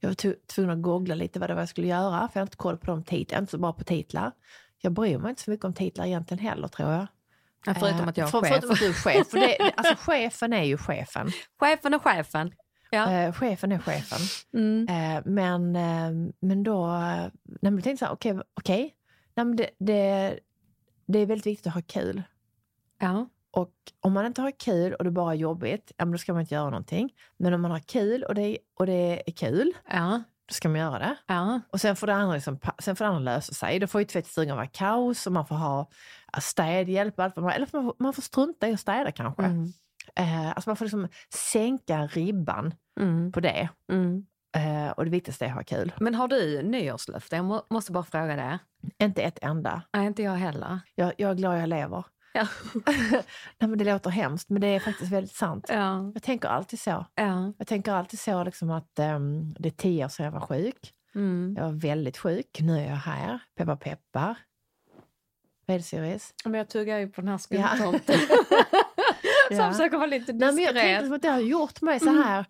Jag 0.00 0.08
var 0.08 0.14
tv- 0.14 0.36
tvungen 0.46 0.70
att 0.70 0.82
googla 0.82 1.14
lite 1.14 1.38
vad 1.38 1.50
det 1.50 1.54
var 1.54 1.62
jag 1.62 1.68
skulle 1.68 1.86
göra, 1.86 2.28
för 2.28 2.30
jag 2.34 2.40
har 2.40 2.46
inte 2.46 2.56
koll 2.56 2.76
på 2.76 2.86
de 2.86 3.04
titlarna, 3.04 3.40
inte 3.40 3.50
så 3.50 3.58
bra 3.58 3.72
på 3.72 3.84
titlar. 3.84 4.32
Jag 4.78 4.92
bryr 4.92 5.18
mig 5.18 5.30
inte 5.30 5.42
så 5.42 5.50
mycket 5.50 5.64
om 5.64 5.74
titlar 5.74 6.06
egentligen 6.06 6.44
heller, 6.44 6.68
tror 6.68 6.90
jag. 6.92 7.06
Ja, 7.66 7.74
förutom 7.74 8.00
Eh, 8.00 8.08
att 8.08 8.16
jag 8.16 8.26
är 8.26 8.30
för, 8.30 8.40
chef. 8.40 8.48
Förutom 8.50 8.70
att 8.70 8.78
du 8.78 8.88
är 8.88 8.92
chef. 8.92 9.28
För 9.28 9.38
det, 9.38 9.72
alltså, 9.76 9.94
chefen 9.96 10.52
är 10.52 10.62
ju 10.62 10.76
chefen. 10.76 11.30
Chefen 11.60 11.94
är 11.94 11.98
chefen. 11.98 12.52
Ja. 12.90 13.12
Eh, 13.12 13.32
chefen 13.32 13.72
är 13.72 13.78
chefen. 13.78 14.18
Mm. 14.54 14.88
Eh, 14.88 15.22
men, 15.24 15.76
eh, 15.76 16.32
men 16.40 16.62
då, 16.62 16.86
eh, 16.86 17.26
men 17.60 17.76
då 17.76 17.82
tänkte 17.82 17.96
så 17.96 18.04
här, 18.04 18.42
okej. 18.54 18.94
Nej, 19.34 19.46
men 19.46 19.56
det, 19.56 19.70
det, 19.78 20.38
det 21.06 21.18
är 21.18 21.26
väldigt 21.26 21.46
viktigt 21.46 21.66
att 21.66 21.74
ha 21.74 21.82
kul. 21.82 22.22
Ja. 22.98 23.28
Och 23.50 23.72
om 24.00 24.12
man 24.12 24.26
inte 24.26 24.42
har 24.42 24.50
kul 24.50 24.94
och 24.94 25.04
det 25.04 25.10
bara 25.10 25.32
är 25.32 25.36
jobbigt, 25.36 25.92
ja, 25.96 26.04
men 26.04 26.12
då 26.12 26.18
ska 26.18 26.32
man 26.32 26.42
inte 26.42 26.54
göra 26.54 26.70
någonting. 26.70 27.10
Men 27.36 27.54
om 27.54 27.60
man 27.62 27.70
har 27.70 27.78
kul 27.80 28.22
och 28.22 28.34
det, 28.34 28.58
och 28.74 28.86
det 28.86 29.22
är 29.26 29.32
kul, 29.32 29.72
Ja. 29.90 30.22
Då 30.50 30.54
ska 30.54 30.68
man 30.68 30.78
göra 30.80 30.98
det. 30.98 31.16
Ja. 31.26 31.60
Och 31.70 31.80
sen 31.80 31.96
får 31.96 32.06
det 32.06 32.14
andra, 32.14 32.34
liksom, 32.34 32.58
sen 32.78 32.96
får 32.96 33.04
det 33.04 33.08
andra 33.08 33.34
lösa 33.34 33.52
sig. 33.52 33.78
Då 33.78 33.86
får 33.86 34.00
ju 34.00 34.04
tvättstugan 34.04 34.56
vara 34.56 34.66
kaos 34.66 35.26
och 35.26 35.32
man 35.32 35.46
får 35.46 35.56
ha 35.56 35.90
städhjälp. 36.40 37.20
Allt 37.20 37.36
man, 37.36 37.50
eller 37.50 37.68
man 37.72 37.84
får, 37.84 37.94
man 37.98 38.12
får 38.12 38.22
strunta 38.22 38.68
i 38.68 38.72
att 38.72 38.80
städa 38.80 39.12
kanske. 39.12 39.42
Mm. 39.42 39.72
Eh, 40.16 40.48
alltså 40.48 40.70
man 40.70 40.76
får 40.76 40.84
liksom 40.84 41.08
sänka 41.52 42.06
ribban 42.06 42.74
Mm. 43.00 43.32
på 43.32 43.40
det. 43.40 43.68
Mm. 43.92 44.26
Eh, 44.56 44.90
och 44.90 45.04
det 45.04 45.10
viktigaste 45.10 45.44
är 45.44 45.48
att 45.48 45.54
ha 45.54 45.62
kul. 45.64 45.92
Men 46.00 46.14
har 46.14 46.28
du 46.28 46.62
nyårslöfte? 46.62 47.36
Jag 47.36 47.44
må, 47.44 47.66
måste 47.70 47.92
bara 47.92 48.04
fråga 48.04 48.36
det. 48.36 48.58
Inte 49.04 49.22
ett 49.22 49.38
enda. 49.42 49.82
Nej, 49.92 50.06
inte 50.06 50.22
jag 50.22 50.32
heller. 50.34 50.80
Jag, 50.94 51.12
jag 51.18 51.30
är 51.30 51.34
glad 51.34 51.60
jag 51.60 51.68
lever. 51.68 52.04
Ja. 52.32 52.46
Nej, 53.58 53.68
men 53.68 53.78
det 53.78 53.84
låter 53.84 54.10
hemskt, 54.10 54.50
men 54.50 54.60
det 54.60 54.66
är 54.66 54.80
faktiskt 54.80 55.12
väldigt 55.12 55.36
sant. 55.36 55.66
Ja. 55.68 56.10
Jag 56.14 56.22
tänker 56.22 56.48
alltid 56.48 56.80
så. 56.80 57.06
Ja. 57.14 57.52
Jag 57.58 57.66
tänker 57.66 57.92
alltid 57.92 58.20
så 58.20 58.44
liksom 58.44 58.70
att 58.70 58.98
ehm, 58.98 59.54
det 59.58 59.68
är 59.68 59.72
tio 59.72 60.04
år 60.04 60.08
sedan 60.08 60.24
jag 60.24 60.32
var 60.32 60.40
sjuk. 60.40 60.94
Mm. 61.14 61.54
Jag 61.58 61.64
var 61.64 61.72
väldigt 61.72 62.18
sjuk. 62.18 62.60
Nu 62.60 62.78
är 62.78 62.88
jag 62.88 62.96
här. 62.96 63.38
Peppar 63.56 63.76
peppar. 63.76 64.36
Vad 65.66 65.74
är 65.74 65.78
det 65.78 65.84
Syris? 65.84 66.34
Men 66.44 66.54
jag 66.54 66.68
tuggar 66.68 66.98
ju 66.98 67.08
på 67.08 67.20
den 67.20 67.28
här 67.28 67.38
skumtomten. 67.38 68.16
Ja. 68.50 68.64
Som 69.56 69.72
försöker 69.72 69.96
vara 69.96 70.06
lite 70.06 70.32
Nej, 70.32 70.52
men 70.52 70.64
jag 70.64 70.74
tänkte 70.74 70.88
diskret. 70.88 71.04
som 71.04 71.14
att 71.14 71.22
det 71.22 71.28
har 71.28 71.40
gjort 71.40 71.80
mig 71.80 72.00
så 72.00 72.10
här... 72.10 72.44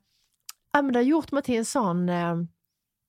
Ja, 0.72 0.82
men 0.82 0.92
det 0.92 0.98
har 0.98 1.04
gjort 1.04 1.32
mig 1.32 1.42
till 1.42 1.58
en 1.58 1.64
sån... 1.64 2.08
Eh, 2.08 2.36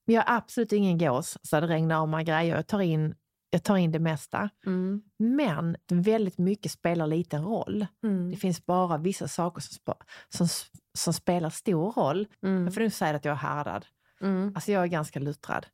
jag 0.06 0.30
är 0.30 0.38
absolut 0.38 0.72
ingen 0.72 0.98
gås 0.98 1.38
så 1.42 1.60
det 1.60 1.68
regnar 1.68 1.96
av 2.02 2.10
mig 2.10 2.26
grejer. 2.26 2.56
Jag 2.56 2.68
tar 2.68 2.82
in, 2.82 3.16
jag 3.54 3.64
tar 3.64 3.78
in 3.78 3.92
det 3.92 4.00
mesta. 4.00 4.50
Mm. 4.66 5.02
Men 5.18 5.78
väldigt 5.88 6.38
mycket 6.38 6.72
spelar 6.72 7.08
liten 7.08 7.44
roll. 7.44 7.86
Mm. 8.04 8.32
Det 8.32 8.38
finns 8.38 8.66
bara 8.66 8.98
vissa 8.98 9.28
saker 9.28 9.62
som, 9.62 9.96
som, 10.30 10.48
som 10.94 11.14
spelar 11.14 11.50
stor 11.50 11.92
roll. 11.92 12.28
Mm. 12.44 12.64
Jag 12.64 12.74
får 12.74 12.82
nog 12.82 12.92
säga 12.92 13.16
att 13.16 13.26
jag 13.26 13.32
är 13.32 13.36
härdad. 13.36 13.86
Mm. 14.22 14.52
Alltså 14.56 14.72
jag 14.72 14.84
är 14.84 14.88
ganska 14.88 15.20
luttrad. 15.20 15.66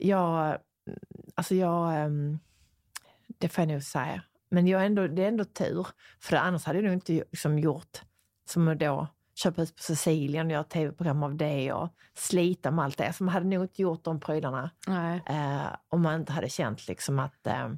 Jag, 0.00 0.58
alltså 1.34 1.54
jag, 1.54 1.96
ehm, 2.04 2.38
det 3.38 3.48
får 3.48 3.62
jag 3.62 3.72
nog 3.72 3.82
säga. 3.82 4.22
Men 4.48 4.66
jag 4.66 4.82
är 4.82 4.86
ändå, 4.86 5.06
det 5.06 5.24
är 5.24 5.28
ändå 5.28 5.44
tur. 5.44 5.86
För 6.20 6.36
annars 6.36 6.64
hade 6.64 6.78
jag 6.78 6.84
nog 6.84 6.92
inte 6.92 7.12
liksom 7.12 7.58
gjort 7.58 8.02
som 8.48 8.78
då 8.78 9.06
köpa 9.38 9.60
hus 9.60 9.72
på 9.72 9.82
Sicilien 9.82 10.46
och 10.46 10.52
göra 10.52 10.64
tv-program 10.64 11.22
av 11.22 11.36
det 11.36 11.72
och 11.72 11.88
slita 12.14 12.70
med 12.70 12.84
allt 12.84 12.98
det. 12.98 13.12
Så 13.12 13.24
man 13.24 13.34
hade 13.34 13.46
nog 13.46 13.64
inte 13.64 13.82
gjort 13.82 14.04
de 14.04 14.20
prylarna 14.20 14.70
eh, 15.28 15.66
om 15.88 16.02
man 16.02 16.20
inte 16.20 16.32
hade 16.32 16.48
känt 16.48 16.88
liksom 16.88 17.18
att 17.18 17.46
eh, 17.46 17.68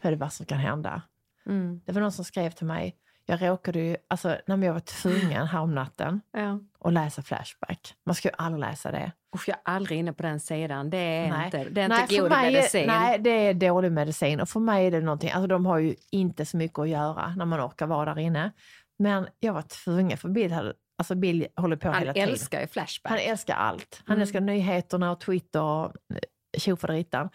är 0.00 0.10
det 0.10 0.16
värsta 0.16 0.30
som 0.36 0.46
kan 0.46 0.58
hända. 0.58 1.02
Mm. 1.46 1.80
Det 1.84 1.92
var 1.92 2.00
någon 2.00 2.12
som 2.12 2.24
skrev 2.24 2.50
till 2.50 2.66
mig, 2.66 2.96
jag 3.26 3.42
råkade 3.42 3.78
ju, 3.78 3.96
alltså 4.08 4.36
när 4.46 4.66
jag 4.66 4.72
var 4.72 4.80
tvungen 4.80 5.46
här 5.46 5.60
om 5.60 5.74
natten 5.74 6.20
Ja. 6.32 6.60
och 6.78 6.92
läsa 6.92 7.22
Flashback. 7.22 7.94
Man 8.06 8.14
ska 8.14 8.28
ju 8.28 8.34
aldrig 8.38 8.60
läsa 8.60 8.90
det. 8.90 9.12
Usch, 9.36 9.48
jag 9.48 9.56
är 9.56 9.74
aldrig 9.74 9.98
inne 9.98 10.12
på 10.12 10.22
den 10.22 10.40
sidan. 10.40 10.90
Det 10.90 10.98
är 10.98 11.30
Nej. 11.30 11.44
inte, 11.44 11.64
det 11.64 11.82
är 11.82 11.88
Nej, 11.88 12.02
inte 12.02 12.16
god 12.16 12.30
mig 12.30 12.52
medicin. 12.52 12.86
Nej, 12.86 13.18
det 13.18 13.30
är 13.30 13.54
dålig 13.54 13.92
medicin. 13.92 14.40
Och 14.40 14.48
för 14.48 14.60
mig 14.60 14.86
är 14.86 14.90
det 14.90 15.00
någonting, 15.00 15.30
alltså 15.30 15.46
de 15.46 15.66
har 15.66 15.78
ju 15.78 15.94
inte 16.10 16.46
så 16.46 16.56
mycket 16.56 16.78
att 16.78 16.88
göra 16.88 17.34
när 17.36 17.44
man 17.44 17.60
orkar 17.60 17.86
vara 17.86 18.14
där 18.14 18.22
inne. 18.22 18.52
Men 18.98 19.26
jag 19.38 19.52
var 19.52 19.62
tvungen, 19.62 20.18
för 20.18 20.28
Bill, 20.28 20.52
hade, 20.52 20.74
alltså 21.00 21.14
Bill 21.14 21.46
håller 21.56 21.76
på 21.76 21.88
Han 21.88 21.98
hela 22.00 22.12
tiden. 22.12 22.28
älskar 22.28 22.60
ju 22.60 22.66
Flashback. 22.66 23.10
Han 23.10 23.18
älskar 23.18 23.54
allt. 23.54 24.02
Han 24.06 24.14
Mm. 24.16 24.22
älskar 24.22 24.40
nyheterna 24.40 25.10
och 25.12 25.20
Twitter 25.20 25.62
och 25.62 25.84
eh, 25.86 26.18
tjofaderittan. 26.58 27.28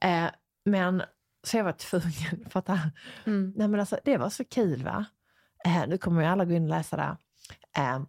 Eh, 0.00 0.24
men 0.64 1.02
så 1.46 1.56
jag 1.56 1.64
var 1.64 1.72
tvungen 1.72 2.46
för 2.50 2.58
att 2.58 2.68
han, 2.68 2.90
Mm. 3.26 3.52
nej 3.56 3.68
men 3.68 3.80
alltså, 3.80 3.98
det 4.04 4.16
var 4.16 4.30
så 4.30 4.44
kul 4.44 4.82
va. 4.84 5.04
Eh, 5.66 5.84
nu 5.88 5.98
kommer 5.98 6.22
ju 6.22 6.26
alla 6.28 6.44
gå 6.44 6.52
in 6.54 6.62
och 6.62 6.68
läsa 6.68 6.96
det. 6.96 7.16
Eh, 7.82 8.00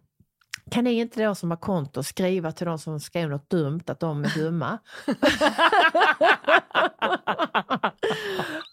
kan 0.70 0.84
ni 0.84 0.92
inte 0.92 1.24
då 1.24 1.34
som 1.34 1.50
har 1.50 1.56
konto 1.56 2.02
skriva 2.02 2.52
till 2.52 2.66
de 2.66 2.78
som 2.78 3.00
skrev 3.00 3.28
något 3.30 3.50
dumt 3.50 3.80
att 3.86 4.00
de 4.00 4.24
är 4.24 4.38
dumma? 4.38 4.78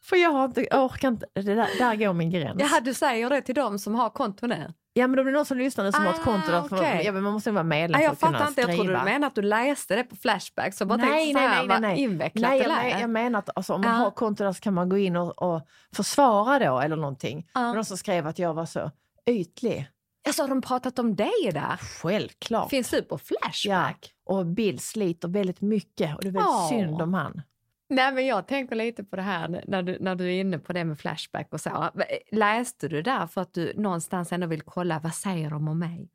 För 0.03 0.15
jag 0.15 0.31
har 0.31 0.45
inte, 0.45 0.67
jag 0.71 0.85
orkar 0.85 1.07
inte, 1.07 1.25
det 1.33 1.41
där, 1.41 1.67
där 1.79 1.95
går 1.95 2.13
min 2.13 2.29
gräns. 2.31 2.55
Jaha, 2.61 2.79
du 2.79 2.93
säger 2.93 3.29
det 3.29 3.41
till 3.41 3.55
dem 3.55 3.79
som 3.79 3.95
har 3.95 4.09
konto 4.09 4.47
nu? 4.47 4.73
Ja 4.93 5.07
men 5.07 5.19
om 5.19 5.25
det 5.25 5.31
är 5.31 5.33
någon 5.33 5.45
som 5.45 5.57
lyssnar 5.57 5.91
som 5.91 6.03
har 6.05 6.13
ett 6.13 6.19
Ah, 6.19 6.23
konto 6.23 6.51
där, 6.51 6.61
för, 6.61 6.77
okej. 6.77 7.01
ja, 7.05 7.11
men 7.11 7.23
man 7.23 7.33
måste 7.33 7.51
vara 7.51 7.63
medlem 7.63 7.99
Nej, 7.99 8.07
för 8.07 8.13
att 8.27 8.33
kunna 8.33 8.47
inte, 8.47 8.61
jag 8.61 8.67
trodde 8.69 8.83
du 8.83 8.95
skriva. 8.95 9.03
menade 9.03 9.27
att 9.27 9.35
du 9.35 9.41
läste 9.41 9.95
det 9.95 10.03
på 10.03 10.15
Flashback. 10.15 10.73
Så 10.73 10.85
bara 10.85 10.97
Nej, 10.97 11.07
tänkte 11.33 11.39
nej, 11.47 11.57
nej, 11.57 11.67
nej, 11.67 11.79
nej. 11.81 11.99
invecklat 11.99 12.49
Nej, 12.49 12.59
det 12.59 12.67
lät. 12.67 12.77
men, 12.77 12.99
jag 13.01 13.09
menar 13.09 13.39
att 13.39 13.49
alltså, 13.55 13.73
om 13.73 13.81
man 13.81 13.91
Ja. 13.91 13.97
har 13.97 14.11
konto 14.11 14.43
där 14.43 14.53
så 14.53 14.61
kan 14.61 14.73
man 14.73 14.89
gå 14.89 14.97
in 14.97 15.15
och, 15.15 15.41
och 15.41 15.61
försvara 15.95 16.59
då 16.59 16.79
eller 16.79 16.95
någonting. 16.95 17.47
Ja. 17.53 17.61
Men 17.61 17.75
de 17.75 17.85
som 17.85 17.97
skrev 17.97 18.27
att 18.27 18.39
jag 18.39 18.53
var 18.53 18.65
så 18.65 18.91
ytlig. 19.29 19.87
Alltså, 20.29 20.43
har 20.43 20.49
de 20.49 20.61
pratat 20.61 20.99
om 20.99 21.15
dig 21.15 21.51
där? 21.53 21.77
Självklart. 21.77 22.69
Finns 22.69 22.89
du 22.89 23.01
på 23.01 23.15
ja. 23.15 23.17
Flashback? 23.17 24.13
Och 24.25 24.45
Bill 24.45 24.79
sliter 24.79 25.27
väldigt 25.27 25.61
mycket 25.61 26.15
och 26.15 26.21
det 26.21 26.27
är 26.27 26.31
väldigt 26.31 26.49
Åh. 26.49 26.69
synd 26.69 27.01
om 27.01 27.13
han. 27.13 27.41
Nej, 27.89 28.13
men 28.13 28.25
jag 28.27 28.47
tänker 28.47 28.75
lite 28.75 29.03
på 29.03 29.15
det 29.15 29.21
här 29.21 29.63
när 29.67 29.83
du, 29.83 29.97
när 29.99 30.15
du 30.15 30.25
är 30.25 30.39
inne 30.39 30.59
på 30.59 30.73
det 30.73 30.85
med 30.85 30.99
Flashback 30.99 31.53
och 31.53 31.61
så. 31.61 31.91
Läste 32.31 32.87
du 32.87 33.01
där 33.01 33.27
för 33.27 33.41
att 33.41 33.53
du 33.53 33.73
någonstans 33.75 34.31
ändå 34.31 34.47
vill 34.47 34.61
kolla 34.61 34.99
vad 34.99 35.13
säger 35.13 35.49
de 35.49 35.67
om 35.67 35.79
mig? 35.79 36.09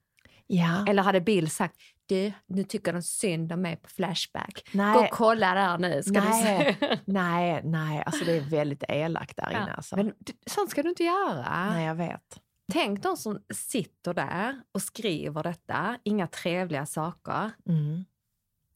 Ja. 0.46 0.86
Eller 0.88 1.02
hade 1.02 1.20
Bill 1.20 1.50
sagt 1.50 1.76
du, 2.06 2.32
nu 2.46 2.64
tycker 2.64 2.92
de 2.92 3.02
synd 3.02 3.52
om 3.52 3.62
mig 3.62 3.76
på 3.76 3.88
Flashback. 3.88 4.68
Nej. 4.72 4.94
Gå 4.94 5.00
och 5.00 5.10
kolla 5.10 5.54
där 5.54 5.78
nu 5.78 6.02
ska 6.02 6.20
du 6.20 6.28
Nej, 6.28 6.76
se. 6.80 6.98
nej, 7.04 7.60
nej, 7.64 8.02
alltså 8.06 8.24
det 8.24 8.32
är 8.32 8.40
väldigt 8.40 8.84
elakt 8.88 9.36
där 9.36 9.50
inne. 9.50 9.66
Ja. 9.68 9.74
Alltså. 9.74 9.96
Men 9.96 10.12
sånt 10.46 10.70
ska 10.70 10.82
du 10.82 10.88
inte 10.88 11.04
göra. 11.04 11.70
Nej, 11.70 11.86
jag 11.86 11.94
vet. 11.94 12.40
Tänk 12.72 13.02
de 13.02 13.16
som 13.16 13.38
sitter 13.54 14.14
där 14.14 14.60
och 14.72 14.82
skriver 14.82 15.42
detta, 15.42 15.98
inga 16.02 16.26
trevliga 16.26 16.86
saker. 16.86 17.50
Mm. 17.68 18.04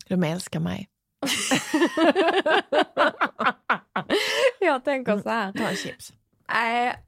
De 0.09 0.23
älskar 0.25 0.61
mig. 0.61 0.89
jag 4.61 4.85
tänker 4.85 5.19
så 5.19 5.29
här, 5.29 5.53
Ta 5.53 5.69
en 5.69 5.77
chips. 5.77 6.13
nej, 6.49 7.05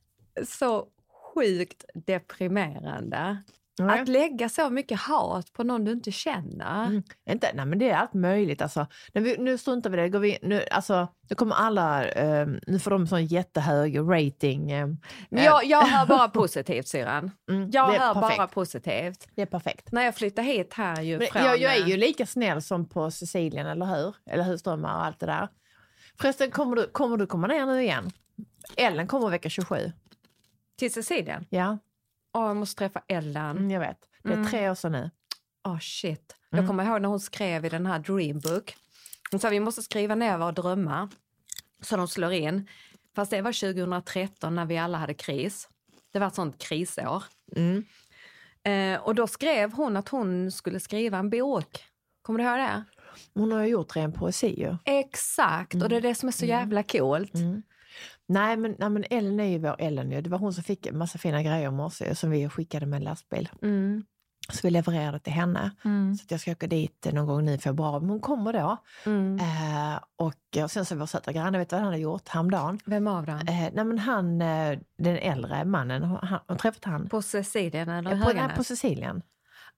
så 0.46 0.88
sjukt 1.34 1.84
deprimerande. 1.94 3.42
Nej. 3.86 4.00
Att 4.00 4.08
lägga 4.08 4.48
så 4.48 4.70
mycket 4.70 5.00
hat 5.00 5.52
på 5.52 5.64
någon 5.64 5.84
du 5.84 5.92
inte 5.92 6.12
känner. 6.12 6.84
Mm. 6.86 7.02
Inte, 7.30 7.50
nej 7.54 7.66
men 7.66 7.78
det 7.78 7.90
är 7.90 7.96
allt 7.96 8.14
möjligt. 8.14 8.62
Alltså, 8.62 8.86
vi, 9.12 9.36
nu 9.38 9.58
struntar 9.58 9.90
vi 9.90 9.98
i 9.98 10.00
det. 10.00 10.08
Går 10.08 10.18
vi, 10.18 10.38
nu, 10.42 10.64
alltså, 10.70 11.08
nu 11.30 11.36
kommer 11.36 11.54
alla, 11.54 12.08
eh, 12.08 12.46
nu 12.66 12.78
får 12.78 12.90
de 12.90 13.06
sån 13.06 13.26
jättehög 13.26 13.98
rating. 13.98 14.70
Eh, 14.70 14.88
Men 15.28 15.44
jag, 15.44 15.64
jag 15.64 15.82
hör 15.82 16.06
bara 16.06 16.28
positivt 16.28 16.88
syrran. 16.88 17.30
mm, 17.50 17.70
Jag 17.70 17.86
hör 17.92 18.14
perfekt. 18.14 18.36
bara 18.36 18.48
positivt. 18.48 19.28
det 19.34 19.42
är 19.42 19.46
perfekt. 19.46 19.92
När 19.92 20.02
jag 20.02 20.14
flyttade 20.14 20.48
hit 20.48 20.74
här 20.74 21.02
ju 21.02 21.18
Men 21.18 21.26
från... 21.26 21.42
jag, 21.42 21.58
jag 21.58 21.76
är 21.76 21.82
eh, 21.82 21.88
ju 21.88 21.96
lika 21.96 22.26
snäll 22.26 22.62
som 22.62 22.88
på 22.88 23.10
Sicilien, 23.10 23.66
eller 23.66 23.86
hur? 23.86 24.14
Eller 24.30 24.44
husdrömmar 24.44 24.94
och 24.96 25.04
allt 25.04 25.20
det 25.20 25.26
där. 25.26 25.48
Förresten, 26.20 26.50
kommer 26.50 26.76
du, 26.76 26.86
kommer 26.86 27.16
du 27.16 27.26
komma 27.26 27.46
ner 27.46 27.66
nu 27.66 27.82
igen? 27.82 28.10
Ellen 28.76 29.06
kommer 29.06 29.30
vecka 29.30 29.48
27. 29.48 29.92
Till 30.78 30.92
Sicilien. 30.92 31.46
Ja, 31.50 31.78
Åh, 32.32 32.46
jag 32.46 32.56
måste 32.56 32.78
träffa 32.78 33.02
Ellen. 33.08 33.56
mm, 33.56 33.70
jag 33.70 33.80
vet. 33.80 33.98
Det 34.22 34.28
är 34.28 34.32
Mm. 34.36 34.48
tre 34.50 34.70
år 34.70 34.74
sedan 34.74 34.92
nu. 34.92 35.10
Åh 35.68 35.78
shit. 35.78 36.36
Mm. 36.52 36.62
Jag 36.64 36.66
kommer 36.68 36.84
ihåg 36.84 37.02
när 37.02 37.08
hon 37.08 37.20
skrev 37.20 37.64
i 37.64 37.68
den 37.68 37.86
här 37.86 37.98
Dreambook. 37.98 38.76
Hon 39.30 39.40
sa 39.40 39.48
vi 39.48 39.60
måste 39.60 39.82
skriva 39.82 40.14
ner 40.14 40.38
våra 40.38 40.52
drömmar 40.52 41.08
så 41.82 41.96
de 41.96 42.08
slår 42.08 42.32
in. 42.32 42.68
Fast 43.16 43.30
det 43.30 43.42
var 43.42 43.52
2013 43.52 44.54
när 44.54 44.64
vi 44.66 44.78
alla 44.78 44.98
hade 44.98 45.14
kris. 45.14 45.68
Det 46.12 46.18
var 46.18 46.26
ett 46.26 46.34
sånt 46.34 46.58
krisår. 46.58 47.24
Mm. 47.56 47.84
Eh, 48.64 49.00
och 49.02 49.14
då 49.14 49.26
skrev 49.26 49.72
hon 49.72 49.96
att 49.96 50.08
hon 50.08 50.50
skulle 50.52 50.80
skriva 50.80 51.18
en 51.18 51.30
bok. 51.30 51.84
Kommer 52.22 52.38
du 52.38 52.44
ihåg 52.44 52.58
det? 52.58 52.84
Hon 53.34 53.52
har 53.52 53.62
ju 53.62 53.68
gjort 53.68 53.96
ren 53.96 54.12
poesi 54.12 54.60
ju. 54.60 54.76
Exakt, 54.84 55.74
och 55.82 55.88
det 55.88 55.96
är 55.96 56.00
det 56.00 56.14
som 56.14 56.28
är 56.28 56.32
så 56.32 56.44
jävla 56.46 56.82
coolt. 56.82 57.34
Mm. 57.34 57.62
Nej 58.26 58.56
men, 58.56 58.76
nej 58.78 58.90
men 58.90 59.04
Ellen 59.10 59.40
är 59.40 59.44
ju 59.44 59.58
vår 59.58 59.76
Ellen. 59.78 60.22
Det 60.22 60.30
var 60.30 60.38
hon 60.38 60.52
som 60.52 60.64
fick 60.64 60.86
en 60.86 60.98
massa 60.98 61.18
fina 61.18 61.42
grejer 61.42 61.68
i 61.68 61.70
morse 61.70 62.14
som 62.14 62.30
vi 62.30 62.48
skickade 62.48 62.86
med 62.86 62.96
en 62.96 63.04
lastbil. 63.04 63.48
Mm. 63.62 64.02
Så 64.52 64.60
vi 64.62 64.70
levererade 64.70 65.18
till 65.18 65.32
henne. 65.32 65.70
Mm. 65.84 66.14
Så 66.14 66.24
att 66.24 66.30
jag 66.30 66.40
ska 66.40 66.52
åka 66.52 66.66
dit 66.66 67.06
någon 67.12 67.26
gång 67.26 67.44
nu 67.44 67.54
i 67.54 67.58
februari. 67.58 68.00
Men 68.00 68.10
hon 68.10 68.20
kommer 68.20 68.52
då. 68.52 68.76
Mm. 69.06 69.38
Eh, 69.38 70.00
och, 70.16 70.62
och 70.64 70.70
sen 70.70 70.84
så 70.84 70.96
vår 70.96 71.06
söta 71.06 71.32
granne, 71.32 71.58
vet 71.58 71.70
du 71.70 71.76
vad 71.76 71.82
han 71.82 71.92
har 71.92 71.98
gjort 71.98 72.28
häromdagen? 72.28 72.78
Vem 72.84 73.06
av 73.06 73.26
dem? 73.26 73.38
Eh, 73.38 73.70
nej 73.72 73.84
men 73.84 73.98
han, 73.98 74.42
eh, 74.42 74.78
den 74.98 75.16
äldre 75.16 75.64
mannen, 75.64 76.02
han, 76.02 76.40
har 76.46 76.56
träffat 76.56 76.84
han 76.84 77.08
På 77.08 77.22
Sicilien 77.22 77.88
eller 77.88 78.12
eh, 78.12 78.22
på, 78.22 78.32
nej, 78.32 78.56
på 78.56 78.64
Sicilien. 78.64 79.22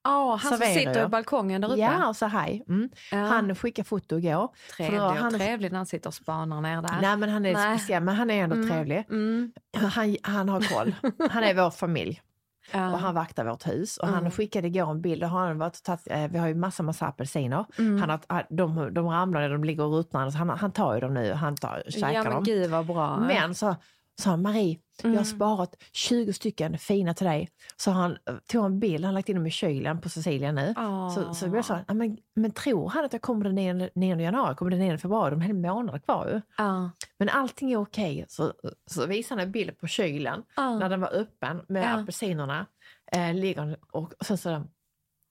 Ja, 0.04 0.38
han 0.42 0.58
som 0.58 0.66
sitter 0.66 0.94
jag. 0.98 1.06
i 1.06 1.08
balkongen 1.08 1.60
där 1.60 1.68
uppe. 1.72 1.80
Ja, 1.80 2.08
och 2.08 2.16
sa 2.16 2.26
hej. 2.26 2.64
Mm. 2.68 2.88
Ja. 3.12 3.18
Han 3.18 3.54
skickade 3.54 3.88
foto 3.88 4.18
igår. 4.18 4.50
Trevlig 4.76 5.00
då- 5.00 5.06
och 5.06 5.12
han- 5.12 5.32
trevlig 5.34 5.70
när 5.72 5.76
han 5.78 5.86
sitter 5.86 6.08
och 6.10 6.14
spanar 6.14 6.60
ner 6.60 6.82
där. 6.82 6.98
Nej 7.02 7.16
men 7.16 7.28
han 7.28 7.46
är 7.46 7.52
Nej. 7.54 7.78
speciell, 7.78 8.02
men 8.02 8.14
han 8.14 8.30
är 8.30 8.42
ändå 8.44 8.56
Mm. 8.56 8.68
trevlig. 8.68 9.06
Mm. 9.10 9.52
Han, 9.76 10.16
han 10.22 10.48
har 10.48 10.60
koll. 10.60 10.94
Han 11.30 11.42
är 11.44 11.54
vår 11.54 11.70
familj. 11.70 12.20
Ja. 12.72 12.92
och 12.92 12.98
han 12.98 13.14
vaktar 13.14 13.44
vårt 13.44 13.66
hus. 13.66 13.96
Och 13.96 14.08
Mm. 14.08 14.22
han 14.22 14.30
skickade 14.30 14.66
igår 14.68 14.90
en 14.90 15.00
bild, 15.02 15.22
har 15.22 15.46
han 15.46 15.58
varit 15.58 15.82
tagit, 15.82 16.00
eh, 16.10 16.28
vi 16.28 16.38
har 16.38 16.48
ju 16.48 16.54
massa, 16.54 16.82
massa 16.82 17.06
apelsiner. 17.06 17.64
Mm. 17.78 18.00
Han 18.00 18.10
har, 18.10 18.20
han- 18.28 18.42
de, 18.50 18.94
de 18.94 19.08
ramlar, 19.08 19.48
de 19.48 19.64
ligger 19.64 19.84
och 19.84 19.92
ruttnar, 19.92 20.30
han, 20.30 20.48
han 20.50 20.72
tar 20.72 20.94
ju 20.94 21.00
dem 21.00 21.14
nu, 21.14 21.32
han 21.32 21.56
tar, 21.56 21.82
käkar 21.88 22.10
ja 22.12 22.22
men 22.22 22.32
dem. 22.32 22.44
gud 22.44 22.70
vad 22.70 22.86
bra. 22.86 23.16
Men 23.18 23.54
så 23.54 23.76
sa 24.20 24.30
han, 24.30 24.42
Marie, 24.42 24.78
jag 25.02 25.08
har 25.08 25.14
Mm. 25.14 25.24
sparat 25.24 25.74
20 25.92 26.32
stycken 26.32 26.78
fina 26.78 27.14
till 27.14 27.26
dig. 27.26 27.48
Så 27.76 27.90
han 27.90 28.12
eh, 28.12 28.34
tog 28.46 28.64
en 28.64 28.80
bild, 28.80 29.04
han 29.04 29.14
lagt 29.14 29.28
in 29.28 29.34
dem 29.36 29.46
i 29.46 29.50
kylen 29.50 30.00
på 30.00 30.08
Sicilien 30.08 30.54
nu. 30.54 30.74
Åh. 30.76 31.14
Så, 31.14 31.34
så 31.34 31.46
jag 31.46 31.64
sa, 31.64 31.78
"Ja, 31.88 31.94
men, 31.94 32.18
men 32.34 32.50
tror 32.50 32.88
han 32.88 33.04
att 33.04 33.12
jag 33.12 33.22
kommer 33.22 33.44
den 33.44 33.54
9, 33.54 33.90
9 33.94 34.20
januari, 34.20 34.54
kommer 34.54 34.70
den 34.70 34.80
9 34.80 34.98
februari, 34.98 35.30
de 35.30 35.40
har 35.40 35.48
en 35.48 35.60
månad 35.60 36.04
kvar 36.04 36.26
ju. 36.28 36.40
Ja. 36.56 36.90
Men 37.18 37.28
allting 37.28 37.72
är 37.72 37.76
okej. 37.76 38.24
Så, 38.28 38.52
så 38.86 39.06
visade 39.06 39.40
han 39.40 39.46
en 39.46 39.52
bild 39.52 39.78
på 39.78 39.86
kylen 39.86 40.42
Ja. 40.56 40.78
när 40.78 40.88
den 40.88 41.00
var 41.00 41.12
öppen 41.14 41.60
med 41.68 41.94
apelsinerna. 41.94 42.66
Eh, 43.12 43.34
ligger 43.34 43.76
och, 43.90 44.12
och 44.18 44.26
sen 44.26 44.38
så, 44.38 44.64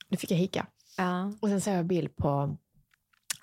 nu 0.10 0.18
fick 0.18 0.32
jag 0.32 0.38
hicka. 0.38 0.66
Och 1.42 1.50
sen 1.50 1.62
såg 1.62 1.74
jag 1.74 1.80
en 1.80 1.88
bild 1.88 2.16
på 2.16 2.58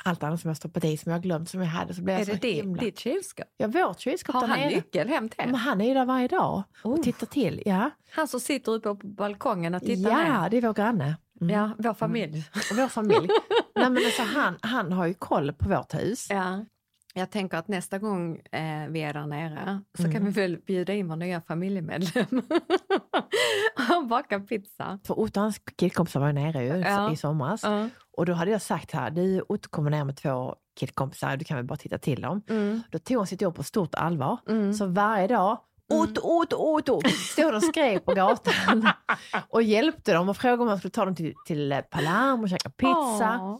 allt 0.08 0.22
annat 0.22 0.40
som 0.40 0.48
jag 0.48 0.56
stoppat 0.56 0.84
i 0.84 0.96
som 0.96 1.12
jag 1.12 1.22
glömt 1.22 1.48
som 1.50 1.60
jag 1.60 1.68
hade 1.68 1.94
så 1.94 2.02
blev 2.02 2.18
jag 2.18 2.28
Är 2.28 2.34
så 2.34 2.40
det 2.40 2.52
himla... 2.52 2.82
ditt 2.82 2.98
kylskåp? 2.98 3.46
Ja, 3.56 3.66
vårt 3.66 4.00
kylskåp 4.00 4.34
Har 4.34 4.46
han 4.46 4.58
nere. 4.60 4.68
nyckel 4.70 5.08
hem 5.08 5.28
till 5.28 5.38
Men 5.46 5.54
han 5.54 5.80
är 5.80 5.84
ju 5.88 5.94
där 5.94 6.04
varje 6.04 6.28
dag 6.28 6.62
och 6.82 6.90
Oh. 6.92 7.02
tittar 7.02 7.26
till. 7.26 7.62
Ja, 7.66 7.90
Han 8.10 8.28
som 8.28 8.40
sitter 8.40 8.72
uppe 8.72 8.88
på 8.94 9.06
balkongen 9.06 9.74
och 9.74 9.82
tittar 9.82 10.10
ja 10.10 10.40
ner? 10.42 10.50
det 10.50 10.56
är 10.56 10.62
vår 10.62 10.72
granne. 10.74 11.16
Mm. 11.40 11.54
Ja, 11.54 11.70
vår 11.78 11.94
familj. 11.94 12.44
Och 12.70 12.76
vår 12.76 12.88
familj. 12.88 13.28
Nej, 13.74 13.90
men 13.90 13.96
alltså, 13.96 14.22
han, 14.22 14.58
han 14.62 14.92
har 14.92 15.06
ju 15.06 15.14
koll 15.14 15.52
på 15.52 15.68
vårt 15.68 15.94
hus. 15.94 16.26
Ja. 16.30 16.64
Jag 17.14 17.30
tänker 17.30 17.58
att 17.58 17.68
nästa 17.68 17.98
gång 17.98 18.36
eh, 18.36 18.88
vi 18.88 19.00
är 19.02 19.12
där 19.12 19.26
nere 19.26 19.80
så 19.96 20.02
Mm. 20.02 20.12
kan 20.12 20.24
vi 20.24 20.30
väl 20.30 20.58
bjuda 20.66 20.92
in 20.92 21.08
vår 21.08 21.16
nya 21.16 21.40
familjemedlem 21.40 22.26
och 23.96 24.06
baka 24.08 24.40
pizza. 24.40 24.98
För 25.04 25.40
hans 25.40 25.58
killkompisar 25.76 26.20
var 26.20 26.32
nere 26.32 26.64
ju 26.64 26.76
Ja. 26.80 27.12
i 27.12 27.16
somras. 27.16 27.62
Ja. 27.62 27.88
Och 28.16 28.26
då 28.26 28.32
hade 28.32 28.50
jag 28.50 28.62
sagt 28.62 28.92
här, 28.92 29.10
du 29.10 29.42
Otto 29.48 29.68
kommer 29.70 29.90
ner 29.90 30.04
med 30.04 30.16
två 30.16 30.54
killkompisar, 30.80 31.36
du 31.36 31.44
kan 31.44 31.56
väl 31.56 31.66
bara 31.66 31.76
titta 31.76 31.98
till 31.98 32.20
dem. 32.22 32.42
Mm. 32.48 32.82
Då 32.90 32.98
tog 32.98 33.16
han 33.16 33.26
sitt 33.26 33.40
jobb 33.42 33.54
på 33.54 33.62
stort 33.62 33.94
allvar. 33.94 34.38
Mm. 34.48 34.72
Så 34.74 34.86
varje 34.86 35.26
dag, 35.26 35.58
Otto, 35.92 36.20
Otto, 36.24 36.56
Otto, 36.56 37.00
stod 37.32 37.54
och 37.54 37.62
skrek 37.62 38.04
på 38.04 38.14
gatan 38.14 38.88
och 39.48 39.62
hjälpte 39.62 40.12
dem 40.12 40.28
och 40.28 40.36
frågade 40.36 40.62
om 40.62 40.66
man 40.68 40.78
skulle 40.78 40.90
ta 40.92 41.04
dem 41.04 41.14
till, 41.14 41.34
till 41.46 41.82
Palermo 41.90 42.42
och 42.42 42.48
käka 42.48 42.70
pizza. 42.70 43.38
Åh. 43.42 43.58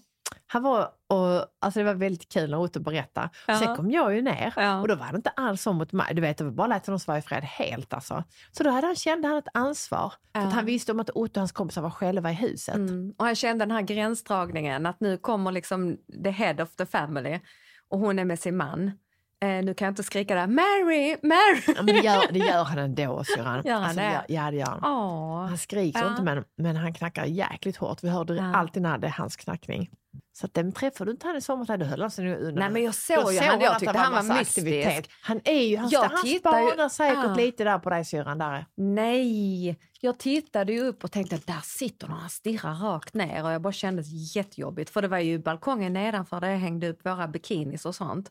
Han 0.50 0.62
var, 0.62 0.88
och, 1.08 1.46
alltså 1.60 1.80
det 1.80 1.84
var 1.84 1.94
väldigt 1.94 2.28
kul 2.32 2.50
när 2.50 2.58
Otto 2.58 2.80
berättade. 2.80 3.30
Ja. 3.46 3.58
Sen 3.58 3.76
kom 3.76 3.90
jag 3.90 4.14
ju 4.14 4.22
ner 4.22 4.52
Ja. 4.56 4.80
och 4.80 4.88
då 4.88 4.94
var 4.94 5.06
det 5.12 5.16
inte 5.16 5.30
alls 5.30 5.62
så 5.62 5.72
mot 5.72 5.92
mig. 5.92 6.14
Du 6.14 6.20
vet, 6.20 6.38
det 6.38 6.44
var 6.44 6.50
bara 6.50 6.66
lät 6.66 6.86
honom 6.86 6.98
svara 7.00 7.18
i 7.18 7.22
fred 7.22 7.44
helt 7.44 7.92
alltså. 7.92 8.24
Så 8.52 8.62
då 8.62 8.70
hade 8.70 8.86
han, 8.86 8.96
kände 8.96 9.28
han 9.28 9.36
ett 9.38 9.48
ansvar. 9.54 10.12
För 10.34 10.40
Ja. 10.40 10.46
att 10.46 10.52
han 10.52 10.64
visste 10.64 10.92
om 10.92 11.00
att 11.00 11.10
Otto 11.10 11.32
och 11.32 11.40
hans 11.40 11.52
kompisar 11.52 11.82
var 11.82 11.90
själva 11.90 12.30
i 12.30 12.34
huset. 12.34 12.74
Mm. 12.74 13.14
Och 13.18 13.24
han 13.24 13.34
kände 13.34 13.64
den 13.64 13.70
här 13.74 13.82
gränsdragningen 13.82 14.86
att 14.86 15.00
nu 15.00 15.16
kommer 15.16 15.52
liksom 15.52 15.96
the 16.24 16.30
head 16.30 16.62
of 16.62 16.76
the 16.76 16.86
family 16.86 17.40
och 17.88 17.98
hon 17.98 18.18
är 18.18 18.24
med 18.24 18.38
sin 18.38 18.56
man. 18.56 18.92
Eh, 19.40 19.64
nu 19.64 19.74
kan 19.74 19.86
jag 19.86 19.92
inte 19.92 20.02
skrika 20.02 20.34
där 20.34 20.46
Mary, 20.46 21.16
Mary! 21.22 21.62
Ja, 21.66 21.82
men 21.82 21.86
det, 21.86 21.92
gör, 22.00 22.32
det 22.32 22.38
gör 22.38 22.64
han 22.64 22.78
ändå 22.78 23.24
syrran. 23.36 23.62
Gör 23.64 23.74
han 23.74 23.82
alltså, 23.84 24.00
det? 24.00 24.24
Ja 24.28 24.50
det 24.50 24.56
gör 24.56 24.66
han. 24.66 24.80
Åh. 24.84 25.46
Han 25.46 25.58
skriker 25.58 26.00
Ja. 26.00 26.10
inte 26.10 26.22
men, 26.22 26.44
men 26.56 26.76
han 26.76 26.94
knackar 26.94 27.24
jäkligt 27.24 27.76
hårt. 27.76 28.04
Vi 28.04 28.08
hörde 28.08 28.34
Ja. 28.34 28.56
alltid 28.56 28.82
när 28.82 28.98
det 28.98 29.06
är 29.06 29.10
hans 29.10 29.36
knackning. 29.36 29.90
Så 30.32 30.46
att, 30.46 30.56
men 30.56 30.72
träffade 30.72 31.10
du 31.10 31.12
inte 31.12 31.26
han 31.26 31.36
i 31.36 31.40
somras? 31.40 31.78
Du 31.78 31.84
höll 31.84 32.02
alltså 32.02 32.22
nu 32.22 32.36
under. 32.36 32.60
Nej 32.62 32.70
men 32.70 32.82
jag 32.82 32.94
såg 32.94 33.32
ju 33.32 33.38
han, 33.40 33.60
jag 33.60 33.72
att 33.72 33.78
tyckte 33.78 33.98
han 33.98 34.28
var 34.28 34.38
mystisk. 34.38 35.10
Han 35.22 35.40
är 35.44 35.62
ju, 35.62 35.76
han, 35.76 35.88
Jag 35.90 36.00
han 36.02 36.22
tittar 36.22 36.60
ju- 36.60 36.66
spanar 36.68 36.88
säkert 36.88 37.24
Ja. 37.24 37.34
lite 37.34 37.64
där 37.64 37.78
på 37.78 37.90
dig 37.90 38.04
syrran. 38.04 38.38
Där. 38.38 38.66
Nej, 38.76 39.76
jag 40.00 40.18
tittade 40.18 40.72
ju 40.72 40.80
upp 40.80 41.04
och 41.04 41.12
tänkte 41.12 41.36
att 41.36 41.46
där 41.46 41.60
sitter 41.64 42.08
någon 42.08 42.24
och 42.24 42.30
stirrar 42.30 42.74
rakt 42.74 43.14
ner 43.14 43.44
och 43.44 43.50
jag 43.52 43.62
bara 43.62 43.72
kände 43.72 44.02
jättejobbigt 44.34 44.90
för 44.90 45.02
det 45.02 45.08
var 45.08 45.18
ju 45.18 45.38
balkongen 45.38 45.92
nedanför 45.92 46.40
där 46.40 46.48
jag 46.48 46.58
hängde 46.58 46.88
upp 46.88 47.06
våra 47.06 47.28
bikinis 47.28 47.86
och 47.86 47.94
sånt 47.94 48.30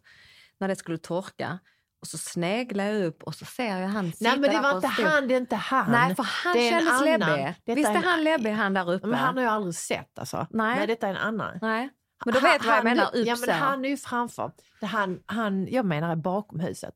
när 0.60 0.68
det 0.68 0.76
skulle 0.76 0.98
torka. 0.98 1.60
Och 2.02 2.08
så 2.08 2.18
sneglar 2.18 2.84
jag 2.86 3.04
upp 3.06 3.24
och 3.24 3.36
så 3.36 3.46
ser 3.46 3.78
jag 3.78 3.88
han 3.88 4.12
sitta 4.12 4.30
Nej 4.30 4.40
men 4.40 4.50
det 4.52 4.62
var 4.62 4.76
inte 4.76 4.88
han, 4.88 5.28
det 5.28 5.34
är 5.34 5.38
inte 5.38 5.56
han. 5.56 5.92
Nej, 5.92 6.16
för 6.16 6.24
han 6.24 6.54
Det 6.58 6.70
kändes 6.70 7.02
läbbig. 7.02 7.76
Visst 7.76 7.90
är 7.90 7.96
en- 7.96 8.04
han 8.04 8.24
läbbig 8.24 8.52
han 8.52 8.74
där 8.74 8.92
uppe? 8.94 9.08
Men 9.08 9.20
han 9.20 9.38
har 9.38 9.44
jag 9.44 9.54
aldrig 9.54 9.76
sett 9.76 10.20
alltså. 10.20 10.48
Nej. 10.50 10.88
detta 10.88 11.08
är 11.08 11.12
en 11.12 11.18
annan. 11.18 11.60
Nej, 11.62 11.90
men 12.26 12.34
då 12.34 12.40
Han- 12.40 12.52
vet 12.52 12.62
du 12.62 12.68
vad 12.68 12.78
jag 12.78 12.84
han- 12.84 12.98
menar, 12.98 13.16
upp 13.16 13.28
Ja 13.28 13.36
men 13.46 13.50
han 13.56 13.86
är 13.86 13.90
ju 13.90 13.98
framför. 13.98 14.52
Det 14.80 14.86
han, 14.86 15.20
han, 15.26 15.68
jag 15.68 15.86
menar 15.86 16.12
är 16.12 16.16
bakom 16.16 16.60
huset. 16.60 16.94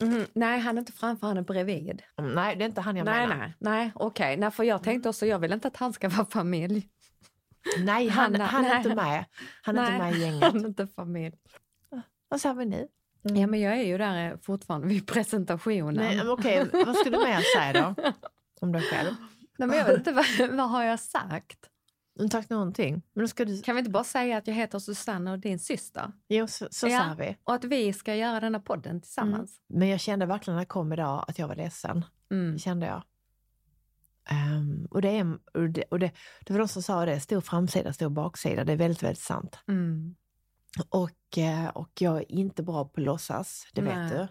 Mhm. 0.00 0.26
Nej, 0.34 0.60
han 0.60 0.76
är 0.76 0.80
inte 0.80 0.92
framför, 0.92 1.26
han 1.26 1.36
är 1.36 1.42
bredvid. 1.42 2.02
Mm, 2.18 2.32
Nej 2.32 2.56
det 2.56 2.64
är 2.64 2.68
inte 2.68 2.80
han 2.80 2.96
jag 2.96 3.04
nej, 3.04 3.26
menar. 3.26 3.36
nej, 3.40 3.54
nej, 3.58 3.92
okej. 3.94 4.36
Nej, 4.36 4.50
för 4.50 4.64
jag 4.64 4.82
tänkte 4.82 5.08
också, 5.08 5.26
jag 5.26 5.38
vill 5.38 5.52
inte 5.52 5.68
att 5.68 5.76
han 5.76 5.92
ska 5.92 6.08
vara 6.08 6.26
familj. 6.30 6.88
Nej, 7.78 8.08
han, 8.08 8.34
Han- 8.34 8.40
han 8.48 8.64
är 8.64 8.68
nej. 8.68 8.76
inte 8.76 8.94
med. 8.94 9.24
Han 9.62 9.78
är 9.78 9.82
nej, 9.82 9.92
inte 9.92 10.04
med 10.04 10.14
i 10.14 10.20
gänget. 10.20 10.42
Han 10.52 10.64
är 10.64 10.68
inte 10.68 10.86
familj. 10.86 11.34
Vad 12.32 12.40
sa 12.40 12.52
vi 12.52 12.64
nu? 12.64 12.88
Ja, 13.22 13.46
men 13.46 13.60
jag 13.60 13.78
är 13.78 13.82
ju 13.82 13.98
där 13.98 14.30
eh, 14.30 14.38
fortfarande 14.38 14.86
vid 14.86 15.06
presentationen. 15.06 15.94
Nej, 15.94 16.16
men 16.16 16.28
okej, 16.30 16.68
vad 16.72 16.96
ska 16.96 17.10
du 17.10 17.18
mer 17.18 17.58
säga 17.58 17.94
då? 17.94 18.12
Om 18.60 18.72
dig 18.72 18.82
själv? 18.82 19.14
Nej, 19.58 19.68
men 19.68 19.78
jag 19.78 19.84
vet 19.84 19.96
inte, 19.96 20.12
vad, 20.12 20.50
vad 20.56 20.70
har 20.70 20.84
jag 20.84 21.00
sagt? 21.00 21.58
Du 22.14 22.20
har 22.20 22.24
inte 22.24 22.36
sagt 22.36 22.50
någonting. 22.50 23.02
Men 23.14 23.28
ska 23.28 23.44
du... 23.44 23.62
Kan 23.62 23.74
vi 23.74 23.78
inte 23.78 23.90
bara 23.90 24.04
säga 24.04 24.36
att 24.36 24.46
jag 24.46 24.54
heter 24.54 24.78
Susanne 24.78 25.32
och 25.32 25.38
din 25.38 25.58
syster? 25.58 26.12
Jo, 26.28 26.46
så, 26.46 26.68
så 26.70 26.88
Ja. 26.88 26.98
sa 26.98 27.14
vi. 27.18 27.36
Och 27.44 27.54
att 27.54 27.64
vi 27.64 27.92
ska 27.92 28.14
göra 28.14 28.40
denna 28.40 28.60
podden 28.60 29.00
tillsammans. 29.00 29.60
Men 29.68 29.88
jag 29.88 30.00
kände 30.00 30.26
verkligen 30.26 30.54
när 30.54 30.60
jag 30.60 30.68
kom 30.68 30.92
idag 30.92 31.24
att 31.28 31.38
jag 31.38 31.48
var 31.48 31.56
ledsen. 31.56 32.04
Mm. 32.30 32.58
Kände 32.58 32.86
jag. 32.86 33.02
Ehm, 34.30 34.86
och 34.90 35.02
det, 35.02 35.18
är, 35.18 35.38
och 35.54 35.68
det, 35.70 35.82
och 35.90 35.98
det, 35.98 36.10
det 36.44 36.52
var 36.52 36.58
de 36.58 36.68
som 36.68 36.82
sa 36.82 37.04
det, 37.04 37.20
stor 37.20 37.40
framsida, 37.40 37.92
stor 37.92 38.08
baksida. 38.10 38.64
Det 38.64 38.72
är 38.72 38.76
väldigt, 38.76 39.02
väldigt 39.02 39.22
sant. 39.22 39.58
Mm. 39.68 40.14
Och, 40.88 41.38
eh, 41.38 41.68
och 41.68 41.90
jag 41.98 42.16
är 42.16 42.32
inte 42.32 42.62
bra 42.62 42.84
på 42.84 43.00
att 43.00 43.04
låtsas, 43.04 43.66
det 43.72 43.82
vet 43.82 43.96
Nej. 43.96 44.10
du. 44.10 44.28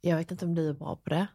Jag 0.00 0.16
vet 0.16 0.30
inte 0.30 0.44
om 0.44 0.54
du 0.54 0.68
är 0.68 0.72
bra 0.72 0.96
på 0.96 1.10
det. 1.10 1.26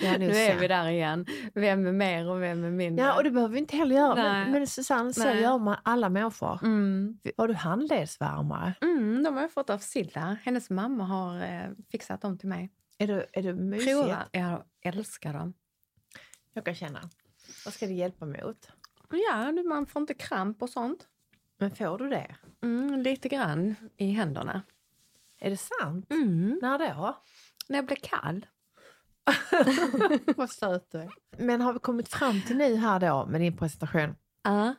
Nog 0.00 0.18
Nu 0.18 0.30
är 0.30 0.58
vi 0.58 0.68
där 0.68 0.88
igen. 0.88 1.26
Vem 1.54 1.86
är 1.86 1.92
mer 1.92 2.28
och 2.28 2.42
vem 2.42 2.64
är 2.64 2.70
mindre? 2.70 3.04
Ja, 3.04 3.16
och 3.16 3.24
det 3.24 3.30
behöver 3.30 3.52
vi 3.52 3.58
inte 3.58 3.76
heller 3.76 3.96
göra. 3.96 4.14
Men, 4.14 4.50
men 4.50 4.66
Susanne, 4.66 5.12
så 5.12 5.24
Nej. 5.24 5.42
gör 5.42 5.58
man 5.58 5.76
alla 5.82 6.08
människor. 6.08 6.64
Mm. 6.64 7.18
Har 7.36 7.48
du 7.48 7.54
handledsvärmare? 7.54 8.74
Mm, 8.80 9.22
de 9.22 9.34
har 9.34 9.42
jag 9.42 9.52
fått 9.52 9.70
av 9.70 9.78
Silla. 9.78 10.36
Hennes 10.42 10.70
mamma 10.70 11.04
har 11.04 11.40
eh, 11.40 11.70
fixat 11.90 12.20
dem 12.20 12.38
till 12.38 12.48
mig. 12.48 12.72
Är 12.98 13.06
det, 13.06 13.26
är 13.32 13.42
det 13.42 13.54
mysigt? 13.54 13.90
Prova. 13.90 14.24
Jag 14.32 14.62
älskar 14.82 15.32
dem. 15.32 15.54
Jag 16.52 16.64
kan 16.64 16.74
känna. 16.74 17.00
Vad 17.64 17.74
ska 17.74 17.86
det 17.86 17.92
hjälpa 17.92 18.26
mot? 18.26 18.68
Ja, 19.10 19.52
man 19.52 19.86
får 19.86 20.00
inte 20.02 20.14
kramp 20.14 20.62
och 20.62 20.70
sånt. 20.70 21.08
Men 21.58 21.70
får 21.76 21.98
du 21.98 22.08
det? 22.08 22.36
Mm, 22.62 23.02
lite 23.02 23.28
grann 23.28 23.74
i 23.96 24.10
händerna. 24.10 24.62
Är 25.38 25.50
det 25.50 25.56
sant? 25.56 26.06
Mm. 26.10 26.58
När 26.62 26.78
då? 26.78 27.22
När 27.68 27.76
jag 27.78 27.86
blir 27.86 27.96
kall. 27.96 28.46
Vad 30.36 30.50
söt 30.50 30.88
du. 30.92 31.08
Men 31.38 31.60
har 31.60 31.72
vi 31.72 31.78
kommit 31.78 32.08
fram 32.08 32.42
till 32.42 32.56
nu 32.56 32.76
här 32.76 33.00
då 33.00 33.26
med 33.26 33.40
din 33.40 33.56
presentation? 33.56 34.14
Ja. 34.42 34.74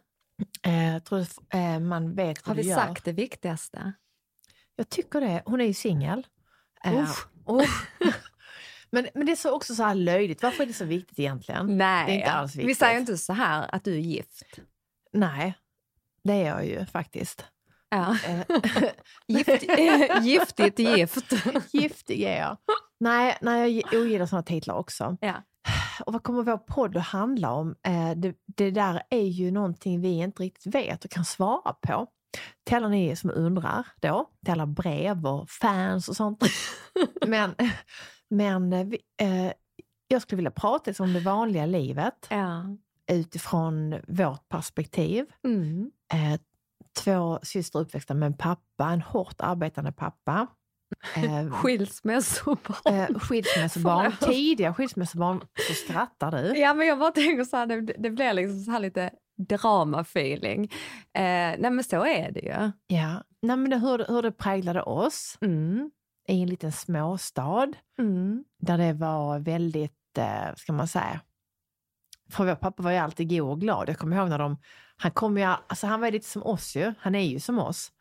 Eh, 0.63 0.93
jag 0.93 1.03
tror 1.03 1.19
att 1.19 1.38
eh, 1.53 1.80
man 1.80 2.15
vet 2.15 2.45
Har 2.45 2.49
vad 2.53 2.57
vi 2.57 2.63
du 2.63 2.69
gör. 2.69 2.75
sagt 2.75 3.05
det 3.05 3.11
viktigaste? 3.13 3.93
Jag 4.75 4.89
tycker 4.89 5.21
det. 5.21 5.41
Hon 5.45 5.61
är 5.61 5.65
ju 5.65 5.73
singel. 5.73 6.28
Eh, 6.86 7.03
Uff. 7.03 7.28
uff. 7.47 7.88
men, 8.89 9.07
men 9.13 9.25
det 9.25 9.32
är 9.32 9.36
så 9.36 9.51
också 9.55 9.75
så 9.75 9.84
här 9.84 9.95
löjligt. 9.95 10.43
Varför 10.43 10.63
är 10.63 10.67
det 10.67 10.73
så 10.73 10.86
viktigt 10.86 11.19
egentligen? 11.19 11.78
Nej, 11.78 12.05
Det 12.05 12.11
är 12.11 12.15
inte 12.17 12.32
alls 12.32 12.55
vi 12.55 12.59
viktigt. 12.59 12.78
säger 12.78 12.99
inte 12.99 13.17
så 13.17 13.34
här 13.34 13.75
att 13.75 13.84
du 13.84 13.93
är 13.93 13.99
gift. 13.99 14.43
Nej, 15.13 15.57
det 16.28 16.34
är 16.34 16.47
jag 16.47 16.65
ju 16.65 16.86
faktiskt. 16.86 17.45
Ja. 17.89 18.17
Eh, 18.28 18.41
Gift, 19.28 19.63
giftigt 20.21 20.80
gift. 20.80 21.34
Giftig 21.73 22.23
är 22.23 22.39
jag. 22.39 22.57
Nej, 22.99 23.38
nej, 23.41 23.84
jag 23.91 24.01
ogillar 24.01 24.25
sådana 24.25 24.43
titlar 24.43 24.75
också. 24.75 25.17
Ja. 25.21 25.34
Och 26.05 26.13
vad 26.13 26.23
kommer 26.23 26.43
vår 26.43 26.57
podd 26.57 26.97
att 26.97 27.03
handla 27.03 27.51
om? 27.51 27.75
Eh, 27.88 28.11
det, 28.15 28.36
det 28.45 28.71
där 28.71 29.01
är 29.09 29.28
ju 29.28 29.51
någonting 29.51 30.01
vi 30.01 30.09
inte 30.09 30.43
riktigt 30.43 30.75
vet 30.75 31.05
och 31.05 31.11
kan 31.11 31.25
svara 31.25 31.73
på. 31.73 32.07
Till 32.65 32.78
alla 32.78 32.88
ni 32.88 33.15
som 33.15 33.32
undrar 33.34 33.88
då, 34.01 34.30
till 34.45 34.51
alla 34.51 34.67
brev 34.67 35.28
och 35.28 35.49
fans 35.49 36.09
och 36.09 36.15
sånt. 36.15 36.43
men 37.28 37.55
men 38.30 38.73
eh, 38.73 38.86
vi, 38.86 38.97
eh, 39.21 39.51
jag 40.07 40.21
skulle 40.21 40.38
vilja 40.38 40.51
prata 40.51 41.03
om 41.03 41.13
det 41.13 41.19
vanliga 41.19 41.65
livet 41.65 42.28
ja. 42.30 42.65
utifrån 43.11 43.95
vårt 44.07 44.49
perspektiv. 44.49 45.25
Mm. 45.43 45.91
Eh, 46.13 46.39
två 47.03 47.39
systrar 47.43 47.81
uppväxta 47.81 48.13
med 48.13 48.27
en 48.27 48.37
pappa, 48.37 48.85
en 48.89 49.01
hårt 49.01 49.35
arbetande 49.41 49.91
pappa. 49.91 50.47
Eh, 51.15 51.51
Skilsmässobarn. 51.61 52.93
eh, 52.95 53.19
skilsmässobarn, 53.19 54.11
tidiga 54.21 54.73
skilsmässobarn, 54.73 55.41
så 55.67 55.73
skrattar 55.73 56.31
du. 56.31 56.59
Ja, 56.59 56.73
men 56.73 56.87
jag 56.87 56.99
bara 56.99 57.11
tänker 57.11 57.43
så 57.43 57.57
här, 57.57 57.65
det, 57.67 57.81
det 57.81 58.09
blir 58.09 58.33
liksom 58.33 58.59
så 58.59 58.71
här 58.71 58.79
lite 58.79 59.11
drama-feeling. 59.37 60.63
Eh, 61.13 61.55
nej, 61.59 61.71
men 61.71 61.83
så 61.83 62.05
är 62.05 62.31
det 62.31 62.39
ju. 62.39 62.71
Ja. 62.97 63.23
Nej, 63.41 63.57
men 63.57 63.69
det, 63.69 63.77
hur, 63.77 64.05
hur 64.07 64.21
det 64.21 64.31
präglade 64.31 64.81
oss 64.81 65.37
Mm. 65.41 65.91
i 66.27 66.41
en 66.41 66.49
liten 66.49 66.71
småstad 66.71 67.67
Mm. 67.99 68.43
där 68.59 68.77
det 68.77 68.93
var 68.93 69.39
väldigt, 69.39 70.17
eh, 70.17 70.55
ska 70.55 70.73
man 70.73 70.87
säga, 70.87 71.21
för 72.31 72.45
vår 72.45 72.55
pappa 72.55 72.83
var 72.83 72.91
ju 72.91 72.97
alltid 72.97 73.29
god 73.29 73.49
och 73.51 73.61
glad. 73.61 73.89
Jag 73.89 73.97
kommer 73.97 74.17
ihåg 74.17 74.29
när 74.29 74.37
de, 74.37 74.57
han 74.97 75.11
kom 75.11 75.37
ju, 75.37 75.43
alltså 75.43 75.87
han 75.87 76.01
var 76.01 76.11
lite 76.11 76.27
som 76.27 76.43
oss 76.43 76.75
ju, 76.75 76.93
han 76.99 77.15
är 77.15 77.25
ju 77.25 77.39
som 77.39 77.59
oss. 77.59 77.91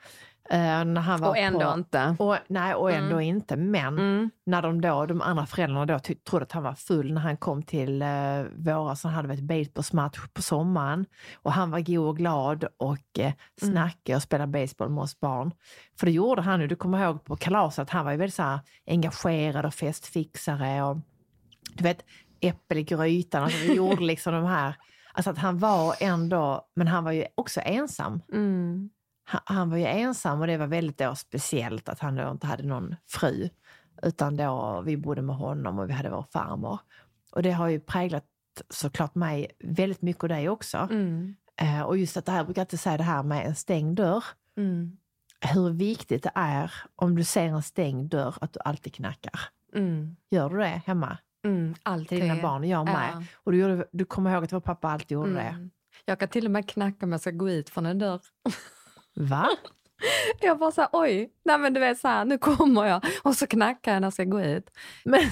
Eh, 0.51 0.85
när 0.85 1.01
han 1.01 1.21
var 1.21 1.29
Och 1.29 1.37
ändå 1.39 1.73
på, 1.73 1.79
inte. 1.79 2.17
Och, 2.19 2.37
nej, 2.49 2.75
och 2.75 2.91
ändå 2.93 3.15
Mm. 3.17 3.21
inte. 3.21 3.57
Men 3.57 3.99
Mm. 3.99 4.31
när 4.47 4.63
de 4.63 4.81
då, 4.81 5.07
de 5.07 5.21
andra 5.23 5.47
föräldrarna 5.47 5.87
då 5.87 5.99
trodde 5.99 6.43
att 6.45 6.53
han 6.53 6.63
var 6.63 6.75
full 6.75 7.13
när 7.13 7.21
han 7.21 7.37
kom 7.37 7.63
till 7.63 8.03
eh, 8.03 8.09
våra, 8.57 8.97
så 8.97 9.09
han 9.09 9.15
hade 9.15 9.35
ett 9.35 9.41
baseballsmatch 9.41 10.19
på 10.33 10.43
sommaren. 10.43 11.07
Och 11.35 11.53
han 11.53 11.71
var 11.71 11.81
god 11.81 12.09
och 12.09 12.17
glad 12.17 12.65
och 12.77 13.19
eh, 13.19 13.33
Mm. 13.63 13.75
snackade 13.75 14.17
och 14.17 14.23
spelade 14.23 14.53
baseball 14.53 14.89
med 14.91 15.03
oss 15.03 15.21
barn. 15.21 15.53
För 15.99 16.07
det 16.07 16.13
gjorde 16.13 16.43
han 16.43 16.61
ju, 16.61 16.67
du 16.67 16.77
kommer 16.77 17.05
ihåg 17.05 17.25
på 17.25 17.37
kalaset, 17.37 17.83
att 17.83 17.91
han 17.91 18.05
var 18.05 18.13
ju 18.13 18.19
väldigt 18.19 18.35
så 18.35 18.43
här, 18.43 18.61
engagerad 18.87 19.67
och 19.67 19.75
festfixare 19.75 20.83
och 20.83 20.97
du 21.75 21.85
vet, 21.85 22.05
äppel 22.41 22.79
i 22.79 22.83
grytan. 22.83 23.43
Alltså 23.43 23.59
vi 23.59 23.75
gjorde 23.75 24.03
liksom 24.05 24.33
de 24.35 24.45
här, 24.45 24.75
alltså 25.17 25.31
att 25.31 25.39
han 25.39 25.59
var 25.59 25.95
ändå, 26.01 26.69
men 26.75 26.87
han 26.87 27.05
var 27.05 27.13
ju 27.13 27.27
också 27.35 27.61
ensam. 27.61 28.23
Mm. 28.33 28.91
han, 29.25 29.41
han 29.45 29.71
var 29.71 29.77
ju 29.77 29.87
ensam 29.87 30.41
och 30.41 30.47
det 30.47 30.57
var 30.57 30.67
väldigt 30.67 30.99
då 30.99 31.15
speciellt 31.15 31.89
att 31.89 32.01
han 32.01 32.15
då 32.15 32.31
inte 32.31 32.47
hade 32.47 32.63
någon 32.63 32.95
fru. 33.07 33.49
Utan 34.03 34.37
då 34.37 34.83
vi 34.87 34.97
bodde 34.97 35.23
med 35.23 35.37
honom 35.37 35.79
och 35.79 35.89
vi 35.89 35.93
hade 35.93 36.11
vår 36.11 36.25
farmor. 36.33 36.79
Och 37.33 37.43
det 37.43 37.51
har 37.51 37.69
ju 37.69 37.81
präglat 37.81 38.25
såklart 38.71 39.15
mig 39.15 39.51
väldigt 39.59 40.03
mycket 40.03 40.23
och 40.23 40.29
dig 40.29 40.49
också. 40.49 40.79
Mm. 40.91 41.35
Eh, 41.61 41.83
och 41.83 41.99
just 41.99 42.17
att 42.17 42.25
det 42.25 42.33
här, 42.33 42.39
jag 42.39 42.47
brukar 42.47 42.63
alltid 42.63 42.81
säga 42.81 42.97
det 42.97 43.03
här 43.03 43.23
med 43.23 43.47
en 43.47 43.55
stängd 43.55 43.97
dörr. 43.97 44.25
Mm. 44.57 44.97
Hur 45.41 45.71
viktigt 45.71 46.23
det 46.23 46.33
är 46.35 46.73
om 46.97 47.17
du 47.17 47.25
ser 47.25 47.45
en 47.45 47.63
stängd 47.63 48.11
dörr 48.11 48.35
att 48.41 48.53
du 48.53 48.61
alltid 48.65 48.95
knackar. 48.95 49.41
Mm. 49.75 50.17
Gör 50.31 50.51
du 50.51 50.57
det 50.57 50.83
hemma 50.87 51.19
Mm. 51.47 51.75
till 51.75 51.83
Alltid. 51.83 52.23
dina 52.23 52.43
barn? 52.43 52.69
Jag 52.69 52.85
med. 52.85 53.11
Ja. 53.15 53.23
Och 53.35 53.53
du, 53.53 53.59
gjorde, 53.59 53.87
du 53.93 54.05
kommer 54.05 54.35
ihåg 54.35 54.45
att 54.45 54.53
vår 54.53 54.61
pappa 54.61 54.89
alltid 54.89 55.11
gjorde 55.11 55.35
det. 55.35 55.41
Mm. 55.41 55.71
Jag 56.05 56.19
kan 56.19 56.29
till 56.29 56.45
och 56.45 56.51
med 56.51 56.69
knacka 56.69 57.07
om 57.07 57.13
jag 57.13 57.21
ska 57.21 57.31
gå 57.31 57.51
ut 57.51 57.71
från 57.71 57.87
en 57.87 57.99
dörr. 57.99 58.21
Va? 59.15 59.49
Jag 60.41 60.59
bara 60.59 60.71
så 60.71 60.81
här, 60.81 60.91
oj, 60.93 61.31
nej 61.45 61.59
men 61.59 61.75
du 61.75 61.81
vet 61.81 61.99
så 61.99 62.09
här, 62.09 62.25
nu 62.25 62.39
kommer 62.39 62.85
jag 62.85 63.05
och 63.23 63.35
så 63.35 63.47
knackar 63.47 63.93
jag 63.93 64.01
när 64.01 64.07
jag 64.07 64.13
ska 64.13 64.25
gå 64.25 64.41
ut. 64.41 64.71
Men... 65.05 65.21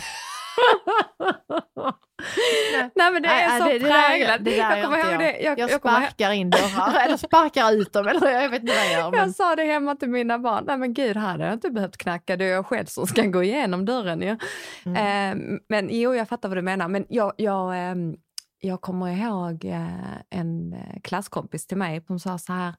Nej 2.94 3.12
men 3.12 3.22
det 3.22 3.28
är 3.28 3.48
Nej, 3.48 3.61
så 3.61 3.64
det, 3.64 3.78
det 3.78 3.78
där, 3.78 4.09
präglat. 4.09 4.44
det 4.44 4.50
där 4.50 4.76
jag 4.76 4.84
kommer 4.84 4.98
ihåg 4.98 5.18
det. 5.18 5.40
Jag, 5.40 5.59
jag 5.59 5.70
jag, 5.70 5.80
sparkar 5.80 6.32
in 6.32 6.50
dörrar, 6.50 7.05
eller 7.05 7.16
sparkar 7.16 7.72
ut 7.72 7.92
dem, 7.92 8.09
eller 8.09 8.30
jag 8.30 8.48
vet 8.50 8.62
inte 8.62 8.74
vad 8.74 8.84
jag 8.84 8.92
gör. 8.92 9.11
Men... 9.11 9.20
jag 9.20 9.34
sa 9.34 9.57
det 9.57 9.64
hemma 9.64 9.96
till 9.96 10.11
mina 10.11 10.38
barn, 10.38 10.64
nej 10.66 10.78
men 10.78 10.94
gud 10.94 11.16
här 11.16 11.28
hade 11.30 11.44
jag 11.44 11.52
inte 11.52 11.70
behövt 11.70 11.96
knacka, 11.96 12.36
det 12.36 12.44
är 12.44 12.52
jag 12.52 12.66
själv 12.66 12.86
som 12.86 13.07
ska 13.07 13.22
gå 13.22 13.42
igenom 13.42 13.84
dörren 13.84 14.20
ju. 14.22 14.38
Mm. 14.84 14.96
Eh, 14.96 15.61
men 15.68 15.88
jo, 15.90 16.14
jag 16.14 16.28
fattar 16.28 16.48
vad 16.48 16.59
du 16.59 16.62
menar. 16.62 16.88
Men 16.88 17.07
jag, 17.09 17.32
jag, 17.36 17.76
ehm, 17.76 18.16
jag 18.59 18.80
kommer 18.80 19.07
ihåg 19.16 19.64
eh, 19.64 20.16
en 20.30 20.72
eh, 20.72 21.00
klasskompis 21.02 21.66
till 21.66 21.76
mig 21.76 22.05
som 22.07 22.20
sa 22.20 22.38
så 22.38 22.52
här, 22.52 22.74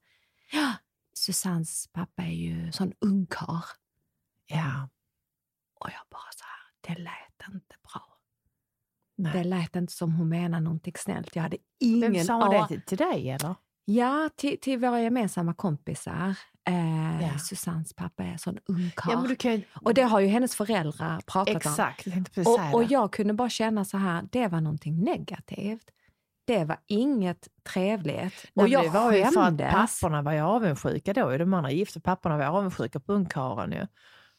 ja, 0.52 0.74
Susannes 1.18 1.88
pappa 1.94 2.24
är 2.24 2.32
ju 2.32 2.72
sån 2.72 2.94
ungkarl. 3.02 3.64
Ja, 4.48 4.90
Och 5.80 5.90
jag 5.90 6.02
bara 6.12 6.32
så 6.36 6.44
här, 6.46 6.96
det 6.96 7.02
lät 7.02 7.25
inte 7.54 7.76
bra. 7.94 8.02
nej. 9.18 9.32
Det 9.34 9.44
lät 9.44 9.76
inte 9.76 9.94
som 9.94 10.12
hon 10.16 10.30
menade 10.30 10.64
någonting 10.64 10.94
snällt. 10.98 11.36
Jag 11.36 11.44
hade 11.44 11.58
ingen 11.80 12.14
Vem 12.14 12.24
sa 12.24 12.50
det 12.50 12.68
till, 12.68 12.82
till 12.82 12.98
dig 12.98 13.30
eller? 13.30 13.56
Ja, 13.86 14.30
till, 14.36 14.60
till 14.60 14.80
våra 14.80 15.02
gemensamma 15.02 15.54
kompisar. 15.54 16.36
Eh, 16.68 17.22
Ja. 17.22 17.40
Susannes 17.40 17.94
pappa 17.94 18.24
är 18.24 18.38
sån 18.38 18.58
ungkarl. 18.66 19.30
Ja, 19.30 19.36
kan. 19.36 19.62
Och 19.82 19.94
det 19.94 20.02
har 20.02 20.20
ju 20.20 20.28
hennes 20.28 20.56
föräldrar 20.56 21.20
pratat 21.28 21.50
om. 21.50 21.58
Exakt, 21.58 22.04
precis 22.04 22.34
säga 22.34 22.70
Och, 22.70 22.74
och 22.74 22.84
jag 22.84 23.14
kunde 23.14 23.34
bara 23.34 23.50
känna 23.50 23.86
så 23.86 23.98
här, 23.98 24.28
det 24.32 24.48
var 24.48 24.62
någonting 24.62 25.04
negativt. 25.04 25.92
Det 26.48 26.66
var 26.66 26.78
inget 26.88 27.48
trevligt. 27.74 28.34
Och 28.56 28.68
jag 28.68 28.84
det 28.84 28.90
var 28.90 29.14
ju 29.14 29.22
för 29.22 29.28
att 29.28 29.34
skämdes. 29.46 30.00
papporna 30.00 30.22
var 30.22 30.32
ju 30.34 30.40
avundsjuka 30.40 31.14
då. 31.14 31.38
De 31.38 31.54
andra 31.54 31.72
gifta 31.72 32.00
papporna 32.00 32.38
var 32.38 32.46
avundsjuka 32.46 33.00
på 33.00 33.14
ungkarlen 33.14 33.72
ju. 33.72 33.88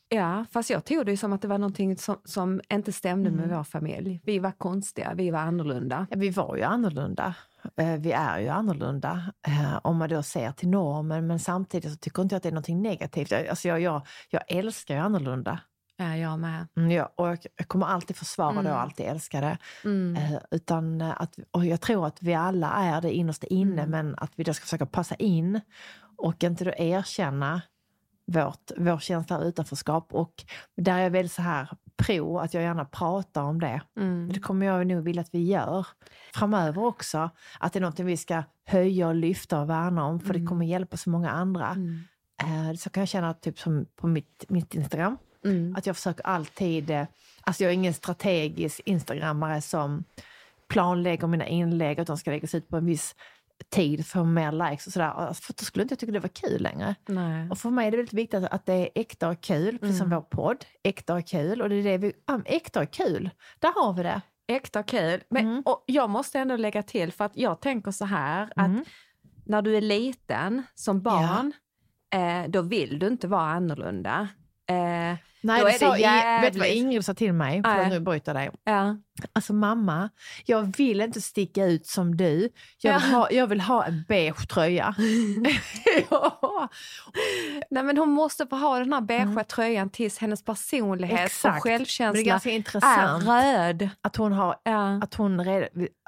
Ja, 0.08 0.44
fast 0.50 0.70
jag 0.70 0.84
tog 0.84 1.06
det 1.06 1.16
som 1.16 1.32
att 1.32 1.42
det 1.42 1.48
var 1.48 1.58
någonting 1.58 1.96
som, 1.96 2.16
som 2.24 2.60
inte 2.72 2.92
stämde 2.92 3.30
med 3.30 3.44
Mm. 3.44 3.56
vår 3.56 3.64
familj. 3.64 4.20
Vi 4.24 4.38
var 4.38 4.50
konstiga, 4.52 5.14
vi 5.14 5.30
var 5.30 5.38
annorlunda. 5.38 6.06
Ja, 6.10 6.16
vi 6.18 6.30
var 6.30 6.56
ju 6.56 6.62
annorlunda. 6.62 7.34
Eh, 7.76 7.92
Vi 7.96 8.12
är 8.12 8.38
ju 8.40 8.48
annorlunda 8.48 9.32
eh, 9.48 9.78
om 9.82 9.96
man 9.96 10.08
då 10.08 10.22
ser 10.22 10.52
till 10.52 10.68
normen. 10.68 11.26
Men 11.26 11.38
samtidigt 11.38 11.90
så 11.92 11.96
tycker 11.98 12.22
inte 12.22 12.34
jag 12.34 12.36
att 12.36 12.42
det 12.42 12.48
är 12.48 12.52
någonting 12.52 12.82
negativt. 12.82 13.32
Alltså 13.32 13.68
jag, 13.68 13.80
jag, 13.80 14.06
jag 14.30 14.42
älskar 14.48 14.94
ju 14.94 15.00
annorlunda. 15.00 15.60
Ja, 15.96 16.16
jag 16.16 16.38
med. 16.38 16.66
Mm, 16.76 16.90
jag, 16.90 17.08
och 17.16 17.28
jag, 17.28 17.68
kommer 17.68 17.86
alltid 17.86 18.16
försvara 18.16 18.52
det 18.52 18.60
Mm. 18.60 18.72
och 18.72 18.80
alltid 18.80 19.06
älska 19.06 19.40
det. 19.40 19.58
Mm. 19.84 20.16
Eh, 20.16 20.38
utan 20.50 21.02
att, 21.02 21.38
och 21.50 21.66
jag 21.66 21.80
tror 21.80 22.06
att 22.06 22.22
vi 22.22 22.34
alla 22.34 22.70
är 22.70 23.00
det 23.00 23.12
innerst 23.12 23.44
inne, 23.44 23.82
Mm. 23.82 23.90
men 23.90 24.14
att 24.18 24.32
vi 24.36 24.44
då 24.44 24.54
ska 24.54 24.62
försöka 24.62 24.86
passa 24.86 25.14
in 25.14 25.60
och 26.16 26.44
inte 26.44 26.64
då 26.64 26.72
erkänna 26.78 27.62
vårt, 28.26 28.70
vår 28.76 28.98
känsla 28.98 29.36
av 29.36 29.42
utanförskap. 29.42 30.14
Och 30.14 30.44
där 30.76 30.98
är 30.98 31.02
jag 31.02 31.10
väldigt 31.10 31.32
så 31.32 31.42
här 31.42 31.68
pro 31.96 32.38
att 32.38 32.54
jag 32.54 32.62
gärna 32.62 32.84
pratar 32.84 33.42
om 33.42 33.60
det. 33.60 33.80
Mm. 33.96 34.28
Det 34.32 34.40
kommer 34.40 34.66
jag 34.66 34.86
nog 34.86 35.04
vilja 35.04 35.20
att 35.22 35.34
vi 35.34 35.44
gör 35.44 35.86
framöver 36.34 36.84
också. 36.84 37.30
Att 37.60 37.72
det 37.72 37.78
är 37.78 37.80
något 37.80 38.00
vi 38.00 38.16
ska 38.16 38.42
höja 38.64 39.08
och 39.08 39.14
lyfta 39.14 39.60
och 39.60 39.70
värna 39.70 40.04
om, 40.04 40.20
för 40.20 40.32
det 40.32 40.38
Mm. 40.38 40.48
kommer 40.48 40.66
hjälpa 40.66 40.96
så 40.96 41.10
många 41.10 41.30
andra. 41.30 41.68
Mm. 41.70 42.00
Eh, 42.42 42.76
Så 42.76 42.90
kan 42.90 43.00
jag 43.00 43.08
känna 43.08 43.34
typ 43.34 43.58
som 43.58 43.86
på 43.96 44.06
mitt, 44.06 44.44
mitt 44.48 44.74
Instagram, 44.74 45.18
Mm. 45.44 45.76
att 45.76 45.86
jag 45.86 45.96
försöker 45.96 46.26
alltid, 46.26 46.90
eh, 46.90 47.06
alltså 47.42 47.62
jag 47.64 47.70
är 47.70 47.74
ingen 47.74 47.94
strategisk 47.94 48.80
instagrammare 48.84 49.62
som 49.62 50.04
planlägger 50.68 51.26
mina 51.26 51.46
inlägg, 51.46 52.06
de 52.06 52.16
ska 52.18 52.30
läggas 52.30 52.54
ut 52.54 52.68
på 52.68 52.76
en 52.76 52.86
viss 52.86 53.14
tid 53.70 54.06
för 54.06 54.24
mer 54.24 54.52
likes 54.52 54.86
och 54.86 54.92
sådär. 54.92 55.32
För 55.34 55.52
då 55.58 55.64
skulle 55.64 55.82
inte 55.82 55.92
jag 55.92 55.98
tycka 55.98 56.12
det 56.12 56.20
var 56.20 56.28
kul 56.28 56.62
längre. 56.62 56.94
Nej. 57.06 57.50
Och 57.50 57.58
för 57.58 57.70
mig 57.70 57.86
är 57.86 57.90
det 57.90 57.96
väldigt 57.96 58.12
viktigt 58.14 58.44
att- 58.44 58.66
det 58.66 58.72
är 58.74 58.88
äkta 58.94 59.28
och 59.28 59.40
kul, 59.40 59.78
precis 59.78 59.98
som 59.98 60.06
Mm. 60.06 60.16
vår 60.18 60.22
podd. 60.36 60.64
Äkta 60.82 61.14
och 61.14 61.26
kul. 61.26 61.62
Och 61.62 61.68
det 61.68 61.74
är 61.74 61.82
det 61.84 61.98
vi, 61.98 62.12
ja, 62.26 62.40
äkta 62.44 62.80
och 62.82 62.90
kul, 62.90 63.30
där 63.58 63.82
har 63.84 63.92
vi 63.92 64.02
det. 64.02 64.20
Äkta 64.48 64.82
kul. 64.82 65.20
Men, 65.30 65.46
Mm. 65.46 65.62
och 65.66 65.84
jag 65.86 66.10
måste 66.10 66.38
ändå 66.38 66.56
lägga 66.56 66.82
till, 66.82 67.12
för 67.12 67.24
att 67.24 67.36
jag 67.36 67.60
tänker 67.60 67.90
så 67.90 68.04
här, 68.04 68.52
Mm. 68.56 68.80
att 68.80 68.86
när 69.46 69.62
du 69.62 69.76
är 69.76 69.80
liten 69.80 70.62
som 70.74 71.02
barn, 71.02 71.52
eh, 72.14 72.50
då 72.50 72.62
vill 72.62 72.98
du 72.98 73.06
inte 73.06 73.28
vara 73.28 73.42
annorlunda. 73.50 74.28
Eh, 74.68 75.16
Nej, 75.40 75.60
Då 75.60 75.66
är 75.68 75.72
sa 75.72 75.92
det 75.92 75.98
Ing- 76.02 76.40
vet 76.40 76.52
du 76.52 76.58
vad 76.58 76.68
jävligt- 76.68 76.82
Ingrid 76.84 77.04
sa 77.04 77.14
till 77.14 77.32
mig? 77.32 77.62
Förlåt, 77.64 77.78
Nej. 77.78 77.90
nu 77.90 78.00
bryter 78.00 78.34
dig. 78.34 78.50
ja. 78.64 78.96
Alltså 79.32 79.52
mamma, 79.52 80.10
jag 80.46 80.76
vill 80.76 81.00
inte 81.00 81.20
sticka 81.20 81.64
ut 81.64 81.86
som 81.86 82.16
du. 82.16 82.48
Jag 82.82 83.00
vill, 83.00 83.10
Ja. 83.10 83.16
ha, 83.18 83.30
jag 83.30 83.46
vill 83.46 83.60
ha 83.60 83.84
en 83.84 84.04
beige 84.08 84.48
tröja. 84.48 84.94
ja. 86.10 86.68
Nej, 87.70 87.82
men 87.82 87.98
hon 87.98 88.10
måste 88.10 88.46
få 88.46 88.56
ha 88.56 88.78
den 88.78 88.92
här 88.92 89.00
beigea 89.00 89.44
tröjan 89.44 89.90
tills 89.90 90.18
hennes 90.18 90.44
personlighet 90.44 91.12
Mm. 91.18 91.24
Exakt. 91.26 91.44
och 91.44 91.66
Men 91.66 91.70
det 91.70 91.74
är 91.74 91.78
självkänsla 91.78 92.22
ganska 92.22 92.50
är 92.50 92.54
intressant 92.54 93.24
röd. 93.26 93.88
att 94.00 94.16
hon 94.16 94.32
har, 94.32 94.56
Ja. 94.62 95.02
att 95.02 95.14
hon, 95.14 95.40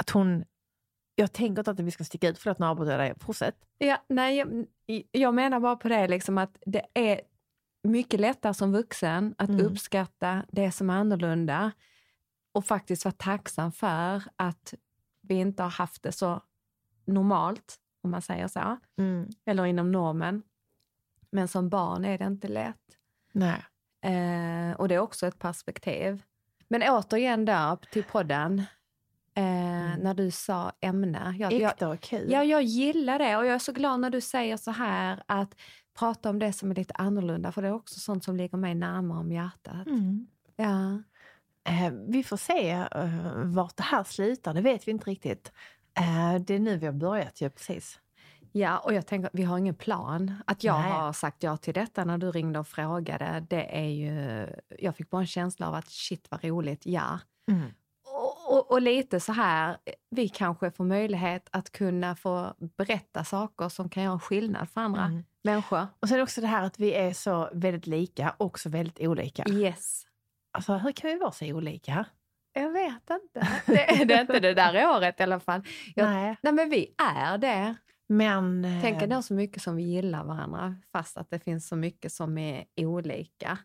att 0.01 0.11
hon 0.11 0.45
jag 1.15 1.33
tänker 1.33 1.61
inte 1.61 1.71
att 1.71 1.81
vi 1.81 1.91
ska 1.91 2.05
sticka 2.05 2.29
ut, 2.29 2.39
förlåt 2.39 2.59
nu 2.59 2.67
avbryter 2.67 2.91
jag 2.93 3.01
dig, 3.01 3.15
fortsätt. 3.21 3.55
Ja, 3.79 4.05
nej, 4.09 4.37
jag, 4.37 4.65
jag 5.13 5.35
menar 5.35 5.61
bara 5.61 5.77
på 5.77 5.89
det 5.89 6.09
liksom 6.09 6.39
att 6.39 6.57
det 6.67 6.83
är 6.95 7.21
mycket 7.89 8.21
lättare 8.21 8.55
som 8.55 8.73
vuxen 8.73 9.35
att 9.39 9.49
Mm. 9.49 9.67
uppskatta 9.67 10.45
det 10.49 10.73
som 10.73 10.91
är 10.91 10.95
annorlunda 10.95 11.73
och 12.53 12.65
faktiskt 12.65 13.05
vara 13.05 13.13
tacksam 13.19 13.73
för 13.73 14.23
att 14.37 14.75
vi 15.21 15.35
inte 15.35 15.63
har 15.63 15.71
haft 15.71 16.03
det 16.03 16.13
så 16.13 16.43
normalt, 17.05 17.77
om 18.03 18.11
man 18.11 18.23
säger 18.23 18.49
så, 18.49 18.79
eller 19.45 19.67
inom 19.67 19.93
normen. 19.93 20.43
Men 21.31 21.49
som 21.49 21.69
barn 21.69 22.05
är 22.05 22.19
det 22.19 22.25
inte 22.25 22.49
lätt. 22.49 22.99
Nej. 23.33 23.65
Eh, 24.03 24.77
och 24.77 24.89
det 24.89 24.95
är 24.95 24.99
också 24.99 25.27
ett 25.27 25.39
perspektiv. 25.39 26.23
Men 26.69 26.83
återigen 26.83 27.45
då 27.45 27.79
till 27.93 28.05
podden, 28.05 28.59
eh, 29.35 29.99
när 29.99 30.15
du 30.15 30.31
sa 30.31 30.73
ämne. 30.81 31.35
Jag, 31.39 31.53
jag, 31.53 31.73
Äkta 31.73 31.89
och 31.89 32.01
kul. 32.01 32.33
Ja, 32.33 32.45
jag 32.45 32.63
gillar 32.63 33.19
det 33.19 33.37
och 33.37 33.47
jag 33.47 33.55
är 33.55 33.59
så 33.59 33.73
glad 33.73 34.01
när 34.01 34.11
du 34.11 34.21
säger 34.21 34.57
så 34.57 34.71
här 34.71 35.23
att 35.27 35.55
prata 35.99 36.31
om 36.31 36.39
det 36.39 36.53
som 36.53 36.71
är 36.71 36.75
lite 36.75 36.95
annorlunda 36.95 37.53
för 37.53 37.63
det 37.63 37.69
är 37.69 37.73
också 37.73 38.01
sånt 38.01 38.25
som 38.25 38.37
ligger 38.37 38.59
mig 38.59 38.75
närmare 38.75 39.19
om 39.19 39.33
hjärtat. 39.33 39.87
Mm. 39.87 40.27
Ja. 40.57 41.03
Eh, 41.73 41.93
vi 42.09 42.25
får 42.25 42.37
se 42.37 42.71
eh, 42.71 43.45
vart 43.45 43.77
det 43.77 43.83
här 43.83 44.05
slutar, 44.05 44.55
det 44.55 44.61
vet 44.61 44.89
vi 44.89 44.93
inte 44.93 45.11
riktigt. 45.11 45.53
Eh, 45.99 46.35
det 46.41 46.55
är 46.55 46.59
nu 46.59 46.77
vi 46.77 46.87
har 46.87 46.93
börjat 46.93 47.41
ju 47.41 47.51
precis. 47.51 48.01
ja, 48.53 48.79
och 48.79 48.95
jag 48.95 49.07
tänker 49.07 49.31
vi 49.33 49.43
har 49.43 49.59
ingen 49.59 49.75
plan. 49.75 50.35
Att 50.47 50.65
jag 50.65 50.81
Nej. 50.81 50.91
har 50.91 51.13
sagt 51.13 51.43
ja 51.43 51.57
till 51.57 51.75
detta 51.75 52.05
när 52.05 52.19
du 52.19 52.31
ringde 52.31 52.59
och 52.59 52.69
frågade, 52.69 53.47
det 53.51 53.79
är 53.79 53.89
ju... 53.89 54.47
Jag 54.79 54.97
fick 54.97 55.11
bara 55.11 55.21
en 55.21 55.27
känsla 55.27 55.69
av 55.69 55.75
att 55.75 55.89
shit 55.89 56.27
vad 56.31 56.45
roligt, 56.45 56.87
ja. 56.87 57.19
Mm. 57.51 57.71
Och, 58.05 58.57
och, 58.57 58.71
och 58.71 58.83
lite 58.83 59.21
så 59.21 59.33
här, 59.33 59.77
vi 60.11 60.29
kanske 60.29 60.71
får 60.71 60.85
möjlighet 60.85 61.49
att 61.53 61.73
kunna 61.73 62.17
få 62.17 62.55
berätta 62.77 63.25
saker 63.25 63.69
som 63.69 63.89
kan 63.89 64.03
göra 64.03 64.19
skillnad 64.19 64.69
för 64.71 64.81
andra 64.81 65.05
Mm. 65.05 65.25
Människor. 65.51 65.87
Och 66.01 66.09
sen 66.09 66.21
också 66.23 66.41
det 66.41 66.47
här 66.47 66.63
att 66.67 66.79
vi 66.79 66.95
är 66.95 67.13
så 67.13 67.49
väldigt 67.53 67.87
lika 67.87 68.35
och 68.37 68.59
så 68.59 68.69
väldigt 68.69 69.01
olika. 69.01 69.45
Yes. 69.51 70.03
Alltså 70.53 70.73
hur 70.77 70.93
kan 70.93 71.11
vi 71.11 71.17
vara 71.19 71.33
så 71.33 71.47
olika? 71.47 72.05
Jag 72.53 72.71
vet 72.73 72.93
inte. 73.11 73.49
Det 73.67 73.91
är 74.01 74.05
det 74.05 74.21
inte 74.21 74.41
det 74.41 74.55
där 74.55 74.89
året 74.97 75.21
i 75.21 75.23
alla 75.23 75.41
fall. 75.41 75.63
Jag, 75.95 76.07
nej. 76.11 76.37
Nej. 76.43 76.53
men 76.53 76.71
vi 76.71 76.95
är 76.99 77.39
det. 77.39 77.75
Men... 78.09 78.65
eh, 78.65 78.83
Tänk 78.83 79.03
ändå 79.03 79.23
så 79.23 79.35
mycket 79.35 79.63
som 79.63 79.77
vi 79.77 79.83
gillar 79.83 80.25
varandra 80.25 80.77
fast 80.93 81.17
att 81.19 81.31
det 81.31 81.39
finns 81.39 81.69
så 81.69 81.77
mycket 81.77 82.13
som 82.13 82.39
är 82.39 82.65
olika. 82.77 83.59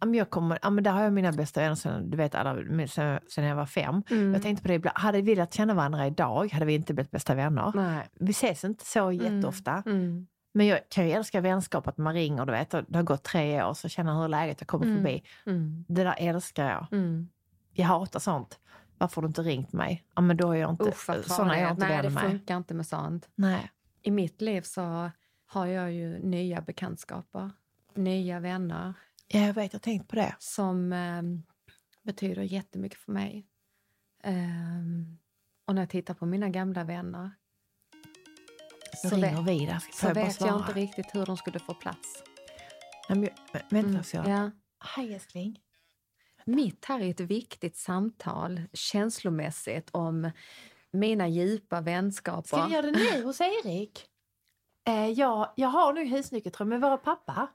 Men 0.00 0.14
jag 0.14 0.30
kommer, 0.30 0.58
ja, 0.62 0.70
men 0.70 0.84
där 0.84 0.90
har 0.90 1.02
jag 1.02 1.12
mina 1.12 1.32
bästa 1.32 1.60
vänner 1.60 1.74
sen, 1.74 2.10
du 2.10 2.16
vet 2.16 2.34
alla, 2.34 2.86
sen, 2.86 3.20
sen 3.28 3.44
jag 3.44 3.56
var 3.56 3.66
fem. 3.66 4.02
mm. 4.10 4.32
Jag 4.34 4.42
tänkte 4.42 4.62
på 4.62 4.68
det 4.68 4.74
ibland, 4.74 4.98
hade 4.98 5.22
vi 5.22 5.34
velat 5.34 5.54
känna 5.54 5.74
varandra 5.74 6.06
idag 6.06 6.52
hade 6.52 6.64
vi 6.66 6.74
inte 6.74 6.94
blivit 6.94 7.10
bästa 7.10 7.34
vänner. 7.34 7.72
Nej. 7.74 8.06
Vi 8.20 8.30
ses 8.30 8.64
inte 8.64 8.84
så 8.86 9.12
jätteofta. 9.12 9.82
Mm. 9.86 10.26
Men 10.56 10.66
jag 10.66 10.80
kan 10.88 11.06
ju 11.06 11.12
älska 11.12 11.40
vänskap, 11.40 11.88
att 11.88 11.98
man 11.98 12.14
ringer, 12.14 12.46
du 12.46 12.52
vet, 12.52 12.74
och 12.74 12.84
det 12.88 12.98
har 12.98 13.02
gått 13.02 13.22
tre 13.22 13.62
år, 13.64 13.74
så 13.74 13.88
känner 13.88 14.20
hur 14.22 14.28
läget 14.28 14.60
jag 14.60 14.68
kommer 14.68 14.86
Mm. 14.86 14.96
förbi. 14.96 15.22
Mm. 15.46 15.84
Det 15.88 16.04
där 16.04 16.14
älskar 16.18 16.70
jag. 16.70 16.86
Mm. 16.92 17.28
Jag 17.72 17.86
hatar 17.86 18.20
sånt. 18.20 18.58
Varför 18.98 19.16
har 19.16 19.22
du 19.22 19.26
inte 19.28 19.42
ringt 19.42 19.72
mig? 19.72 20.04
Ja, 20.14 20.20
men 20.22 20.36
då 20.36 20.50
är 20.50 20.56
jag 20.56 20.70
inte, 20.70 20.92
vad 21.08 21.24
såna 21.24 21.56
är 21.56 21.62
jag 21.62 21.70
inte 21.70 21.88
Nej, 21.88 22.02
det 22.02 22.10
med. 22.10 22.22
funkar 22.22 22.56
inte 22.56 22.74
med 22.74 22.86
sånt. 22.86 23.28
Nej. 23.34 23.70
I 24.02 24.10
mitt 24.10 24.40
liv 24.40 24.62
så 24.62 25.10
har 25.46 25.66
jag 25.66 25.92
ju 25.92 26.18
nya 26.18 26.60
bekantskaper, 26.60 27.50
nya 27.94 28.40
vänner 28.40 28.94
Ja, 29.28 29.40
jag 29.40 29.54
vet, 29.54 29.72
jag 29.72 29.78
har 29.80 29.82
tänkt 29.82 30.08
på 30.08 30.16
det. 30.16 30.34
som 30.38 30.92
eh, 30.92 31.22
betyder 32.02 32.42
jättemycket 32.42 32.98
för 32.98 33.12
mig. 33.12 33.46
Ehm, 34.22 35.18
och 35.66 35.74
när 35.74 35.82
jag 35.82 35.88
tittar 35.90 36.14
på 36.14 36.26
mina 36.26 36.48
gamla 36.48 36.84
vänner 36.84 37.30
så, 38.94 39.08
ringer 39.16 39.42
vet, 39.42 39.46
vi 39.60 39.66
där. 39.66 39.78
Så 39.92 40.06
jag 40.06 40.14
vet 40.14 40.40
jag 40.40 40.60
inte 40.60 40.72
riktigt 40.72 41.06
hur 41.14 41.26
de 41.26 41.36
skulle 41.36 41.58
få 41.58 41.74
plats. 41.74 42.22
Nej, 43.08 43.18
men, 43.18 43.28
jag- 43.52 43.60
vänta 43.70 43.88
Mm, 43.88 44.04
så. 44.04 44.16
ja. 44.16 44.50
Hej 44.96 45.14
älskling. 45.14 45.60
Mitt 46.46 46.84
här 46.84 47.00
är 47.00 47.10
ett 47.10 47.20
viktigt 47.20 47.76
samtal 47.76 48.60
känslomässigt 48.72 49.88
om 49.92 50.30
mina 50.90 51.28
djupa 51.28 51.80
vänskaper. 51.80 52.46
Ska 52.48 52.66
vi 52.66 52.72
göra 52.74 52.86
det 52.86 52.92
nu 53.14 53.22
hos 53.24 53.40
Erik? 53.40 54.06
Eh, 54.86 55.08
ja, 55.10 55.52
jag 55.56 55.68
har 55.68 55.92
nu 55.92 56.04
husnyckeltråd 56.04 56.68
med 56.68 56.80
vår 56.80 56.96
pappa. 56.96 57.46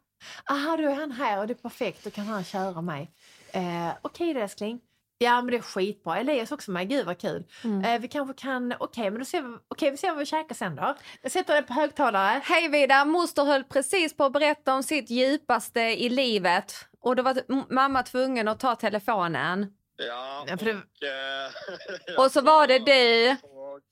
Aha, 0.50 0.78
då 0.78 0.84
är 0.90 0.96
han 0.96 1.12
här 1.12 1.40
och 1.40 1.48
det 1.48 1.54
är 1.54 1.56
perfekt. 1.56 2.04
Då 2.04 2.10
kan 2.10 2.26
han 2.28 2.44
köra 2.44 2.82
mig. 2.82 3.12
Eh, 3.52 3.90
Okej 4.02 4.34
då 4.34 4.40
älskling. 4.40 4.80
Ja, 5.22 5.42
men 5.42 5.52
det 5.52 5.58
är 5.58 5.62
skitbra. 5.62 6.18
Elias 6.18 6.52
också 6.52 6.72
med. 6.72 6.90
Gud 6.90 7.06
vad 7.06 7.18
kul. 7.22 7.44
Mm. 7.64 7.86
Eh, 7.86 8.02
vi 8.02 8.08
kanske 8.08 8.34
kan... 8.42 8.74
Okej, 8.80 9.10
men 9.12 9.20
då 9.20 9.26
ser 9.26 9.42
vi, 9.42 9.58
okej, 9.68 9.92
vi 9.92 9.98
ser 9.98 10.10
vad 10.10 10.18
vi 10.18 10.26
käkar 10.26 10.56
sen 10.56 10.76
då. 10.76 10.96
Jag 11.22 11.32
sätter 11.32 11.56
det 11.56 11.62
på 11.62 11.74
högtalare. 11.74 12.42
Hej 12.46 12.68
Vida! 12.70 13.06
Moster 13.06 13.44
höll 13.46 13.64
precis 13.64 14.18
på 14.18 14.24
att 14.24 14.34
berätta 14.34 14.74
om 14.74 14.84
sitt 14.84 15.10
djupaste 15.10 15.82
i 15.82 16.10
livet 16.10 16.74
och 17.02 17.16
då 17.16 17.24
var 17.24 17.38
mamma 17.74 18.04
tvungen 18.04 18.48
att 18.48 18.60
ta 18.60 18.76
telefonen. 18.76 19.74
Ja, 20.08 20.46
Ja, 20.48 20.58
för 20.58 20.66
det- 20.66 20.72
och, 20.74 22.18
eh, 22.18 22.20
Och 22.26 22.32
så 22.32 22.42
var 22.42 22.68
det 22.68 22.80
du. 22.80 23.36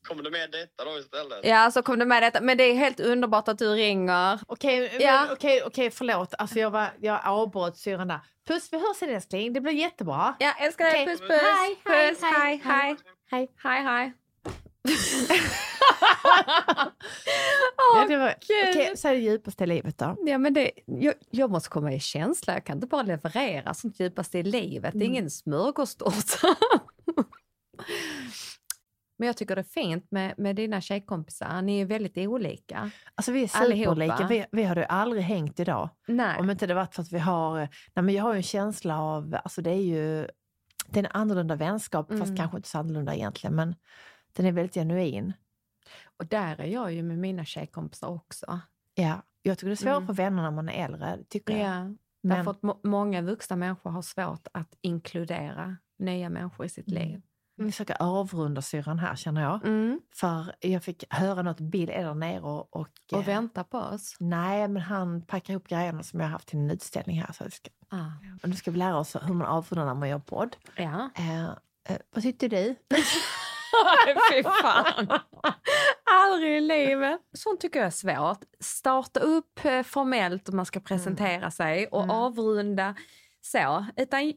Kom 0.08 0.24
det 0.24 0.32
med 0.32 0.52
detta 0.52 0.86
då 0.86 1.00
istället? 1.00 1.40
Ja, 1.44 1.72
så 1.72 1.82
kom 1.82 2.00
du 2.00 2.06
med 2.06 2.24
detta. 2.24 2.42
Men 2.42 2.58
det 2.58 2.64
är 2.64 2.74
helt 2.76 3.00
underbart 3.00 3.48
att 3.48 3.58
du 3.58 3.70
ringer. 3.70 4.40
Okej, 4.48 4.98
Ja. 5.00 5.22
men 5.26 5.34
okej, 5.34 5.64
okej, 5.66 5.92
förlåt. 5.92 6.34
Alltså 6.38 6.60
jag, 6.60 6.70
var, 6.72 6.88
jag 7.00 7.20
avbröt 7.26 7.78
syrran 7.78 8.08
där. 8.08 8.20
Puss, 8.48 8.70
vi 8.72 8.78
hörs 8.78 8.98
sen 8.98 9.10
älskling. 9.10 9.54
Det 9.54 9.62
blir 9.62 9.74
jättebra. 9.74 10.36
Ja, 10.40 10.54
älskar 10.60 10.86
dig. 10.86 10.94
Okej. 11.04 11.06
Puss, 11.18 11.20
puss. 11.28 11.42
Hej, 11.42 11.80
hej, 11.86 12.10
puss, 12.10 12.22
hej, 12.24 12.32
hej, 12.42 12.62
hej. 12.64 12.98
hej. 13.32 13.50
Hej, 13.64 13.84
hej. 13.84 14.14
Ja, 17.78 18.02
Åh, 18.02 18.08
det 18.08 18.18
var, 18.18 18.36
Gud. 18.48 18.70
okej, 18.70 18.98
så 18.98 19.08
är 19.08 19.14
det 19.14 19.20
djupaste 19.20 19.64
i 19.64 19.68
livet 19.68 19.98
då. 19.98 20.16
Ja, 20.26 20.38
men 20.38 20.54
det, 20.54 20.72
jag, 20.86 21.14
jag 21.30 21.52
måste 21.52 21.70
komma 21.70 21.94
i 21.94 22.00
känsla. 22.00 22.54
Jag 22.54 22.66
kan 22.66 22.78
inte 22.78 22.88
bara 22.88 23.02
leverera 23.02 23.74
sånt 23.74 24.00
djupaste 24.00 24.40
i 24.40 24.44
livet. 24.44 24.92
Det 24.94 25.06
är 25.06 25.08
ingen 25.08 25.30
smörgåstårta. 25.32 26.48
men 29.18 29.28
jag 29.28 29.38
tycker 29.38 29.56
det 29.56 29.62
är 29.62 29.64
fint 29.64 30.12
med, 30.12 30.34
med 30.38 30.56
dina 30.56 30.82
tjejkompisar. 30.82 31.62
Ni 31.62 31.80
är 31.82 31.86
väldigt 31.86 32.18
olika. 32.18 32.92
Alltså 33.16 33.32
vi 33.32 33.44
är 33.44 33.48
superlika. 33.48 34.28
Vi, 34.28 34.46
vi 34.52 34.64
hade 34.64 34.82
ju 34.82 34.88
aldrig 34.88 35.24
hängt 35.24 35.60
idag. 35.60 35.90
Nej. 36.08 36.40
Om 36.40 36.50
inte 36.50 36.68
det 36.68 36.74
varit 36.74 36.96
för 36.96 37.02
att 37.02 37.12
vi 37.12 37.20
har... 37.20 37.58
Nej, 37.94 38.04
men 38.04 38.10
jag 38.10 38.24
har 38.24 38.34
ju 38.34 38.38
en 38.38 38.44
känsla 38.44 39.02
av... 39.02 39.38
Alltså 39.44 39.62
det 39.62 39.72
är 39.72 39.82
ju... 39.82 40.28
Det 40.90 41.00
är 41.00 41.04
en 41.04 41.12
annorlunda 41.12 41.56
vänskap, 41.56 42.08
fast 42.10 42.24
Mm. 42.24 42.38
kanske 42.38 42.58
inte 42.58 42.70
så 42.70 42.78
annorlunda 42.80 43.16
egentligen. 43.16 43.56
Men 43.56 43.76
den 44.34 44.46
är 44.46 44.52
väldigt 44.52 44.74
genuin. 44.74 45.34
Och 46.18 46.26
där 46.26 46.62
är 46.62 46.66
jag 46.68 46.94
ju 46.94 47.04
med 47.04 47.18
mina 47.18 47.46
tjejkompisar 47.46 48.08
också. 48.08 48.60
Ja. 48.96 49.22
Jag 49.42 49.58
tycker 49.58 49.68
det 49.68 49.74
är 49.74 49.76
svårt 49.76 49.88
Mm. 49.98 50.08
för 50.08 50.14
vänner 50.14 50.44
när 50.44 50.52
man 50.52 50.70
är 50.70 50.86
äldre. 50.86 51.18
Tycker 51.30 51.58
jag. 51.58 51.66
Ja. 51.68 51.84
Men, 52.22 52.38
Därför 52.38 52.52
att 52.52 52.64
må- 52.64 52.80
många 52.84 53.22
vuxna 53.22 53.56
människor 53.56 53.90
har 53.90 54.02
svårt 54.02 54.48
att 54.52 54.74
inkludera 54.82 55.78
nya 56.00 56.30
människor 56.30 56.66
i 56.66 56.70
sitt 56.70 56.88
Mm. 56.88 57.02
liv. 57.08 57.22
Vi 57.58 57.72
försöker 57.72 57.98
avrunda 58.02 58.62
syrran 58.62 59.00
här 59.00 59.16
känner 59.16 59.42
jag. 59.42 59.66
Mm. 59.66 60.02
För 60.16 60.56
jag 60.60 60.84
fick 60.84 61.04
höra 61.14 61.42
något 61.42 61.60
Bill 61.60 61.90
är 61.90 62.04
där 62.04 62.14
nere 62.14 62.42
och... 62.42 62.76
Och, 62.76 62.88
eh, 63.12 63.18
Och 63.20 63.28
vänta 63.28 63.64
på 63.64 63.78
oss. 63.78 64.16
Nej, 64.20 64.68
men 64.68 64.82
han 64.82 65.22
packar 65.22 65.54
ihop 65.54 65.68
grejerna 65.68 66.04
som 66.04 66.20
jag 66.20 66.28
har 66.28 66.32
haft 66.32 66.48
till 66.48 66.60
en 66.60 66.72
utställning 66.72 67.22
här. 67.22 67.32
Så 67.34 67.44
jag 67.44 67.54
ska, 67.54 67.70
Ah. 67.90 68.38
och 68.44 68.50
nu 68.50 68.56
ska 68.56 68.72
vi 68.72 68.78
lära 68.78 68.98
oss 68.98 69.16
hur 69.22 69.34
man 69.34 69.48
avrundar 69.48 69.86
när 69.86 69.94
man 69.94 70.10
gör 70.10 70.20
podd. 70.20 70.56
Ja. 70.76 71.10
Eh, 71.16 71.44
eh, 71.44 71.98
vad 72.14 72.24
tyckte 72.24 72.48
du? 72.48 72.76
Fy 74.34 74.44
fan. 74.44 75.08
Aldrig 76.12 76.58
i 76.58 76.62
livet. 76.62 77.20
Sånt 77.34 77.62
tycker 77.62 77.80
jag 77.80 77.88
är 77.88 77.92
svårt. 77.92 78.40
Starta 78.60 79.20
upp 79.20 79.66
eh, 79.66 79.84
formellt 79.84 80.50
om 80.50 80.56
man 80.56 80.66
ska 80.66 80.80
presentera 80.80 81.52
sig 81.52 81.88
och 81.88 82.04
Mm. 82.04 82.16
avrunda 82.16 82.96
så. 83.42 83.86
Utan 83.96 84.34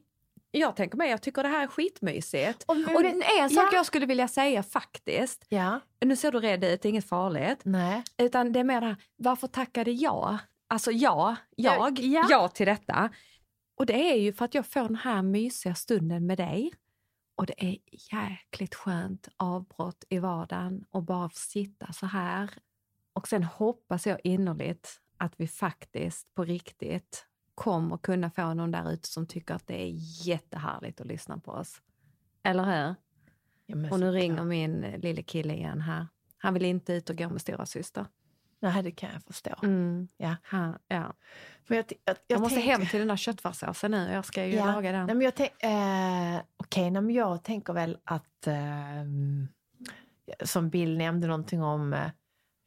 jag 0.50 0.76
tänker 0.76 0.96
mig, 0.98 1.10
jag 1.10 1.22
tycker 1.22 1.42
det 1.42 1.48
här 1.48 1.62
är 1.62 1.66
skitmysigt. 1.66 2.62
Och, 2.62 2.76
Och 2.76 3.04
en 3.04 3.50
sak 3.50 3.68
ja. 3.70 3.70
jag 3.72 3.86
skulle 3.86 4.06
vilja 4.06 4.28
säga 4.28 4.62
faktiskt, 4.62 5.44
Ja, 5.48 5.80
nu 6.00 6.16
ser 6.16 6.32
du 6.32 6.40
rädd 6.40 6.64
ut, 6.64 6.82
det 6.82 6.88
är 6.88 6.90
inget 6.90 7.08
farligt. 7.08 7.60
nej. 7.64 8.02
Utan 8.18 8.52
det 8.52 8.60
är 8.60 8.64
mer 8.64 8.80
det 8.80 8.86
här, 8.86 8.96
varför 9.16 9.46
tackade 9.46 9.90
jag? 9.90 10.38
Alltså 10.68 10.90
jag, 10.92 11.36
jag, 11.56 11.98
Ja. 12.00 12.26
ja 12.30 12.48
till 12.48 12.66
detta. 12.66 13.10
Och 13.76 13.86
det 13.86 14.10
är 14.12 14.16
ju 14.16 14.32
för 14.32 14.44
att 14.44 14.54
jag 14.54 14.66
får 14.66 14.80
den 14.82 14.96
här 14.96 15.22
mysiga 15.22 15.74
stunden 15.74 16.26
med 16.26 16.38
dig. 16.38 16.72
Och 17.36 17.46
det 17.46 17.64
är 17.64 17.76
jäkligt 18.12 18.74
skönt 18.74 19.28
avbrott 19.36 20.04
i 20.08 20.18
vardagen 20.18 20.84
och 20.90 21.02
bara 21.02 21.30
sitta 21.30 21.92
så 21.92 22.06
här. 22.06 22.50
Och 23.12 23.28
sen 23.28 23.44
hoppas 23.44 24.06
jag 24.06 24.18
innerligt 24.24 25.00
att 25.18 25.32
vi 25.36 25.48
faktiskt 25.48 26.34
på 26.34 26.44
riktigt 26.44 27.26
kommer 27.60 27.96
kunna 27.96 28.30
få 28.30 28.54
någon 28.54 28.70
där 28.70 28.92
ute 28.92 29.08
som 29.08 29.26
tycker 29.26 29.54
att 29.54 29.66
det 29.66 29.82
är 29.82 29.92
jättehärligt 30.26 31.00
att 31.00 31.06
lyssna 31.06 31.38
på 31.38 31.50
oss. 31.52 31.80
Eller 32.42 32.64
hur? 32.64 32.94
Ja, 33.66 33.90
Och 33.92 34.00
nu 34.00 34.10
ringer 34.10 34.44
min 34.44 34.84
eh, 34.84 34.98
lille 34.98 35.22
kille 35.22 35.54
igen 35.54 35.80
här. 35.80 36.06
Han 36.38 36.54
vill 36.54 36.64
inte 36.64 36.92
ut 36.92 37.10
och 37.10 37.16
gå 37.16 37.28
med 37.28 37.40
stora 37.40 37.66
syster. 37.66 38.06
Nej, 38.60 38.82
det 38.82 38.90
kan 38.90 39.10
jag 39.12 39.22
förstå. 39.22 39.50
Mm. 39.62 40.08
Ja. 40.16 40.36
Han, 40.42 40.78
ja. 40.88 41.12
Men 41.66 41.76
jag, 41.76 41.84
jag, 41.88 41.96
jag, 42.04 42.16
Jag, 42.26 42.40
måste 42.40 42.54
tänk- 42.60 42.66
hem 42.66 42.86
till 42.86 42.98
den 42.98 43.08
där 43.08 43.16
köttfärssåsen 43.16 43.90
nu. 43.90 44.12
Jag 44.12 44.24
ska 44.24 44.46
ju 44.46 44.54
Ja. 44.54 44.66
laga 44.66 44.92
den. 44.92 45.06
Nej, 45.06 45.14
men 45.16 45.24
jag, 45.24 45.34
tänk, 45.34 45.50
eh, 45.62 46.40
okej, 46.56 46.90
nej, 46.90 47.02
men 47.02 47.10
jag 47.14 47.42
tänker 47.42 47.72
väl 47.72 47.98
att... 48.04 48.46
ehm, 48.46 49.48
som 50.44 50.70
Bill 50.70 50.96
nämnde 50.98 51.26
någonting 51.26 51.62
om... 51.62 51.92
Eh, 51.92 52.10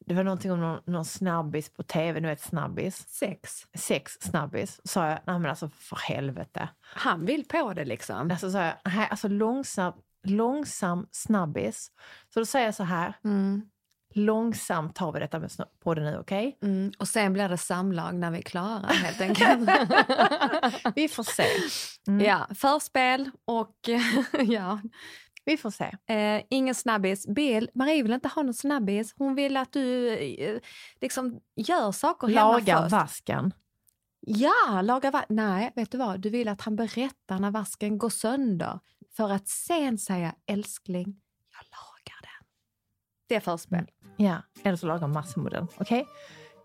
det 0.05 0.13
var 0.13 0.23
någonting 0.23 0.51
om 0.51 0.59
någon, 0.61 0.79
någon 0.85 1.05
snabbis 1.05 1.69
på 1.73 1.83
tv, 1.83 2.19
nu 2.19 2.27
vet 2.27 2.41
snabbis. 2.41 3.07
Sex. 3.09 3.51
Sex 3.77 4.13
snabbis. 4.21 4.81
Sa 4.83 5.07
jag, 5.07 5.19
nej 5.27 5.39
men 5.39 5.45
alltså 5.49 5.69
för 5.69 5.95
helvete. 5.95 6.69
Han 6.81 7.25
vill 7.25 7.45
på 7.45 7.73
det 7.73 7.85
liksom. 7.85 8.31
Alltså 8.31 8.51
sa 8.51 8.59
jag, 8.63 8.73
nej, 8.85 9.07
alltså 9.11 9.27
långsam, 9.27 9.93
långsam 10.23 11.07
snabbis. 11.11 11.91
Så 12.33 12.39
då 12.39 12.45
säger 12.45 12.65
jag 12.65 12.75
så 12.75 12.83
här, 12.83 13.13
Mm. 13.23 13.61
långsamt 14.15 14.95
tar 14.95 15.11
vi 15.11 15.19
detta 15.19 15.39
med 15.39 15.51
på 15.83 15.93
det 15.93 16.01
nu, 16.01 16.17
okej? 16.19 16.57
Mm. 16.63 16.91
Och 16.99 17.07
sen 17.07 17.33
blir 17.33 17.49
det 17.49 17.57
samlag 17.57 18.15
när 18.15 18.31
vi 18.31 18.37
är 18.37 18.41
klara 18.41 18.87
helt 18.87 19.21
enkelt. 19.21 19.69
Vi 20.95 21.07
får 21.07 21.23
se. 21.23 21.45
Mm. 22.07 22.25
ja, 22.25 22.47
förspel 22.55 23.29
och 23.45 23.75
ja, 24.47 24.79
Vi 25.45 25.57
får 25.57 25.69
se. 25.71 25.95
eh, 26.13 26.43
ingen 26.49 26.75
snabbis. 26.75 27.27
Bill, 27.27 27.69
Marie 27.73 28.03
vill 28.03 28.13
inte 28.13 28.27
ha 28.27 28.43
någon 28.43 28.53
snabbis. 28.53 29.13
Hon 29.17 29.35
vill 29.35 29.57
att 29.57 29.71
du 29.73 30.09
eh, 30.09 30.59
liksom 31.01 31.39
gör 31.55 31.91
saker 31.91 32.27
hemma 32.27 32.51
Laga 32.51 32.81
först. 32.81 32.91
vasken. 32.91 33.53
Ja, 34.19 34.81
laga 34.81 35.11
vasken. 35.11 35.35
Nej, 35.35 35.71
vet 35.75 35.91
du 35.91 35.97
vad? 35.97 36.19
Du 36.19 36.29
vill 36.29 36.47
att 36.47 36.61
han 36.61 36.75
berättar 36.75 37.39
när 37.39 37.51
vasken 37.51 37.97
går 37.97 38.09
sönder. 38.09 38.79
För 39.17 39.29
att 39.31 39.47
sen 39.47 39.97
säga 39.97 40.35
älskling, 40.45 41.05
jag 41.51 41.65
lagar 41.71 42.21
den. 42.21 42.47
Det 43.27 43.35
är 43.35 43.39
förspel. 43.39 43.87
Ja, 44.17 44.37
eller 44.63 44.77
så 44.77 44.87
lagar 44.87 45.07
massemodellen. 45.07 45.67
Okej? 45.77 46.07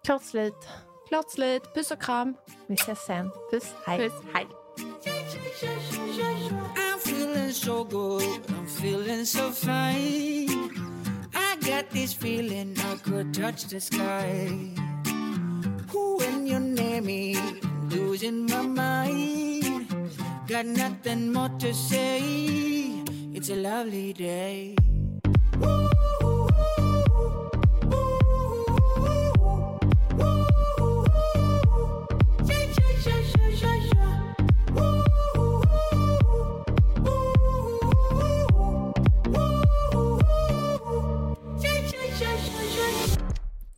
Klart 0.05 0.23
slut. 0.23 0.69
Klart 1.09 1.31
slut. 1.31 1.75
Puss 1.75 1.91
och 1.91 2.03
kram. 2.03 2.37
Vi 2.67 2.75
ses 2.75 3.05
sen. 3.07 3.31
Puss, 3.51 3.75
hej. 3.87 3.99
Puss. 3.99 4.23
Hej. 4.33 4.47
Feeling 7.49 7.65
so 7.65 7.85
good, 7.85 8.41
I'm 8.51 8.67
feeling 8.67 9.25
so 9.25 9.51
fine. 9.51 10.71
I 11.35 11.57
got 11.65 11.89
this 11.89 12.13
feeling 12.13 12.77
I 12.79 12.97
could 12.97 13.33
touch 13.33 13.65
the 13.69 13.81
sky. 13.81 14.51
Ooh, 15.95 16.19
when 16.19 16.47
you 16.47 16.61
near 16.61 17.01
me, 17.01 17.39
I'm 17.39 17.89
losing 17.89 18.45
my 18.45 18.61
mind. 18.61 19.89
Got 20.47 20.67
nothing 20.67 21.33
more 21.33 21.49
to 21.61 21.73
say. 21.73 22.21
It's 23.33 23.49
a 23.49 23.57
lovely 23.57 24.13
day. 24.13 24.77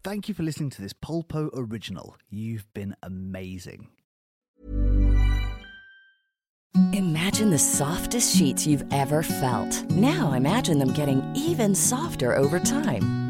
Thank 0.02 0.28
you 0.28 0.34
for 0.34 0.42
listening 0.42 0.70
to 0.70 0.80
this 0.80 0.94
Polpo 0.94 1.50
original. 1.52 2.16
You've 2.30 2.72
been 2.72 2.96
amazing. 3.02 3.88
Imagine 6.94 7.50
the 7.50 7.58
softest 7.58 8.34
sheets 8.34 8.66
you've 8.66 8.84
ever 8.92 9.22
felt. 9.22 9.90
Now 9.90 10.32
imagine 10.32 10.78
them 10.78 10.94
getting 10.94 11.22
even 11.34 11.74
softer 11.74 12.34
over 12.34 12.58
time. 12.58 13.29